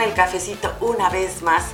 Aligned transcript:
el 0.00 0.14
cafecito 0.14 0.72
una 0.80 1.08
vez 1.10 1.42
más 1.42 1.64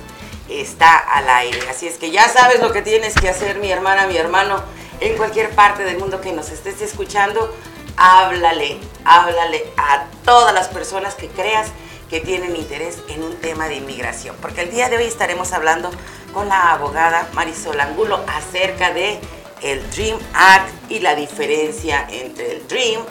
está 0.49 0.97
al 0.97 1.29
aire. 1.29 1.59
Así 1.69 1.87
es 1.87 1.97
que 1.97 2.11
ya 2.11 2.27
sabes 2.27 2.59
lo 2.59 2.71
que 2.71 2.81
tienes 2.81 3.15
que 3.15 3.29
hacer, 3.29 3.59
mi 3.59 3.71
hermana, 3.71 4.07
mi 4.07 4.17
hermano, 4.17 4.61
en 4.99 5.15
cualquier 5.15 5.51
parte 5.51 5.83
del 5.83 5.97
mundo 5.97 6.21
que 6.21 6.33
nos 6.33 6.49
estés 6.49 6.81
escuchando. 6.81 7.55
Háblale, 7.97 8.79
háblale 9.05 9.65
a 9.77 10.05
todas 10.25 10.53
las 10.53 10.67
personas 10.67 11.15
que 11.15 11.27
creas 11.27 11.67
que 12.09 12.19
tienen 12.19 12.55
interés 12.55 12.97
en 13.07 13.23
un 13.23 13.35
tema 13.37 13.67
de 13.67 13.75
inmigración. 13.75 14.35
Porque 14.41 14.61
el 14.61 14.71
día 14.71 14.89
de 14.89 14.97
hoy 14.97 15.05
estaremos 15.05 15.53
hablando 15.53 15.91
con 16.33 16.47
la 16.47 16.71
abogada 16.71 17.27
Marisol 17.33 17.79
Angulo 17.79 18.23
acerca 18.27 18.91
de 18.91 19.19
el 19.61 19.87
Dream 19.91 20.17
Act 20.33 20.69
y 20.89 20.99
la 20.99 21.15
diferencia 21.15 22.07
entre 22.09 22.53
el 22.53 22.67
Dream 22.67 23.03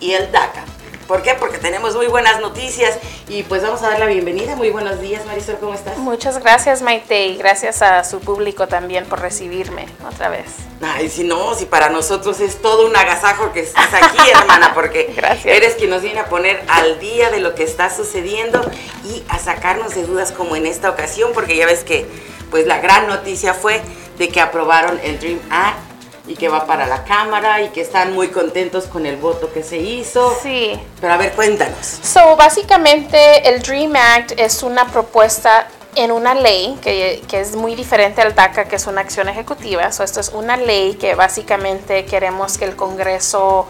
y 0.00 0.12
el 0.12 0.32
DACA. 0.32 0.64
¿Por 1.10 1.22
qué? 1.22 1.34
Porque 1.34 1.58
tenemos 1.58 1.96
muy 1.96 2.06
buenas 2.06 2.40
noticias 2.40 2.96
y 3.26 3.42
pues 3.42 3.64
vamos 3.64 3.82
a 3.82 3.88
dar 3.88 3.98
la 3.98 4.06
bienvenida. 4.06 4.54
Muy 4.54 4.70
buenos 4.70 5.00
días, 5.00 5.26
Marisol, 5.26 5.58
¿cómo 5.58 5.74
estás? 5.74 5.98
Muchas 5.98 6.38
gracias, 6.38 6.82
Maite, 6.82 7.26
y 7.26 7.36
gracias 7.36 7.82
a 7.82 8.04
su 8.04 8.20
público 8.20 8.68
también 8.68 9.04
por 9.06 9.20
recibirme 9.20 9.88
otra 10.08 10.28
vez. 10.28 10.44
Ay, 10.80 11.10
si 11.10 11.24
no, 11.24 11.56
si 11.56 11.66
para 11.66 11.88
nosotros 11.88 12.38
es 12.38 12.62
todo 12.62 12.86
un 12.86 12.94
agasajo 12.94 13.50
que 13.52 13.58
estás 13.58 13.92
aquí, 13.92 14.18
hermana, 14.40 14.72
porque 14.72 15.12
eres 15.46 15.74
quien 15.74 15.90
nos 15.90 16.02
viene 16.02 16.20
a 16.20 16.26
poner 16.26 16.62
al 16.68 17.00
día 17.00 17.28
de 17.30 17.40
lo 17.40 17.56
que 17.56 17.64
está 17.64 17.92
sucediendo 17.92 18.60
y 19.04 19.24
a 19.28 19.40
sacarnos 19.40 19.96
de 19.96 20.04
dudas 20.04 20.30
como 20.30 20.54
en 20.54 20.64
esta 20.64 20.90
ocasión, 20.90 21.32
porque 21.34 21.56
ya 21.56 21.66
ves 21.66 21.82
que 21.82 22.06
pues 22.52 22.68
la 22.68 22.78
gran 22.78 23.08
noticia 23.08 23.52
fue 23.52 23.82
de 24.16 24.28
que 24.28 24.40
aprobaron 24.40 25.00
el 25.02 25.18
Dream 25.18 25.40
Act 25.50 25.89
y 26.30 26.36
que 26.36 26.48
va 26.48 26.64
para 26.64 26.86
la 26.86 27.02
Cámara 27.02 27.60
y 27.60 27.70
que 27.70 27.80
están 27.80 28.14
muy 28.14 28.28
contentos 28.28 28.84
con 28.84 29.04
el 29.04 29.16
voto 29.16 29.52
que 29.52 29.64
se 29.64 29.78
hizo. 29.78 30.32
Sí. 30.40 30.78
Pero 31.00 31.12
a 31.12 31.16
ver, 31.16 31.32
cuéntanos. 31.32 31.98
So, 32.02 32.36
básicamente 32.36 33.48
el 33.48 33.60
Dream 33.60 33.96
Act 33.96 34.32
es 34.36 34.62
una 34.62 34.86
propuesta 34.86 35.66
en 35.94 36.12
una 36.12 36.34
ley 36.34 36.78
que, 36.82 37.22
que, 37.28 37.40
es 37.40 37.56
muy 37.56 37.74
diferente 37.74 38.22
al 38.22 38.34
DACA, 38.34 38.66
que 38.66 38.76
es 38.76 38.86
una 38.86 39.00
acción 39.00 39.28
ejecutiva. 39.28 39.90
So, 39.92 40.04
esto 40.04 40.20
es 40.20 40.28
una 40.28 40.56
ley 40.56 40.94
que 40.94 41.14
básicamente 41.14 42.04
queremos 42.04 42.58
que 42.58 42.64
el 42.64 42.76
Congreso 42.76 43.66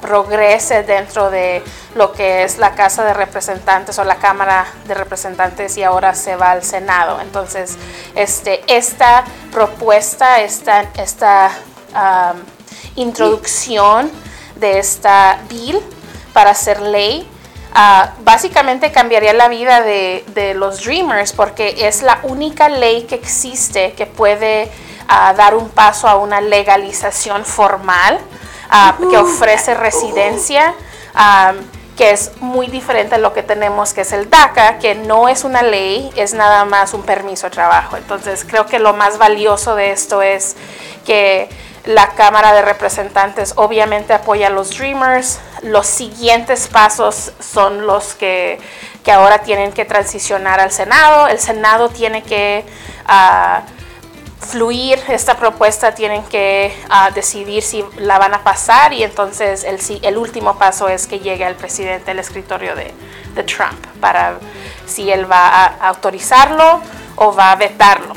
progrese 0.00 0.84
dentro 0.84 1.30
de 1.30 1.62
lo 1.94 2.12
que 2.12 2.44
es 2.44 2.58
la 2.58 2.74
Casa 2.74 3.04
de 3.04 3.12
Representantes 3.12 3.98
o 3.98 4.04
la 4.04 4.16
Cámara 4.16 4.66
de 4.86 4.94
Representantes 4.94 5.76
y 5.76 5.82
ahora 5.82 6.14
se 6.14 6.36
va 6.36 6.52
al 6.52 6.62
Senado. 6.62 7.20
Entonces, 7.20 7.76
este, 8.14 8.62
esta 8.74 9.24
propuesta, 9.52 10.40
esta, 10.40 10.82
esta 10.96 11.50
introducción 12.96 14.10
de 14.56 14.78
esta 14.78 15.38
bill 15.48 15.80
para 16.32 16.50
hacer 16.50 16.80
ley, 16.80 17.28
ah, 17.74 18.14
básicamente 18.20 18.90
cambiaría 18.92 19.32
la 19.32 19.48
vida 19.48 19.82
de, 19.82 20.24
de, 20.28 20.54
los 20.54 20.84
Dreamers 20.84 21.32
porque 21.32 21.86
es 21.86 22.02
la 22.02 22.20
única 22.22 22.68
ley 22.68 23.02
que 23.02 23.14
existe 23.14 23.92
que 23.92 24.06
puede 24.06 24.70
ah, 25.08 25.34
dar 25.34 25.54
un 25.54 25.68
paso 25.68 26.08
a 26.08 26.16
una 26.16 26.40
legalización 26.40 27.44
formal 27.44 28.18
Ah, 28.70 28.96
que 28.98 29.16
ofrece 29.16 29.74
residencia, 29.74 30.74
que 31.96 32.10
es 32.10 32.32
muy 32.40 32.66
diferente 32.66 33.14
a 33.14 33.18
lo 33.18 33.32
que 33.32 33.44
tenemos, 33.44 33.94
que 33.94 34.00
es 34.00 34.12
el 34.12 34.28
DACA, 34.28 34.78
que 34.78 34.96
no 34.96 35.28
es 35.28 35.44
una 35.44 35.62
ley, 35.62 36.10
es 36.16 36.34
nada 36.34 36.64
más 36.64 36.92
un 36.92 37.02
permiso 37.02 37.46
de 37.46 37.50
trabajo. 37.50 37.96
Entonces 37.96 38.44
creo 38.44 38.66
que 38.66 38.80
lo 38.80 38.92
más 38.92 39.18
valioso 39.18 39.76
de 39.76 39.92
esto 39.92 40.22
es 40.22 40.56
que 41.06 41.48
la 41.84 42.08
Cámara 42.14 42.52
de 42.52 42.62
Representantes 42.62 43.52
obviamente 43.56 44.12
apoya 44.12 44.48
a 44.48 44.50
los 44.50 44.76
Dreamers. 44.76 45.38
Los 45.64 45.86
siguientes 45.86 46.68
pasos 46.68 47.32
son 47.40 47.86
los 47.86 48.14
que, 48.14 48.60
que 49.02 49.10
ahora 49.10 49.42
tienen 49.42 49.72
que 49.72 49.84
transicionar 49.84 50.60
al 50.60 50.70
Senado. 50.70 51.26
El 51.26 51.38
Senado 51.38 51.88
tiene 51.88 52.22
que... 52.22 52.64
Uh, 53.08 53.74
fluir 54.44 55.00
esta 55.08 55.36
propuesta 55.36 55.94
tienen 55.94 56.22
que 56.24 56.76
ah, 56.88 57.10
decidir 57.14 57.62
si 57.62 57.84
la 57.96 58.18
van 58.18 58.34
a 58.34 58.44
pasar 58.44 58.92
y 58.92 59.02
entonces 59.02 59.64
el, 59.64 59.80
el 60.02 60.16
último 60.18 60.58
paso 60.58 60.88
es 60.88 61.06
que 61.06 61.18
llegue 61.18 61.44
al 61.44 61.56
presidente 61.56 62.12
el 62.12 62.18
escritorio 62.18 62.74
de, 62.76 62.92
Trump 63.46 63.84
para 64.00 64.38
si 64.86 65.10
él 65.10 65.30
va 65.30 65.48
a 65.48 65.88
autorizarlo 65.88 66.80
o 67.16 67.34
va 67.34 67.50
a 67.50 67.56
vetarlo. 67.56 68.14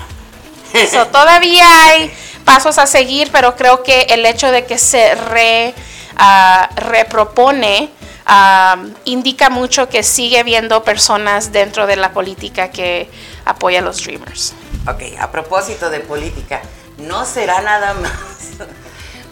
todavía 1.12 1.66
hay 1.86 2.13
pasos 2.46 2.78
a 2.78 2.86
seguir, 2.86 3.31
pero 3.31 3.56
creo 3.56 3.81
que 3.81 4.02
el 4.09 4.24
hecho 4.28 4.52
de 4.52 4.66
que 4.66 4.78
se 4.78 5.16
re, 5.16 5.74
uh, 6.19 6.75
repropone 6.75 7.89
ah, 8.25 8.78
indica 9.05 9.50
mucho 9.50 9.89
que 9.89 10.03
sigue 10.03 10.39
habiendo 10.39 10.83
personas 10.83 11.51
dentro 11.51 11.88
de 11.88 11.95
la 11.95 12.11
política 12.11 12.69
que 12.69 13.09
apoyan 13.45 13.83
a 13.83 13.88
los 13.88 14.03
Dreamers. 14.03 14.53
Ok, 14.88 15.19
a 15.19 15.31
propósito 15.31 15.89
de 15.89 16.00
política, 16.00 16.61
¿no 16.97 17.25
será 17.25 17.61
nada 17.61 17.94
más 17.94 18.67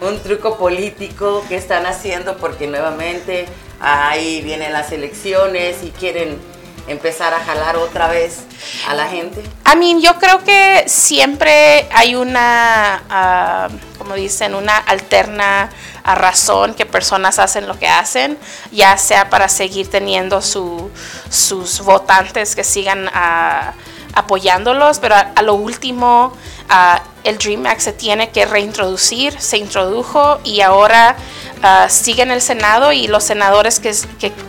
un 0.00 0.20
truco 0.22 0.58
político 0.58 1.44
que 1.48 1.56
están 1.56 1.86
haciendo 1.86 2.36
porque 2.36 2.66
nuevamente 2.66 3.46
ahí 3.80 4.40
vienen 4.42 4.72
las 4.72 4.92
elecciones 4.92 5.82
y 5.82 5.90
quieren 5.90 6.38
empezar 6.88 7.34
a 7.34 7.40
jalar 7.40 7.76
otra 7.76 8.08
vez 8.08 8.44
a 8.88 8.94
la 8.94 9.06
gente? 9.06 9.42
I 9.72 9.76
mean, 9.76 10.00
yo 10.00 10.14
creo 10.18 10.42
que 10.44 10.84
siempre 10.86 11.88
hay 11.92 12.14
una, 12.14 13.02
ah, 13.10 13.68
como 13.98 14.14
dicen, 14.14 14.54
una 14.54 14.76
alterna 14.76 15.70
a 16.04 16.14
razón 16.14 16.74
que 16.74 16.86
personas 16.86 17.38
hacen 17.38 17.66
lo 17.66 17.78
que 17.78 17.88
hacen, 17.88 18.38
ya 18.70 18.96
sea 18.96 19.28
para 19.28 19.48
seguir 19.48 19.90
teniendo 19.90 20.40
su, 20.40 20.90
sus 21.30 21.80
votantes 21.80 22.54
que 22.54 22.62
sigan 22.62 23.10
a 23.12 23.74
apoyándolos, 24.16 24.98
pero 24.98 25.14
a, 25.14 25.42
lo 25.42 25.54
último 25.54 26.32
el 27.22 27.38
Dream 27.38 27.66
Act 27.66 27.80
se 27.80 27.92
tiene 27.92 28.30
que 28.30 28.46
reintroducir, 28.46 29.38
se 29.38 29.58
introdujo 29.58 30.40
y 30.42 30.62
ahora 30.62 31.16
uh, 31.62 31.88
sigue 31.88 32.22
en 32.22 32.30
el 32.30 32.40
Senado 32.40 32.92
y 32.92 33.06
los 33.06 33.24
senadores 33.24 33.80
que, 33.80 33.94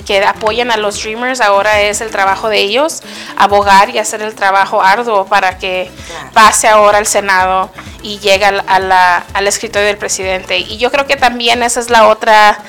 que, 0.05 0.25
apoyan 0.25 0.71
a 0.71 0.77
los 0.77 1.01
Dreamers 1.01 1.41
ahora 1.41 1.81
es 1.81 2.01
el 2.01 2.09
trabajo 2.09 2.49
de 2.49 2.59
ellos, 2.59 3.01
abogar 3.35 3.89
y 3.89 3.99
hacer 3.99 4.21
el 4.21 4.35
trabajo 4.35 4.81
arduo 4.81 5.25
para 5.25 5.57
que 5.57 5.91
pase 6.33 6.67
ahora 6.67 6.97
al 6.97 7.07
Senado 7.07 7.71
y 8.01 8.19
llegue 8.19 8.45
al 8.45 9.47
escritorio 9.47 9.87
del 9.87 9.97
presidente. 9.97 10.59
Y 10.59 10.77
yo 10.77 10.91
creo 10.91 11.05
que 11.05 11.15
también 11.15 11.63
esa 11.63 11.79
es 11.79 11.89
la 11.89 12.07
otra 12.07 12.59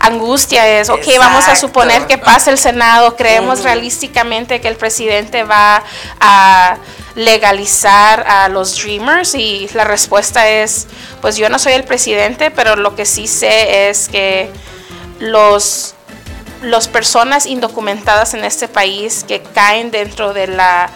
angustia 0.00 0.80
es, 0.80 0.88
ok, 0.88 1.06
vamos 1.18 1.48
a 1.48 1.56
suponer 1.56 2.06
que 2.06 2.18
pasa 2.18 2.50
el 2.50 2.58
Senado, 2.58 3.16
creemos 3.16 3.62
realísticamente 3.62 4.60
que 4.60 4.68
el 4.68 4.76
presidente 4.76 5.44
va 5.44 5.82
a 6.20 6.76
legalizar 7.16 8.24
a 8.28 8.48
los 8.48 8.80
Dreamers 8.80 9.34
y 9.34 9.68
la 9.74 9.84
respuesta 9.84 10.48
es, 10.48 10.86
pues 11.20 11.36
yo 11.36 11.48
no 11.48 11.58
soy 11.58 11.72
el 11.72 11.82
presidente, 11.82 12.52
pero 12.52 12.76
lo 12.76 12.94
que 12.94 13.06
sí 13.06 13.26
sé 13.26 13.88
es 13.88 14.08
que 14.08 14.50
los 15.18 15.94
las 16.62 16.88
personas 16.88 17.44
indocumentadas 17.46 18.32
en 18.34 18.44
este 18.44 18.66
país 18.66 19.24
que 19.28 19.42
caen 19.42 19.90
dentro 19.90 20.32
de 20.32 20.46
la 20.46 20.90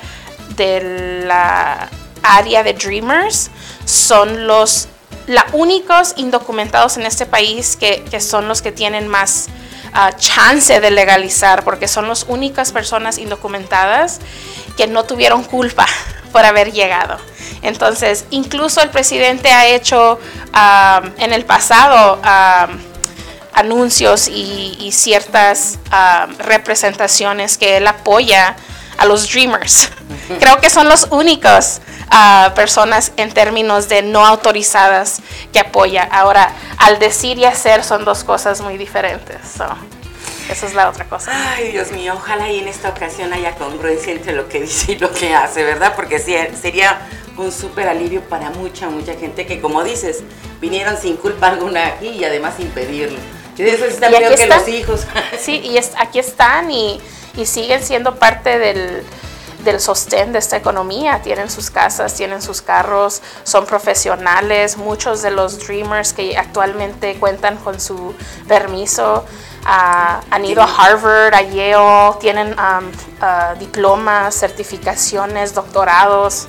de 0.57 1.25
la 1.27 1.91
área 2.23 2.63
de 2.63 2.73
Dreamers 2.73 3.51
son 3.85 4.47
los 4.47 4.89
los 5.27 5.45
únicos 5.53 6.15
indocumentados 6.17 6.97
en 6.97 7.07
este 7.07 7.25
país 7.25 7.77
que, 7.77 8.21
son 8.21 8.49
los 8.49 8.63
que 8.63 8.73
tienen 8.73 9.07
más 9.07 9.49
ah, 9.93 10.13
chance 10.17 10.81
de 10.81 10.91
legalizar, 10.91 11.65
porque 11.65 11.89
son 11.89 12.09
las 12.09 12.25
únicas 12.29 12.73
personas 12.73 13.19
indocumentadas 13.19 14.21
que 14.77 14.87
no 14.87 15.05
tuvieron 15.05 15.45
culpa 15.45 15.87
por 16.33 16.45
haber 16.45 16.73
llegado. 16.73 17.19
Entonces, 17.63 18.25
incluso 18.31 18.81
el 18.81 18.91
presidente 18.91 19.51
ha 19.51 19.67
hecho 19.67 20.19
en 21.19 21.33
el 21.33 21.45
pasado 21.45 22.19
anuncios 23.53 24.29
y, 24.29 24.91
ciertas 24.93 25.79
representaciones 26.39 27.59
que 27.59 27.77
él 27.77 27.87
apoya 27.87 28.57
a 28.97 29.05
los 29.05 29.31
Dreamers. 29.31 29.91
Creo 30.41 30.61
que 30.61 30.71
son 30.71 30.89
los 30.89 31.07
únicos 31.11 31.81
a 32.11 32.53
personas 32.55 33.13
en 33.17 33.33
términos 33.33 33.89
de 33.89 34.03
no 34.03 34.27
autorizadas 34.27 35.21
que 35.53 35.61
apoya. 35.61 36.03
Ahora, 36.03 36.53
al 36.79 36.99
decir 36.99 37.39
y 37.39 37.45
hacer 37.45 37.85
son 37.85 38.05
dos 38.05 38.25
cosas 38.25 38.61
muy 38.61 38.77
diferentes. 38.77 39.37
esa 40.51 40.67
es 40.67 40.75
la 40.75 40.89
otra 40.89 41.05
cosa. 41.05 41.31
Ay, 41.55 41.71
Dios 41.73 41.93
mío, 41.93 42.15
ojalá 42.17 42.51
y 42.51 42.59
en 42.59 42.69
esta 42.69 42.91
ocasión 42.91 43.33
haya 43.33 43.55
congruencia 43.55 44.13
entre 44.13 44.33
lo 44.33 44.49
que 44.49 44.61
dice 44.63 44.93
y 44.93 44.99
lo 44.99 45.13
que 45.13 45.35
hace, 45.35 45.63
¿verdad? 45.63 45.95
Porque 45.95 46.19
sería 46.19 47.01
un 47.37 47.53
súper 47.53 47.89
alivio 47.89 48.23
para 48.23 48.51
mucha, 48.51 48.89
mucha 48.89 49.15
gente 49.15 49.47
que, 49.47 49.61
como 49.61 49.85
dices, 49.85 50.23
vinieron 50.61 50.97
sin 50.97 51.17
culpa 51.17 51.49
alguna 51.49 51.87
aquí 51.87 52.09
y 52.09 52.25
además 52.25 52.55
sin 52.57 52.69
pedirlo. 52.69 53.19
Y 53.57 53.63
eso 53.63 53.85
peor 54.01 54.37
que 54.37 54.47
los 54.47 54.69
hijos. 54.69 55.01
Sí, 55.39 55.61
y 55.63 55.79
aquí 55.99 56.19
están 56.19 56.71
y, 56.71 56.99
y 57.37 57.45
siguen 57.45 57.83
siendo 57.83 58.17
parte 58.17 58.59
del, 58.59 59.05
del 59.65 59.81
sostén 59.81 60.33
de 60.33 60.39
esta 60.39 60.57
economía. 60.57 61.21
Tienen 61.23 61.51
sus 61.51 61.71
casas, 61.71 62.15
tienen 62.15 62.43
sus 62.43 62.63
carros, 62.63 63.23
son 63.45 63.67
profesionales. 63.67 64.77
Muchos 64.77 65.23
de 65.23 65.31
los 65.31 65.67
Dreamers 65.67 66.13
que 66.13 66.37
actualmente 66.37 67.17
cuentan 67.19 67.57
con 67.59 67.81
su 67.81 68.15
permiso 68.49 69.25
ah, 69.65 70.21
han 70.31 70.45
ido 70.45 70.63
a 70.63 70.67
Harvard, 70.67 71.35
a 71.35 71.43
Yale, 71.43 72.19
tienen 72.21 72.55
ah, 72.59 73.55
diplomas, 73.59 74.35
certificaciones, 74.35 75.55
doctorados. 75.55 76.47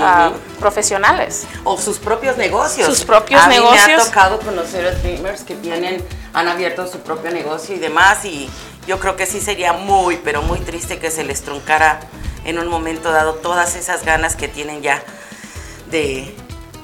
Ah, 0.00 0.30
profesionales. 0.60 1.46
O 1.64 1.76
sus 1.76 1.98
propios 1.98 2.36
negocios. 2.36 2.86
Sus 2.86 3.04
propios 3.04 3.42
a 3.42 3.48
negocios. 3.48 3.86
Me 3.86 3.94
ha 3.94 4.04
tocado 4.04 4.38
conocer 4.38 4.86
a 4.86 4.92
Dreamers 4.92 5.42
que 5.42 5.56
tienen, 5.56 6.04
han 6.32 6.48
abierto 6.48 6.86
su 6.86 7.00
propio 7.00 7.30
negocio 7.32 7.74
y 7.74 7.78
demás 7.78 8.24
y 8.24 8.48
yo 8.86 8.98
creo 8.98 9.16
que 9.16 9.26
sí 9.26 9.40
sería 9.40 9.72
muy, 9.72 10.16
pero 10.18 10.42
muy 10.42 10.58
triste 10.60 10.98
que 10.98 11.10
se 11.10 11.24
les 11.24 11.42
truncara 11.42 12.00
en 12.44 12.58
un 12.58 12.68
momento 12.68 13.10
dado 13.10 13.34
todas 13.34 13.76
esas 13.76 14.04
ganas 14.04 14.36
que 14.36 14.48
tienen 14.48 14.82
ya 14.82 15.02
de 15.90 16.34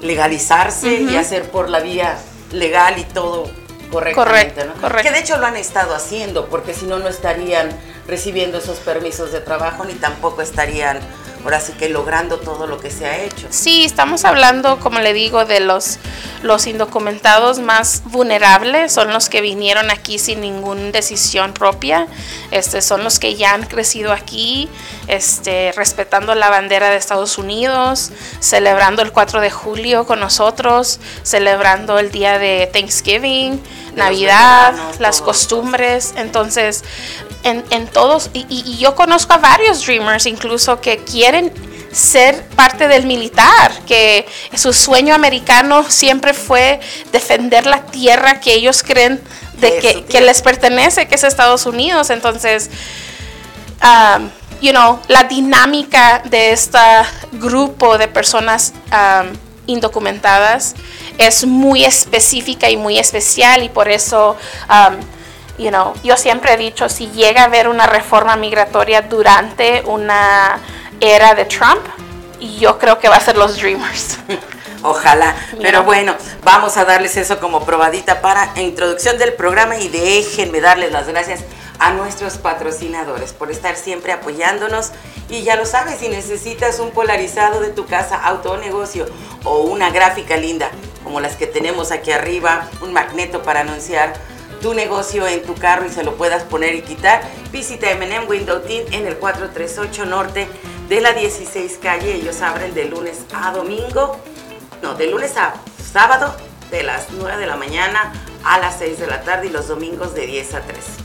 legalizarse 0.01 1.01
y 1.01 1.15
hacer 1.15 1.49
por 1.51 1.69
la 1.69 1.79
vía 1.79 2.17
legal 2.51 2.97
y 2.97 3.03
todo 3.03 3.49
correctamente, 3.91 4.65
correcto, 4.81 5.03
Que 5.03 5.11
de 5.11 5.19
hecho 5.19 5.37
lo 5.37 5.45
han 5.45 5.57
estado 5.57 5.93
haciendo, 5.93 6.47
porque 6.47 6.73
si 6.73 6.85
no, 6.85 6.99
no 6.99 7.09
estarían 7.09 7.69
recibiendo 8.07 8.57
esos 8.57 8.77
permisos 8.79 9.31
de 9.31 9.41
trabajo 9.41 9.83
ni 9.85 9.93
tampoco 9.93 10.41
estarían 10.41 10.99
ahora 11.43 11.59
sí 11.59 11.73
que 11.73 11.89
logrando 11.89 12.37
todo 12.39 12.67
lo 12.67 12.79
que 12.79 12.91
se 12.91 13.05
ha 13.05 13.17
hecho. 13.23 13.47
Sí, 13.49 13.85
estamos 13.85 14.25
hablando, 14.25 14.79
como 14.79 14.99
le 14.99 15.13
digo, 15.13 15.45
de 15.45 15.59
los, 15.59 15.99
los 16.43 16.67
indocumentados 16.67 17.59
más 17.59 18.03
vulnerables, 18.05 18.91
son 18.91 19.13
los 19.13 19.29
que 19.29 19.41
vinieron 19.41 19.91
aquí 19.91 20.19
sin 20.19 20.41
ninguna 20.41 20.91
decisión 20.91 21.53
propia, 21.53 22.07
este, 22.51 22.81
son 22.81 23.03
los 23.03 23.19
que 23.19 23.35
ya 23.35 23.53
han 23.53 23.65
crecido 23.65 24.11
aquí, 24.11 24.69
este, 25.07 25.71
respetando 25.73 26.35
la 26.35 26.49
bandera 26.49 26.89
de 26.89 26.97
Estados 26.97 27.37
Unidos, 27.37 28.11
celebrando 28.39 29.01
el 29.01 29.11
4 29.11 29.41
de 29.41 29.51
julio 29.51 30.05
con 30.05 30.19
nosotros, 30.19 30.99
celebrando 31.23 31.99
el 31.99 32.11
día 32.11 32.39
de 32.39 32.69
Thanksgiving, 32.71 33.61
Navidad, 33.95 34.73
las 34.99 35.21
costumbres. 35.21 36.13
Entonces, 36.15 36.83
en, 37.43 37.87
todos, 37.87 38.29
y, 38.33 38.77
yo 38.77 38.95
conozco 38.95 39.33
a 39.33 39.37
varios 39.37 39.85
Dreamers 39.85 40.25
incluso 40.25 40.79
que 40.81 40.97
quieren 40.97 41.51
ser 41.91 42.43
parte 42.55 42.87
del 42.87 43.05
militar, 43.05 43.71
que 43.85 44.25
su 44.55 44.71
sueño 44.73 45.13
americano 45.13 45.83
siempre 45.89 46.33
fue 46.33 46.79
defender 47.11 47.65
la 47.65 47.85
tierra 47.85 48.39
que 48.39 48.53
ellos 48.53 48.81
creen 48.83 49.21
de 49.59 50.05
que, 50.09 50.21
les 50.21 50.41
pertenece, 50.41 51.07
que 51.07 51.15
es 51.15 51.23
Estados 51.23 51.65
Unidos. 51.65 52.09
Entonces, 52.09 52.69
um, 53.83 54.29
you 54.61 54.71
know, 54.71 54.99
la 55.07 55.23
dinámica 55.25 56.21
de 56.25 56.51
este 56.51 56.79
grupo 57.33 57.97
de 57.97 58.07
personas 58.07 58.73
um, 58.91 59.27
indocumentadas 59.67 60.75
es 61.17 61.45
muy 61.45 61.85
específica 61.85 62.69
y 62.69 62.77
muy 62.77 62.97
especial 62.97 63.63
y 63.63 63.69
por 63.69 63.89
eso, 63.89 64.35
um, 64.69 64.97
you 65.57 65.69
know, 65.69 65.93
yo 66.03 66.17
siempre 66.17 66.53
he 66.53 66.57
dicho, 66.57 66.89
si 66.89 67.07
llega 67.11 67.41
a 67.41 67.45
haber 67.45 67.67
una 67.67 67.87
reforma 67.87 68.35
migratoria 68.35 69.01
durante 69.01 69.83
una 69.85 70.59
era 70.99 71.33
de 71.35 71.45
Trump, 71.45 71.81
yo 72.59 72.77
creo 72.77 72.99
que 72.99 73.09
va 73.09 73.17
a 73.17 73.19
ser 73.19 73.37
los 73.37 73.57
Dreamers. 73.57 74.19
Ojalá, 74.83 75.35
pero 75.61 75.83
bueno, 75.83 76.15
vamos 76.43 76.75
a 76.77 76.85
darles 76.85 77.15
eso 77.15 77.39
como 77.39 77.63
probadita 77.65 78.19
para 78.19 78.51
introducción 78.55 79.19
del 79.19 79.33
programa 79.33 79.77
y 79.77 79.89
déjenme 79.89 80.59
darles 80.59 80.91
las 80.91 81.07
gracias 81.07 81.41
a 81.77 81.91
nuestros 81.93 82.39
patrocinadores 82.39 83.33
por 83.33 83.51
estar 83.51 83.75
siempre 83.75 84.11
apoyándonos. 84.11 84.91
Y 85.29 85.43
ya 85.43 85.55
lo 85.55 85.67
sabes, 85.67 85.99
si 85.99 86.09
necesitas 86.09 86.79
un 86.79 86.89
polarizado 86.91 87.59
de 87.59 87.69
tu 87.69 87.85
casa, 87.85 88.15
auto 88.23 88.53
o 88.53 88.57
negocio 88.57 89.05
o 89.43 89.61
una 89.61 89.91
gráfica 89.91 90.35
linda 90.35 90.71
como 91.03 91.19
las 91.19 91.35
que 91.35 91.47
tenemos 91.47 91.91
aquí 91.91 92.11
arriba, 92.11 92.67
un 92.81 92.93
magneto 92.93 93.43
para 93.43 93.61
anunciar 93.61 94.13
tu 94.61 94.73
negocio 94.73 95.27
en 95.27 95.43
tu 95.43 95.55
carro 95.55 95.85
y 95.85 95.89
se 95.89 96.03
lo 96.03 96.15
puedas 96.15 96.43
poner 96.43 96.75
y 96.75 96.81
quitar, 96.81 97.21
visita 97.51 97.91
M&M 97.91 98.25
Window 98.27 98.61
Team 98.61 98.85
en 98.91 99.07
el 99.07 99.17
438 99.17 100.05
Norte 100.05 100.47
de 100.87 101.01
la 101.01 101.13
16 101.13 101.79
calle. 101.81 102.15
Ellos 102.15 102.41
abren 102.41 102.73
de 102.73 102.85
lunes 102.85 103.25
a 103.33 103.51
domingo, 103.51 104.17
no, 104.81 104.93
de 104.93 105.07
lunes 105.07 105.35
a 105.37 105.53
sábado 105.91 106.35
de 106.69 106.83
las 106.83 107.07
9 107.11 107.37
de 107.37 107.47
la 107.47 107.57
mañana 107.57 108.13
a 108.43 108.59
las 108.59 108.79
6 108.79 108.99
de 108.99 109.07
la 109.07 109.21
tarde 109.21 109.47
y 109.47 109.49
los 109.49 109.67
domingos 109.67 110.13
de 110.13 110.25
10 110.25 110.53
a 110.53 110.61
3. 110.61 111.00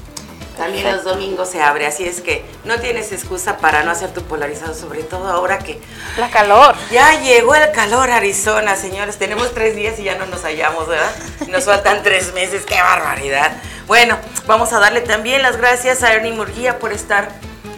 También 0.57 0.91
los 0.91 1.05
domingos 1.05 1.51
se 1.51 1.61
abre, 1.61 1.87
así 1.87 2.05
es 2.05 2.23
que 2.23 2.45
no 2.65 2.81
tienes 2.81 3.13
excusa 3.13 3.59
para 3.59 3.83
no 3.83 3.91
hacer 3.91 4.15
tu 4.15 4.23
polarizado, 4.23 4.75
sobre 4.75 5.03
todo 5.03 5.29
ahora 5.29 5.59
que... 5.59 5.79
La 6.17 6.31
calor. 6.31 6.75
Ya 6.91 7.21
llegó 7.21 7.55
el 7.55 7.71
calor 7.73 8.11
Arizona, 8.11 8.75
señores. 8.75 9.19
Tenemos 9.19 9.53
tres 9.53 9.77
días 9.77 9.99
y 9.99 10.05
ya 10.05 10.17
no 10.17 10.25
nos 10.27 10.43
hallamos, 10.43 10.89
¿verdad? 10.89 11.15
Nos 11.49 11.65
faltan 11.65 12.03
tres 12.03 12.33
meses, 12.33 12.65
qué 12.65 12.81
barbaridad. 12.81 13.53
Bueno, 13.87 14.19
vamos 14.47 14.73
a 14.73 14.81
darle 14.81 15.03
también 15.03 15.43
las 15.43 15.59
gracias 15.59 16.03
a 16.03 16.15
Ernie 16.15 16.33
Murguía 16.33 16.79
por 16.79 16.93
estar 16.93 17.29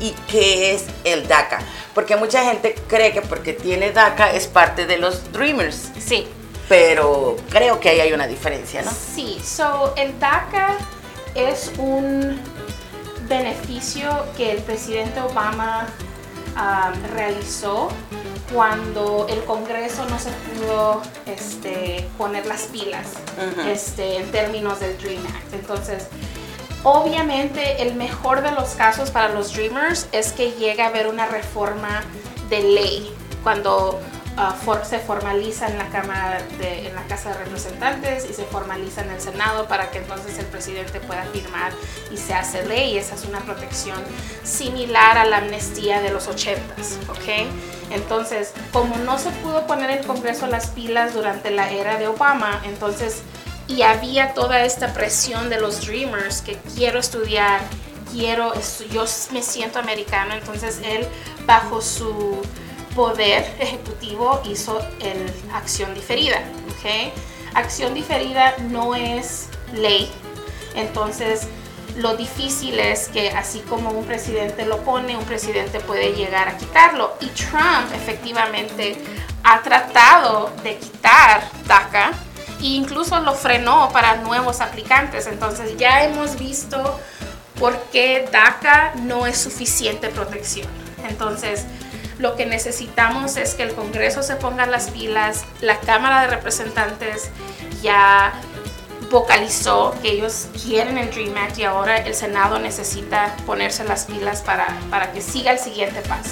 y 0.00 0.10
qué 0.30 0.74
es 0.74 0.86
el 1.04 1.28
DACA. 1.28 1.60
Porque 1.94 2.16
mucha 2.16 2.44
gente 2.44 2.74
cree 2.88 3.12
que 3.12 3.22
porque 3.22 3.52
tiene 3.52 3.92
DACA 3.92 4.32
es 4.32 4.46
parte 4.46 4.86
de 4.86 4.98
los 4.98 5.32
Dreamers. 5.32 5.90
Sí. 5.98 6.26
Pero 6.68 7.36
creo 7.50 7.80
que 7.80 7.88
ahí 7.88 8.00
hay 8.00 8.12
una 8.12 8.26
diferencia, 8.26 8.82
¿no? 8.82 8.90
Sí, 8.90 9.40
so 9.44 9.92
el 9.96 10.18
DACA 10.20 10.76
es 11.34 11.72
un 11.78 12.40
beneficio 13.28 14.26
que 14.36 14.52
el 14.52 14.58
presidente 14.58 15.20
Obama 15.20 15.88
um, 16.56 17.16
realizó 17.16 17.88
cuando 18.52 19.26
el 19.28 19.42
Congreso 19.44 20.04
no 20.06 20.18
se 20.18 20.30
pudo 20.30 21.02
este, 21.26 22.08
poner 22.18 22.46
las 22.46 22.62
pilas 22.62 23.06
este, 23.68 24.16
en 24.16 24.30
términos 24.30 24.80
del 24.80 24.96
Dream 24.98 25.24
Act. 25.26 25.54
Entonces, 25.54 26.08
Obviamente 26.82 27.82
el 27.82 27.94
mejor 27.94 28.42
de 28.42 28.52
los 28.52 28.70
casos 28.70 29.10
para 29.10 29.28
los 29.28 29.52
Dreamers 29.52 30.08
es 30.12 30.32
que 30.32 30.52
llegue 30.52 30.80
a 30.82 30.86
haber 30.86 31.08
una 31.08 31.26
reforma 31.26 32.02
de 32.48 32.62
ley 32.62 33.14
cuando 33.42 34.00
ah, 34.38 34.56
se 34.82 34.98
formaliza 34.98 35.68
en 35.68 35.76
la 35.76 35.88
Cámara 35.90 36.38
en 36.58 36.94
la 36.94 37.02
Casa 37.02 37.30
de 37.30 37.44
Representantes 37.44 38.26
y 38.30 38.32
se 38.32 38.44
formaliza 38.44 39.02
en 39.02 39.10
el 39.10 39.20
Senado 39.20 39.68
para 39.68 39.90
que 39.90 39.98
entonces 39.98 40.38
el 40.38 40.46
presidente 40.46 41.00
pueda 41.00 41.22
firmar 41.24 41.72
y 42.10 42.16
se 42.16 42.32
hace 42.32 42.66
ley. 42.66 42.96
Esa 42.96 43.14
es 43.14 43.26
una 43.26 43.40
protección 43.40 43.98
similar 44.42 45.18
a 45.18 45.26
la 45.26 45.38
amnistía 45.38 46.00
de 46.00 46.10
los 46.10 46.28
80s, 46.30 47.10
¿ok? 47.10 47.46
Entonces, 47.90 48.54
como 48.72 48.96
no 48.96 49.18
se 49.18 49.30
pudo 49.30 49.66
poner 49.66 49.90
el 49.90 50.06
Congreso 50.06 50.46
las 50.46 50.68
pilas 50.68 51.12
durante 51.12 51.50
la 51.50 51.70
era 51.70 51.98
de 51.98 52.08
Obama, 52.08 52.62
entonces 52.64 53.22
y 53.70 53.82
había 53.82 54.34
toda 54.34 54.64
esta 54.64 54.92
presión 54.92 55.48
de 55.48 55.60
los 55.60 55.86
dreamers 55.86 56.42
que 56.42 56.56
quiero 56.74 56.98
estudiar, 56.98 57.60
quiero, 58.10 58.52
yo 58.92 59.04
me 59.32 59.42
siento 59.42 59.78
americano, 59.78 60.34
entonces 60.34 60.80
él 60.84 61.06
bajo 61.46 61.80
su 61.80 62.42
poder 62.96 63.54
ejecutivo 63.60 64.42
hizo 64.44 64.80
el 65.00 65.32
acción 65.54 65.94
diferida, 65.94 66.38
¿ok? 66.68 67.12
Acción 67.54 67.94
diferida 67.94 68.56
no 68.70 68.96
es 68.96 69.48
ley, 69.72 70.10
entonces 70.74 71.46
lo 71.96 72.16
difícil 72.16 72.78
es 72.78 73.08
que 73.08 73.30
así 73.30 73.60
como 73.60 73.90
un 73.90 74.04
presidente 74.04 74.64
lo 74.64 74.78
pone, 74.78 75.16
un 75.16 75.24
presidente 75.24 75.80
puede 75.80 76.12
llegar 76.12 76.48
a 76.48 76.56
quitarlo. 76.56 77.16
Y 77.20 77.26
Trump 77.26 77.92
efectivamente 77.92 78.96
ha 79.42 79.60
tratado 79.60 80.52
de 80.62 80.76
quitar 80.78 81.50
DACA 81.66 82.12
e 82.60 82.66
incluso 82.66 83.18
lo 83.20 83.34
frenó 83.34 83.90
para 83.92 84.16
nuevos 84.16 84.60
aplicantes. 84.60 85.26
Entonces 85.26 85.76
ya 85.76 86.04
hemos 86.04 86.38
visto 86.38 86.98
por 87.58 87.78
qué 87.92 88.28
DACA 88.30 88.94
no 88.96 89.26
es 89.26 89.38
suficiente 89.38 90.08
protección. 90.08 90.68
Entonces, 91.08 91.66
lo 92.18 92.36
que 92.36 92.46
necesitamos 92.46 93.36
es 93.36 93.54
que 93.54 93.62
el 93.62 93.74
Congreso 93.74 94.22
se 94.22 94.36
ponga 94.36 94.66
las 94.66 94.90
pilas, 94.90 95.44
la 95.60 95.80
Cámara 95.80 96.22
de 96.22 96.28
Representantes 96.28 97.30
ya 97.82 98.32
vocalizó 99.10 99.94
que 100.02 100.12
ellos 100.12 100.48
quieren 100.62 100.98
el 100.98 101.10
Dream 101.10 101.36
Act 101.36 101.58
y 101.58 101.64
ahora 101.64 101.96
el 101.96 102.14
Senado 102.14 102.58
necesita 102.58 103.34
ponerse 103.44 103.84
las 103.84 104.04
pilas 104.04 104.42
para, 104.42 104.68
para 104.90 105.12
que 105.12 105.20
siga 105.20 105.50
el 105.52 105.58
siguiente 105.58 106.00
paso. 106.02 106.30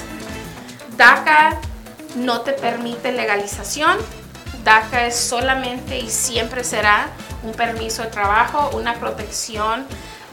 DACA 0.95 1.59
no 2.15 2.41
te 2.41 2.53
permite 2.53 3.11
legalización, 3.11 3.97
DACA 4.63 5.07
es 5.07 5.15
solamente 5.15 5.99
y 5.99 6.09
siempre 6.09 6.63
será 6.63 7.09
un 7.43 7.53
permiso 7.53 8.03
de 8.03 8.09
trabajo, 8.09 8.71
una 8.73 8.95
protección 8.95 9.85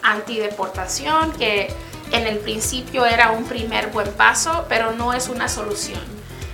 antideportación 0.03 1.33
que 1.33 1.69
en 2.13 2.27
el 2.27 2.39
principio 2.39 3.05
era 3.05 3.33
un 3.33 3.45
primer 3.45 3.89
buen 3.89 4.13
paso, 4.13 4.67
pero 4.69 4.93
no 4.93 5.13
es 5.13 5.29
una 5.29 5.49
solución. 5.49 6.01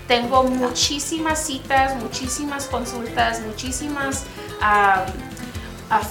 Tengo 0.08 0.42
muchísimas 0.44 1.44
citas, 1.44 1.94
muchísimas 1.96 2.66
consultas, 2.66 3.40
muchísimas 3.40 4.24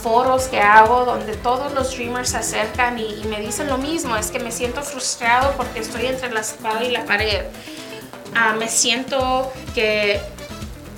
foros 0.03 0.43
que 0.43 0.59
hago 0.59 1.05
donde 1.05 1.35
todos 1.37 1.73
los 1.73 1.95
dreamers 1.95 2.29
se 2.29 2.37
acercan 2.37 2.99
y, 2.99 3.23
me 3.25 3.39
dicen 3.41 3.67
lo 3.67 3.77
mismo, 3.77 4.15
es 4.15 4.29
que 4.29 4.39
me 4.39 4.51
siento 4.51 4.83
frustrado 4.83 5.53
porque 5.57 5.79
estoy 5.79 6.05
entre 6.05 6.31
la 6.31 6.41
espada 6.41 6.83
y 6.83 6.91
la 6.91 7.05
pared. 7.05 7.45
Ah, 8.35 8.53
me 8.57 8.69
siento 8.69 9.51
que 9.73 10.21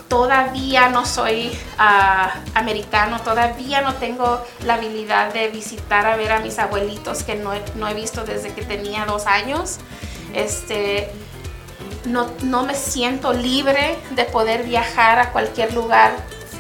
todavía 0.08 0.90
no 0.90 1.06
soy 1.06 1.52
ah, 1.78 2.34
americano, 2.54 3.22
todavía 3.22 3.82
no 3.82 3.96
tengo 3.96 4.44
la 4.64 4.76
habilidad 4.76 5.34
de 5.34 5.48
visitar 5.50 6.06
a 6.06 6.16
ver 6.16 6.32
a 6.32 6.40
mis 6.40 6.60
abuelitos 6.60 7.24
que 7.24 7.36
no 7.36 7.54
he, 7.54 7.94
visto 7.94 8.24
desde 8.24 8.54
que 8.54 8.64
tenía 8.64 9.06
dos 9.06 9.26
años. 9.26 9.78
Este, 10.34 11.12
no, 12.06 12.30
no, 12.44 12.64
me 12.64 12.76
siento 12.76 13.34
libre 13.34 13.98
de 14.12 14.26
poder 14.26 14.64
viajar 14.64 15.20
a 15.20 15.32
cualquier 15.32 15.74
lugar. 15.74 16.14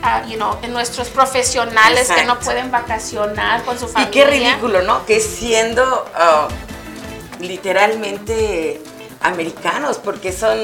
Uh, 0.03 0.27
you 0.27 0.35
know, 0.35 0.57
en 0.61 0.73
nuestros 0.73 1.07
profesionales 1.07 2.11
que 2.11 2.25
no 2.25 2.37
pueden 2.37 2.71
vacacionar 2.71 3.63
con 3.63 3.79
su 3.79 3.87
familia. 3.87 4.09
Y 4.09 4.11
qué 4.11 4.25
ridículo, 4.25 4.81
¿no? 4.81 5.05
Que 5.05 5.21
siendo 5.21 6.05
ah, 6.13 6.49
literalmente 7.39 8.81
americanos, 9.21 9.99
porque 9.99 10.33
son 10.33 10.59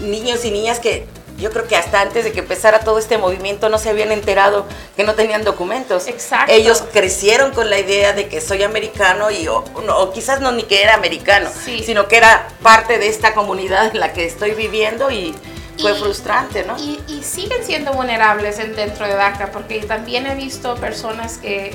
niños 0.00 0.44
y 0.44 0.52
niñas 0.52 0.78
que 0.78 1.08
yo 1.38 1.50
creo 1.50 1.66
que 1.68 1.76
hasta 1.76 2.00
antes 2.00 2.24
de 2.24 2.32
que 2.32 2.40
empezara 2.40 2.80
todo 2.80 2.98
este 2.98 3.16
movimiento 3.16 3.68
no 3.68 3.78
se 3.78 3.90
habían 3.90 4.10
enterado 4.10 4.66
que 4.96 5.04
no 5.04 5.14
tenían 5.14 5.44
documentos. 5.44 6.08
Exacto. 6.08 6.52
Ellos 6.52 6.82
crecieron 6.92 7.52
con 7.52 7.70
la 7.70 7.78
idea 7.78 8.12
de 8.12 8.28
que 8.28 8.40
soy 8.40 8.64
americano 8.64 9.30
y 9.30 9.46
o, 9.46 9.64
quizás 10.12 10.40
no 10.40 10.50
ni 10.52 10.64
que 10.64 10.82
era 10.82 10.94
americano, 10.94 11.48
sino 11.84 12.08
que 12.08 12.16
era 12.16 12.48
parte 12.62 12.98
de 12.98 13.08
esta 13.08 13.34
comunidad 13.34 13.86
en 13.86 14.00
la 14.00 14.12
que 14.12 14.24
estoy 14.26 14.52
viviendo 14.52 15.10
y 15.10 15.34
fue 15.80 15.94
frustrante, 15.94 16.64
¿no? 16.64 16.76
Y, 16.76 17.22
siguen 17.22 17.64
siendo 17.64 17.92
vulnerables 17.92 18.58
dentro 18.74 19.06
de 19.06 19.14
DACA, 19.14 19.52
porque 19.52 19.80
también 19.80 20.26
he 20.26 20.34
visto 20.34 20.74
personas 20.76 21.38
que, 21.38 21.72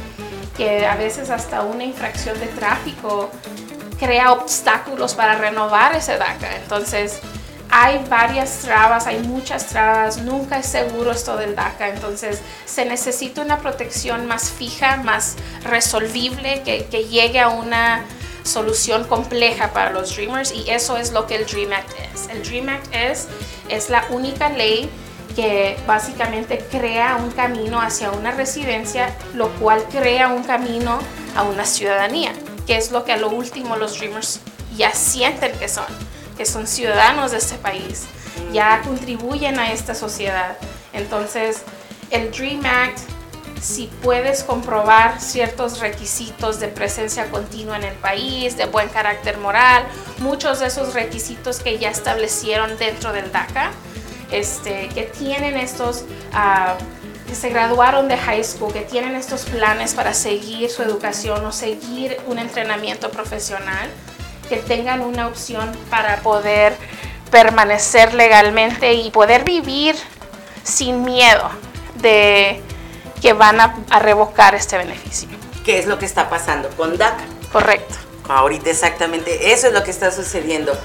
que 0.58 0.86
a 0.86 0.96
veces 0.96 1.29
hasta 1.29 1.62
una 1.62 1.86
infracción 1.86 2.38
de 2.39 2.48
tráfico 2.48 3.29
crea 4.00 4.34
obstáculos 4.34 5.13
para 5.13 5.36
renovar 5.36 5.96
ese 5.96 6.17
DACA. 6.17 6.58
Entonces, 6.58 7.20
hay 7.75 8.06
varias 8.08 8.60
trabas, 8.60 9.08
hay 9.08 9.18
muchas 9.24 9.65
trabas, 9.65 10.20
nunca 10.20 10.60
es 10.60 10.68
seguro 10.68 11.10
esto 11.10 11.38
del 11.38 11.56
DACA, 11.56 11.89
entonces 11.89 12.39
se 12.65 12.86
necesita 12.86 13.42
una 13.42 13.58
protección 13.58 14.27
más 14.27 14.51
fija, 14.51 14.98
más 14.98 15.38
resolvible, 15.63 16.62
que, 16.62 16.84
llegue 17.06 17.39
a 17.39 17.50
una 17.50 18.06
solución 18.44 19.06
compleja 19.06 19.74
para 19.74 19.89
los 19.89 20.15
Dreamers 20.15 20.51
y 20.51 20.70
eso 20.70 20.98
es 20.98 21.13
lo 21.13 21.25
que 21.25 21.36
el 21.36 21.48
Dream 21.48 21.74
Act 21.74 21.92
es. 22.13 22.30
El 22.30 22.44
Dream 22.44 22.70
Act 22.70 22.94
es, 22.94 23.27
es 23.70 23.89
la 23.89 24.06
única 24.12 24.50
ley 24.50 24.88
que 25.36 25.75
básicamente 25.88 26.63
crea 26.70 27.15
un 27.15 27.32
camino 27.32 27.82
hacia 27.82 28.12
una 28.12 28.30
residencia, 28.32 29.15
lo 29.34 29.50
cual 29.56 29.84
crea 29.92 30.27
un 30.27 30.44
camino 30.44 31.00
a 31.36 31.42
una 31.42 31.65
ciudadanía, 31.65 32.34
que 32.68 32.77
es 32.77 32.92
lo 32.92 33.03
que 33.03 33.13
a 33.13 33.18
lo 33.18 33.30
último 33.30 33.77
los 33.77 33.98
Dreamers 33.98 34.42
ya 34.77 34.92
sienten 34.92 35.58
que 35.58 35.68
son 35.68 35.86
que 36.38 36.46
son 36.46 36.68
ciudadanos 36.68 37.32
de 37.32 37.38
este 37.38 37.56
país, 37.56 38.04
ya 38.52 38.82
contribuyen 38.82 39.60
a 39.60 39.72
esta 39.72 39.96
sociedad. 39.96 40.58
Entonces, 40.94 41.62
el 42.12 42.32
Dream 42.32 42.66
Act, 42.66 43.00
si 43.62 43.88
puedes 44.02 44.44
comprobar 44.44 45.22
ciertos 45.22 45.80
requisitos 45.80 46.60
de 46.60 46.68
presencia 46.68 47.30
continua 47.30 47.78
en 47.78 47.84
el 47.84 47.96
país, 47.96 48.58
de 48.58 48.66
buen 48.66 48.90
carácter 48.90 49.38
moral, 49.38 49.84
muchos 50.20 50.60
de 50.60 50.68
esos 50.68 50.94
requisitos 50.94 51.60
que 51.60 51.78
ya 51.78 51.90
establecieron 51.90 52.78
dentro 52.78 53.13
del 53.13 53.32
DACA, 53.32 53.72
este, 54.32 54.90
que 54.90 55.04
tienen 55.04 55.58
estos... 55.58 56.06
Ah, 56.34 56.75
que 57.28 57.36
se 57.36 57.50
graduaron 57.50 58.10
de 58.10 58.18
high 58.18 58.44
school, 58.44 58.74
que 58.74 58.82
tienen 58.82 59.16
estos 59.16 59.46
planes 59.46 59.94
para 59.94 60.13
seguir 60.13 60.70
su 60.70 60.84
educación 60.84 61.46
o 61.46 61.54
seguir 61.54 62.18
un 62.28 62.38
entrenamiento 62.38 63.10
profesional, 63.12 63.90
que 64.53 64.60
tengan 64.62 65.01
una 65.01 65.27
opción 65.27 65.72
para 65.89 66.17
poder 66.17 66.75
permanecer 67.31 68.13
legalmente 68.13 68.93
y 68.93 69.10
poder 69.10 69.43
vivir 69.43 69.95
sin 70.63 71.03
miedo 71.03 71.50
de 71.95 72.62
que 73.19 73.33
van 73.33 73.60
a, 73.60 74.00
revocar 74.00 74.53
este 74.53 74.77
beneficio. 74.77 75.29
¿Qué 75.65 75.79
es 75.79 75.88
lo 75.88 75.98
que 75.98 76.05
está 76.05 76.29
pasando 76.29 76.69
con 76.69 76.98
DACA? 76.98 77.24
Correcto. 77.51 77.95
Ahorita 78.29 78.69
exactamente 78.69 79.53
eso 79.53 79.67
es 79.67 79.74
lo 79.74 79.83
que 79.83 79.91
está 79.91 80.12
sucediendo. 80.12 80.77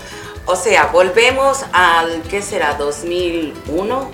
O 0.46 0.56
sea, 0.56 0.86
volvemos 0.86 1.64
al, 1.72 2.22
¿qué 2.22 2.40
será? 2.40 2.74
2001. 2.74 4.10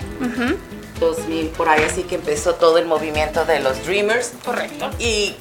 2000, 0.99 1.47
por 1.49 1.69
ahí 1.69 1.83
así 1.83 2.03
que 2.03 2.15
empezó 2.15 2.55
todo 2.55 2.77
el 2.77 2.85
movimiento 2.85 3.45
de 3.45 3.59
los 3.59 3.85
Dreamers. 3.85 4.31
Correcto. 4.43 4.89
Y 4.99 5.35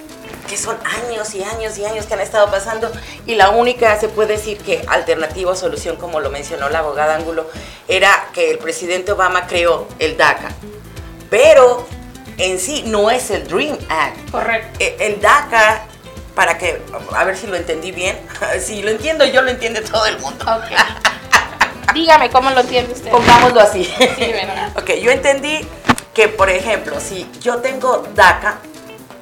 que 0.47 0.57
son 0.57 0.77
años 0.85 1.35
y 1.35 1.43
años 1.43 1.79
y 1.79 1.85
años 1.85 2.07
que 2.07 2.15
han 2.15 2.21
estado 2.21 2.51
pasando 2.51 2.91
y 3.27 3.35
la 3.35 3.51
única, 3.51 3.99
se 3.99 4.09
puede 4.09 4.37
decir 4.37 4.59
que 4.59 4.85
alternativa 4.89 5.53
o 5.53 5.57
solución, 5.57 5.97
como 5.97 6.21
lo 6.21 6.31
mencionó 6.31 6.69
la 6.69 6.81
abogada 6.81 7.17
Ángulo, 7.17 7.47
era 7.89 8.29
que 8.33 8.51
el 8.51 8.59
presidente 8.59 9.13
Obama 9.13 9.47
creó 9.47 9.87
el 9.99 10.17
DACA. 10.17 10.51
Pero 11.31 11.87
en 12.39 12.59
sí 12.59 12.85
no 12.87 13.11
es 13.11 13.31
el 13.31 13.47
Dream 13.47 13.79
Act. 13.89 14.31
Correcto. 14.31 14.79
E, 14.79 14.97
el, 15.01 15.21
DACA, 15.21 15.87
para 16.35 16.59
que, 16.59 16.83
a 17.15 17.25
ver 17.25 17.37
si 17.37 17.47
lo 17.47 17.57
entendí 17.57 17.93
bien, 17.93 18.19
si 18.61 18.83
lo 18.83 18.91
entiendo 18.91 19.25
yo, 19.25 19.43
lo 19.43 19.51
entiende 19.51 19.81
todo 19.81 20.07
el 20.07 20.19
mundo. 20.19 20.45
Dígame, 21.93 22.31
¿cómo 22.31 22.51
lo 22.51 22.61
entiende 22.61 22.93
usted? 22.93 23.11
Pongámoslo 23.11 23.61
así. 23.61 23.85
Sí, 23.85 24.33
ok, 24.77 24.91
yo 25.01 25.11
entendí 25.11 25.61
que, 26.13 26.29
por 26.29 26.51
ejemplo, 26.51 26.99
si 27.01 27.31
yo 27.41 27.59
tengo 27.59 28.05
DACA, 28.15 28.59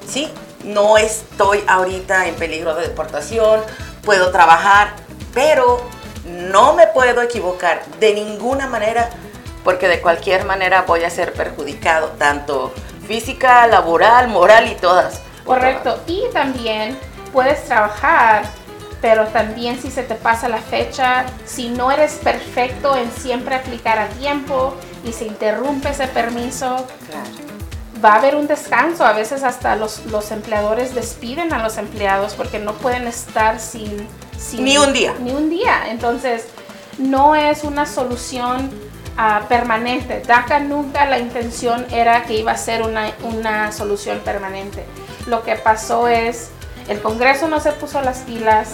¿sí? 0.07 0.31
No 0.63 0.97
estoy 0.97 1.63
ahorita 1.67 2.27
en 2.27 2.35
peligro 2.35 2.75
de 2.75 2.87
deportación, 2.87 3.61
puedo 4.03 4.31
trabajar, 4.31 4.93
pero 5.33 5.81
no 6.25 6.73
me 6.73 6.87
puedo 6.87 7.21
equivocar 7.21 7.85
de 7.99 8.13
ninguna 8.13 8.67
manera 8.67 9.09
porque 9.63 9.87
de 9.87 10.01
cualquier 10.01 10.45
manera 10.45 10.83
voy 10.83 11.03
a 11.03 11.09
ser 11.09 11.33
perjudicado, 11.33 12.09
tanto 12.17 12.73
física, 13.07 13.65
laboral, 13.67 14.27
moral 14.27 14.67
y 14.69 14.75
todas. 14.75 15.21
Correcto. 15.45 15.99
Y 16.07 16.23
también 16.33 16.97
puedes 17.31 17.63
trabajar 17.65 18.43
pero 19.03 19.27
también 19.27 19.81
si 19.81 19.91
se 19.91 20.01
te 20.03 20.15
pasa 20.15 20.47
la 20.47 20.59
fecha, 20.59 21.25
si 21.43 21.67
no 21.67 21.91
eres 21.91 22.13
perfecto 22.23 22.95
en 22.95 23.11
siempre 23.11 23.53
aplicar 23.53 23.99
a 23.99 24.07
tiempo 24.07 24.75
y 25.03 25.11
se 25.11 25.25
interrumpe 25.25 25.89
ese 25.89 26.07
permiso, 26.07 26.87
va 28.03 28.13
a 28.13 28.15
haber 28.17 28.35
un 28.35 28.47
descanso. 28.47 29.05
A 29.05 29.13
veces 29.13 29.43
hasta 29.43 29.75
los, 29.75 30.05
los, 30.07 30.31
empleadores 30.31 30.93
despiden 30.95 31.53
a 31.53 31.61
los 31.61 31.77
empleados 31.77 32.33
porque 32.35 32.59
no 32.59 32.73
pueden 32.73 33.07
estar 33.07 33.59
sin, 33.59 34.07
sin... 34.37 34.63
Ni 34.63 34.77
un 34.77 34.93
día. 34.93 35.13
Ni 35.19 35.31
un 35.31 35.49
día. 35.49 35.89
Entonces, 35.89 36.47
no 36.97 37.35
es 37.35 37.63
una 37.63 37.85
solución 37.85 38.69
uh, 39.17 39.47
permanente. 39.47 40.21
DACA 40.25 40.59
nunca 40.59 41.05
la 41.05 41.19
intención 41.19 41.85
era 41.91 42.23
que 42.23 42.33
iba 42.35 42.51
a 42.51 42.57
ser 42.57 42.83
una, 42.83 43.11
una 43.23 43.71
solución 43.71 44.19
permanente. 44.19 44.85
Lo 45.27 45.43
que 45.43 45.55
pasó 45.55 46.07
es 46.07 46.49
el 46.87 47.01
Congreso 47.01 47.47
no 47.47 47.59
se 47.59 47.71
puso 47.71 48.01
las 48.01 48.19
pilas, 48.19 48.71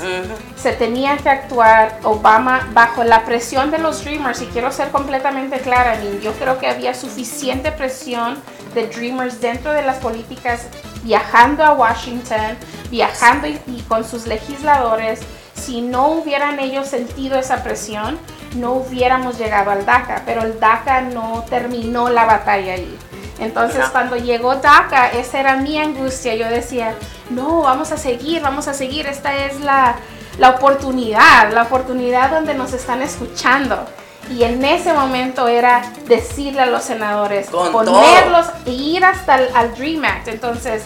se 0.55 0.71
tenía 0.71 1.17
que 1.17 1.29
actuar 1.29 2.00
Obama 2.03 2.67
bajo 2.74 3.03
la 3.03 3.24
presión 3.24 3.69
de 3.69 3.77
los 3.77 4.03
Dreamers, 4.03 4.41
y 4.41 4.48
quiero 4.48 4.71
ser 4.71 4.89
completamente 4.89 5.59
clara, 5.59 5.95
yo 6.21 6.33
creo 6.33 6.57
que 6.57 6.67
había 6.67 6.95
suficiente 6.95 7.71
presión 7.71 8.39
de 8.73 8.88
Dreamers 8.88 9.41
dentro 9.41 9.71
de 9.71 9.81
las 9.81 9.97
políticas, 9.97 10.67
viajando 11.03 11.63
a 11.63 11.73
Washington, 11.73 12.57
viajando 12.89 13.47
y, 13.47 13.83
con 13.88 14.03
sus 14.03 14.27
legisladores. 14.27 15.21
Si 15.53 15.81
no 15.81 16.09
hubieran 16.09 16.59
ellos 16.59 16.88
sentido 16.88 17.38
esa 17.38 17.63
presión, 17.63 18.17
no 18.55 18.73
hubiéramos 18.73 19.38
llegado 19.38 19.71
al 19.71 19.85
DACA, 19.85 20.23
pero 20.25 20.43
el 20.43 20.59
DACA 20.59 21.01
no 21.01 21.45
terminó 21.49 22.09
la 22.09 22.25
batalla 22.25 22.73
ahí. 22.73 22.97
Entonces 23.39 23.85
cuando 23.91 24.17
llegó 24.17 24.55
DACA, 24.55 25.11
esa 25.11 25.39
era 25.39 25.55
mi 25.55 25.79
angustia. 25.79 26.35
Yo 26.35 26.49
decía, 26.49 26.93
no, 27.29 27.62
vamos 27.62 27.91
a 27.91 27.97
seguir, 27.97 28.41
vamos 28.41 28.67
a 28.67 28.73
seguir. 28.73 29.08
Esta 29.08 29.45
es 29.45 29.60
la, 29.62 29.95
la 30.38 30.51
oportunidad, 30.51 31.51
la 31.53 31.63
oportunidad 31.63 32.32
donde 32.32 32.53
nos 32.53 32.73
están 32.73 33.01
escuchando. 33.01 33.86
Y 34.30 34.44
en 34.44 34.63
ese 34.63 34.94
momento 34.94 35.48
era 35.48 35.92
decirle 36.06 36.62
a 36.62 36.65
los 36.68 36.84
senadores, 36.84 37.48
ponerlos 37.48 38.48
e 38.65 38.72
ir 38.72 39.04
hasta 39.04 39.36
el 39.36 39.56
al 39.56 39.76
Dream 39.76 40.04
Act. 40.06 40.28
Entonces... 40.28 40.84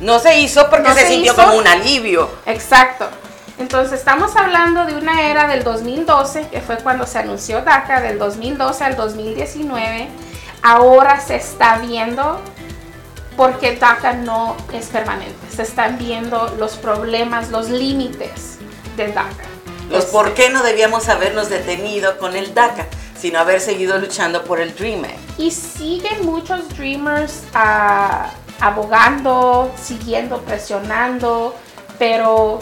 No 0.00 0.18
se 0.18 0.40
hizo 0.40 0.68
porque 0.68 0.92
se, 0.92 1.06
sintió 1.06 1.34
como 1.34 1.56
un 1.56 1.66
alivio. 1.66 2.28
Exacto. 2.44 3.08
Entonces 3.58 3.98
estamos 3.98 4.36
hablando 4.36 4.84
de 4.84 4.94
una 4.96 5.22
era 5.22 5.48
del 5.48 5.64
2012, 5.64 6.48
que 6.48 6.60
fue 6.60 6.76
cuando 6.78 7.06
se 7.06 7.18
anunció 7.18 7.62
DACA, 7.62 8.02
del 8.02 8.18
2012 8.18 8.84
al 8.84 8.96
2019 8.96 10.08
ahora 10.66 11.20
se 11.20 11.36
está 11.36 11.78
viendo 11.78 12.40
porque 13.36 13.76
DACA 13.76 14.14
no 14.14 14.56
es 14.72 14.86
permanente. 14.86 15.34
Se 15.54 15.62
están 15.62 15.98
viendo 15.98 16.54
los 16.58 16.76
problemas, 16.76 17.50
los 17.50 17.68
límites 17.68 18.58
de 18.96 19.08
DACA. 19.08 19.44
Los 19.90 20.04
este, 20.04 20.12
por 20.12 20.34
qué 20.34 20.50
no 20.50 20.62
debíamos 20.62 21.08
habernos 21.08 21.48
detenido 21.48 22.18
con 22.18 22.36
el 22.36 22.54
DACA, 22.54 22.86
sino 23.18 23.38
haber 23.38 23.60
seguido 23.60 23.98
luchando 23.98 24.44
por 24.44 24.60
el 24.60 24.74
Dreamer. 24.74 25.14
Y 25.38 25.50
siguen 25.50 26.24
muchos 26.24 26.68
Dreamers 26.76 27.42
ah, 27.54 28.30
abogando, 28.60 29.72
siguiendo, 29.80 30.40
presionando, 30.42 31.54
pero 31.98 32.60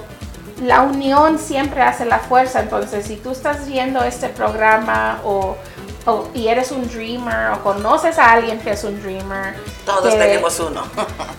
la 0.63 0.83
unión 0.83 1.39
siempre 1.39 1.83
hace 1.83 2.05
la 2.05 2.19
fuerza. 2.19 2.61
Entonces, 2.61 3.07
si 3.07 3.17
tú 3.17 3.31
estás 3.31 3.67
viendo 3.67 4.03
este 4.03 4.29
programa 4.29 5.21
o 5.25 5.57
y 6.35 6.49
eres 6.49 6.71
un 6.71 6.87
dreamer 6.87 7.53
o 7.53 7.63
conoces 7.63 8.19
a 8.19 8.33
alguien 8.33 8.61
que 8.61 8.73
es 8.73 8.85
un 8.85 9.01
dreamer. 9.03 9.55
Todos 9.87 10.11
tenemos 10.11 10.61
uno. 10.61 10.83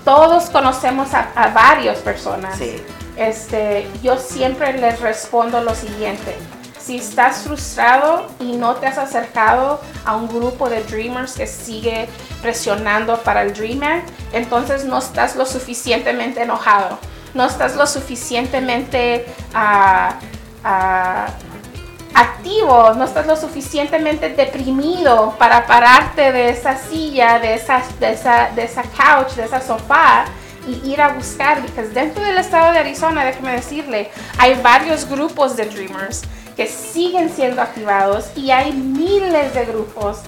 todos 0.03 0.49
conocemos 0.49 1.13
a, 1.13 1.29
a 1.35 1.49
varias 1.49 1.99
personas. 1.99 2.57
Sí. 2.57 2.83
Este, 3.17 3.87
yo 4.03 4.17
siempre 4.17 4.73
les 4.73 4.99
respondo 4.99 5.61
lo 5.61 5.73
siguiente. 5.73 6.35
Si 6.79 6.97
estás 6.97 7.43
frustrado 7.43 8.27
y 8.39 8.57
no 8.57 8.75
te 8.75 8.85
has 8.85 8.97
acercado 8.97 9.81
a 10.05 10.15
un 10.15 10.27
grupo 10.27 10.69
de 10.69 10.83
dreamers 10.83 11.33
que 11.33 11.47
sigue 11.47 12.07
presionando 12.41 13.17
para 13.23 13.41
el 13.41 13.53
dreamer, 13.53 14.03
entonces 14.33 14.85
no 14.85 14.99
estás 14.99 15.35
lo 15.35 15.47
suficientemente 15.47 16.43
enojado, 16.43 16.99
no 17.33 17.45
estás 17.45 17.75
lo 17.75 17.87
suficientemente 17.87 19.25
uh, 19.55 20.13
activo, 22.13 22.93
no 22.93 23.05
estás 23.05 23.25
lo 23.25 23.35
suficientemente 23.35 24.29
deprimido 24.29 25.33
para 25.39 25.65
pararte 25.65 26.31
de 26.31 26.49
esa 26.49 26.77
silla, 26.77 27.39
de 27.39 27.55
esa, 27.55 27.81
de 27.99 28.11
esa, 28.11 28.51
de 28.53 28.63
esa 28.63 28.83
couch, 28.83 29.33
de 29.33 29.45
esa 29.45 29.59
sofá 29.59 30.25
y 30.67 30.89
ir 30.89 31.01
a 31.01 31.09
buscar, 31.09 31.61
porque 31.61 31.83
dentro 31.83 32.23
del 32.23 32.37
estado 32.37 32.71
de 32.71 32.79
Arizona, 32.79 33.23
déjeme 33.25 33.51
decirle, 33.51 34.11
hay 34.37 34.55
varios 34.61 35.07
grupos 35.07 35.55
de 35.55 35.65
Dreamers 35.65 36.23
que 36.55 36.67
siguen 36.67 37.29
siendo 37.29 37.61
activados 37.61 38.29
y 38.35 38.51
hay 38.51 38.71
miles 38.71 39.53
de 39.53 39.65
grupos 39.65 40.19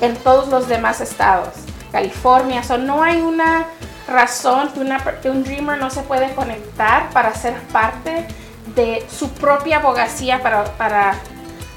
en 0.00 0.16
todos 0.16 0.48
los 0.48 0.68
demás 0.68 1.00
estados. 1.00 1.54
California, 1.92 2.62
so 2.62 2.76
no 2.76 3.02
hay 3.02 3.20
una 3.20 3.66
razón 4.08 4.70
que, 4.72 4.80
una, 4.80 4.98
que 5.20 5.30
un 5.30 5.42
Dreamer 5.42 5.78
no 5.78 5.90
se 5.90 6.02
puede 6.02 6.34
conectar 6.34 7.10
para 7.10 7.34
ser 7.34 7.54
parte 7.72 8.26
de 8.74 9.06
su 9.08 9.30
propia 9.30 9.78
abogacía 9.78 10.42
para, 10.42 10.64
para 10.76 11.14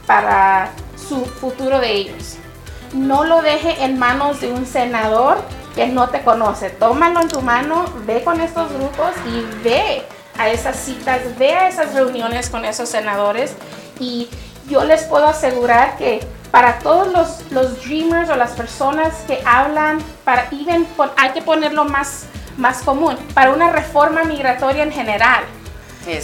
para 0.10 0.72
su 0.98 1.24
futuro 1.24 1.80
de 1.80 1.94
ellos. 1.94 2.38
No 2.94 3.26
lo 3.26 3.44
deje 3.44 3.84
en 3.84 4.00
manos 4.00 4.42
de 4.42 4.52
un 4.52 4.66
senador 4.66 5.38
que 5.80 5.88
no 5.88 6.10
te 6.10 6.22
conoce. 6.24 6.70
Tómalo 6.72 7.22
en 7.22 7.30
tu 7.30 7.42
mano, 7.42 7.86
ve 8.06 8.22
con 8.22 8.42
estos 8.42 8.70
grupos 8.74 9.12
y 9.26 9.46
ve 9.64 10.04
a 10.38 10.50
esas 10.50 10.76
citas, 10.76 11.22
ve 11.38 11.54
a 11.54 11.70
esas 11.70 11.94
reuniones 11.94 12.50
con 12.50 12.66
esos 12.66 12.90
senadores. 12.90 13.56
Y 13.98 14.30
yo 14.68 14.84
les 14.84 15.04
puedo 15.04 15.26
asegurar 15.26 15.96
que 15.96 16.20
para 16.52 16.80
todos 16.80 17.08
los, 17.14 17.50
los 17.52 17.82
dreamers 17.86 18.30
o 18.30 18.36
las 18.36 18.52
personas 18.52 19.16
que 19.26 19.42
hablan, 19.46 20.00
para 20.26 20.50
even, 20.52 20.86
hay 21.16 21.30
que 21.30 21.42
ponerlo 21.42 21.86
más, 21.86 22.26
más 22.58 22.82
común, 22.82 23.16
para 23.34 23.52
una 23.52 23.72
reforma 23.72 24.26
migratoria 24.26 24.84
en 24.84 24.92
general. 24.92 25.46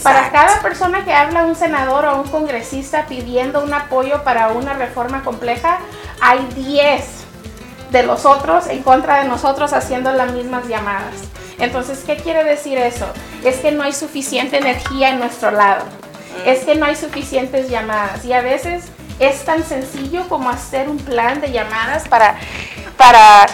Para 0.04 0.32
cada 0.32 0.62
persona 0.64 1.06
que 1.06 1.14
habla 1.14 1.46
un 1.46 1.56
senador 1.56 2.06
o 2.06 2.22
un 2.22 2.28
congresista 2.28 3.06
pidiendo 3.06 3.64
un 3.64 3.74
apoyo 3.74 4.22
para 4.24 4.50
una 4.50 4.74
reforma 4.74 5.24
compleja, 5.24 5.80
hay 6.20 6.46
10 6.56 7.25
de 7.92 8.04
los 8.04 8.26
otros 8.26 8.68
en 8.68 8.84
contra 8.84 9.22
de 9.22 9.28
nosotros 9.28 9.74
haciendo 9.74 10.12
las 10.12 10.32
mismas 10.32 10.68
llamadas. 10.68 11.14
Entonces, 11.60 12.04
¿qué 12.06 12.18
quiere 12.18 12.44
decir 12.44 12.78
eso? 12.78 13.08
Es 13.44 13.58
que 13.58 13.72
no 13.72 13.84
hay 13.84 13.94
suficiente 13.94 14.58
energía 14.58 15.10
en 15.10 15.20
nuestro 15.20 15.52
lado. 15.52 15.84
Mm. 15.86 16.50
Es 16.50 16.66
que 16.66 16.76
no 16.76 16.86
hay 16.86 16.96
suficientes 16.96 17.70
llamadas. 17.70 18.26
Y 18.26 18.34
a 18.34 18.42
veces 18.42 18.86
es 19.20 19.46
tan 19.46 19.64
sencillo 19.64 20.28
como 20.28 20.50
hacer 20.50 20.90
un 20.90 20.98
plan 20.98 21.40
de 21.40 21.52
llamadas 21.52 22.08
para, 22.08 22.36
para 22.98 23.46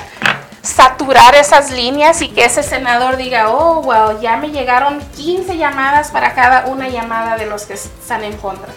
saturar 0.61 1.35
esas 1.35 1.71
líneas 1.71 2.21
y 2.21 2.29
que 2.29 2.45
ese 2.45 2.63
senador 2.63 3.17
diga, 3.17 3.49
oh, 3.49 3.81
wow, 3.81 4.19
ya 4.19 4.37
me 4.37 4.49
llegaron 4.49 4.99
15 5.15 5.57
llamadas 5.57 6.11
para 6.11 6.33
cada 6.33 6.67
una 6.67 6.89
llamada 6.89 7.37
de 7.37 7.45
los 7.45 7.65
que 7.65 7.73
están 7.73 8.23
en 8.23 8.37
contra. 8.37 8.71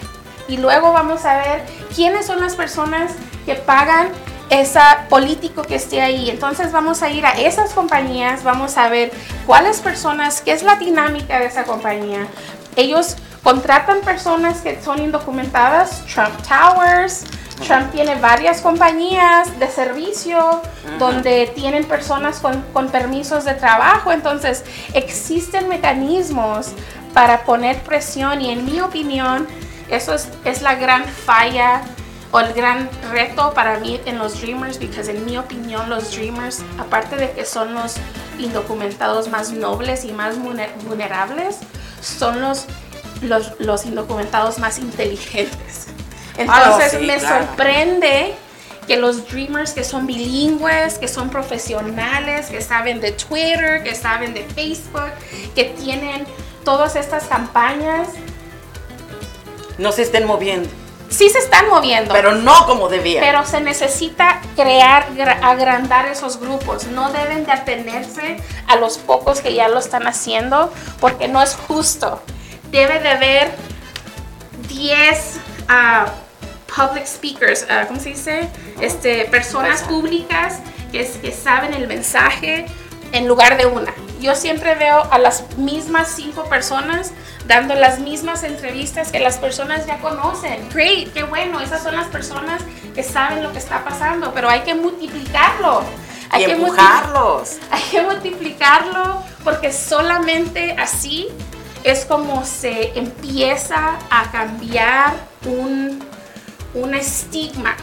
Y 0.49 0.59
luego 0.59 0.93
vamos 0.93 1.25
a 1.25 1.37
ver 1.37 1.65
quiénes 1.95 2.27
son 2.27 2.41
las 2.41 2.55
personas 2.55 3.13
que 3.47 3.55
pagan 3.55 4.09
ese 4.51 4.81
político 5.09 5.63
que 5.63 5.77
esté 5.77 6.01
ahí. 6.01 6.31
Entonces 6.31 6.73
vamos 6.73 7.03
a 7.03 7.11
ir 7.11 7.25
a 7.27 7.33
esas 7.33 7.73
compañías, 7.73 8.45
vamos 8.45 8.77
a 8.77 8.89
ver 8.89 9.13
cuáles 9.47 9.81
personas, 9.81 10.41
qué 10.41 10.53
es 10.53 10.63
la 10.63 10.77
dinámica 10.77 11.39
de 11.39 11.47
esa 11.47 11.65
compañía. 11.65 12.27
Ellos 12.77 13.17
contratan 13.43 14.01
personas 14.01 14.63
que 14.63 14.81
son 14.83 15.03
indocumentadas, 15.03 16.05
Trump 16.07 16.35
Towers, 16.49 17.25
Trump 17.63 17.93
tiene 17.93 18.17
varias 18.17 18.61
compañías 18.61 19.59
de 19.59 19.69
servicio 19.69 20.61
donde 20.99 21.53
tienen 21.55 21.85
personas 21.85 22.41
con, 22.41 22.89
permisos 22.89 23.45
de 23.45 23.55
trabajo, 23.55 24.13
entonces 24.13 24.65
existen 24.93 25.69
mecanismos 25.69 26.73
para 27.13 27.45
poner 27.45 27.79
presión 27.83 28.41
y 28.41 28.51
en 28.51 28.65
mi 28.65 28.81
opinión 28.81 29.47
eso 29.89 30.15
es, 30.45 30.63
la 30.63 30.75
gran 30.75 31.05
falla 31.05 31.83
o 32.35 32.41
el 32.41 32.53
gran 32.53 32.91
reto 33.13 33.55
para 33.55 33.79
mí 33.79 34.01
en 34.07 34.19
los 34.19 34.41
Dreamers, 34.41 34.77
porque 34.79 35.09
en 35.09 35.25
mi 35.25 35.39
opinión 35.39 35.89
los 35.89 36.11
Dreamers, 36.11 36.65
aparte 36.81 37.15
de 37.15 37.31
que 37.31 37.45
son 37.45 37.75
los 37.75 37.95
indocumentados 38.41 39.29
más 39.29 39.53
nobles 39.53 40.05
y 40.05 40.11
más 40.11 40.35
vulnerables, 40.37 41.59
son 42.01 42.41
los, 42.41 42.67
los, 43.23 43.53
los 43.61 43.87
indocumentados 43.87 44.59
más 44.59 44.81
inteligentes. 44.81 45.87
Entonces 46.37 47.01
me 47.03 47.21
sorprende 47.21 48.35
que 48.89 48.97
los 48.97 49.29
dreamers 49.29 49.71
que 49.71 49.85
son 49.85 50.05
bilingües, 50.05 50.99
que 50.99 51.07
son 51.07 51.31
profesionales, 51.31 52.47
que 52.47 52.61
saben 52.61 53.01
de 53.01 53.13
Twitter, 53.13 53.85
que 53.85 53.95
saben 53.95 54.35
de 54.35 54.43
Facebook, 54.43 55.13
que 55.55 55.67
tienen 55.67 56.27
todas 56.65 56.97
estas 56.97 57.27
campañas, 57.27 58.09
no 59.79 59.93
se 59.93 60.03
estén 60.03 60.27
moviendo. 60.27 60.84
Sí 61.11 61.31
se 61.31 61.39
están 61.39 61.69
moviendo. 61.69 62.13
Pero 62.13 62.35
no 62.35 62.67
como 62.67 62.89
debía. 62.89 63.21
Pero 63.21 63.45
se 63.47 63.61
necesita 63.61 64.41
crear, 64.57 65.07
agrandar 65.43 66.07
esos 66.07 66.41
grupos. 66.41 66.87
No 66.87 67.13
deben 67.13 67.45
de 67.45 67.53
atenerse 67.53 68.37
a 68.67 68.77
los 68.77 68.99
pocos 68.99 69.41
que 69.41 69.55
ya 69.55 69.69
lo 69.69 69.79
están 69.79 70.07
haciendo 70.07 70.73
porque 71.01 71.29
no 71.29 71.43
es 71.43 71.55
justo 71.55 72.21
debe 72.75 72.99
de 72.99 73.09
haber 73.09 73.53
10 74.69 75.41
ah, 75.69 76.07
public 76.67 77.07
speakers, 77.07 77.65
ah, 77.71 77.85
¿cómo 77.87 78.01
se 78.01 78.11
dice? 78.11 78.49
Este, 78.81 79.27
personas 79.27 79.83
públicas 79.83 80.59
que, 80.91 81.07
que 81.23 81.31
saben 81.31 81.73
el 81.73 81.87
mensaje 81.87 82.67
en 83.13 83.29
lugar 83.29 83.57
de 83.57 83.67
una. 83.67 83.95
Yo 84.21 84.35
siempre 84.35 84.75
veo 84.75 85.07
a 85.11 85.19
las 85.19 85.57
mismas 85.57 86.09
cinco 86.09 86.45
personas 86.45 87.13
dando 87.47 87.75
las 87.75 87.99
mismas 87.99 88.43
entrevistas 88.43 89.11
que 89.11 89.21
las 89.21 89.39
personas 89.39 89.87
ya 89.87 89.99
conocen. 89.99 90.69
Great, 90.71 91.13
qué 91.13 91.25
bueno, 91.25 91.61
esas 91.61 91.83
son 91.83 91.97
las 91.97 92.07
personas 92.07 92.63
que 92.95 93.03
saben 93.03 93.43
lo 93.43 93.53
que 93.53 93.59
está 93.59 93.85
pasando, 93.85 94.33
pero 94.33 94.49
hay 94.49 94.61
que 94.61 94.75
multiplicarlo. 94.75 95.83
Hay 96.31 96.43
y 96.43 96.47
que 96.47 96.53
empujarlos. 96.53 97.59
Hay 97.71 97.83
que 97.91 98.03
multiplicarlo 98.03 99.23
porque 99.45 99.73
solamente 99.73 100.75
así 100.79 101.29
es 101.85 102.07
como 102.07 102.45
se 102.45 102.99
empieza 102.99 103.99
a 104.11 104.31
cambiar 104.33 105.15
un, 105.45 106.03
un 106.73 106.95
estigma. 106.95 107.77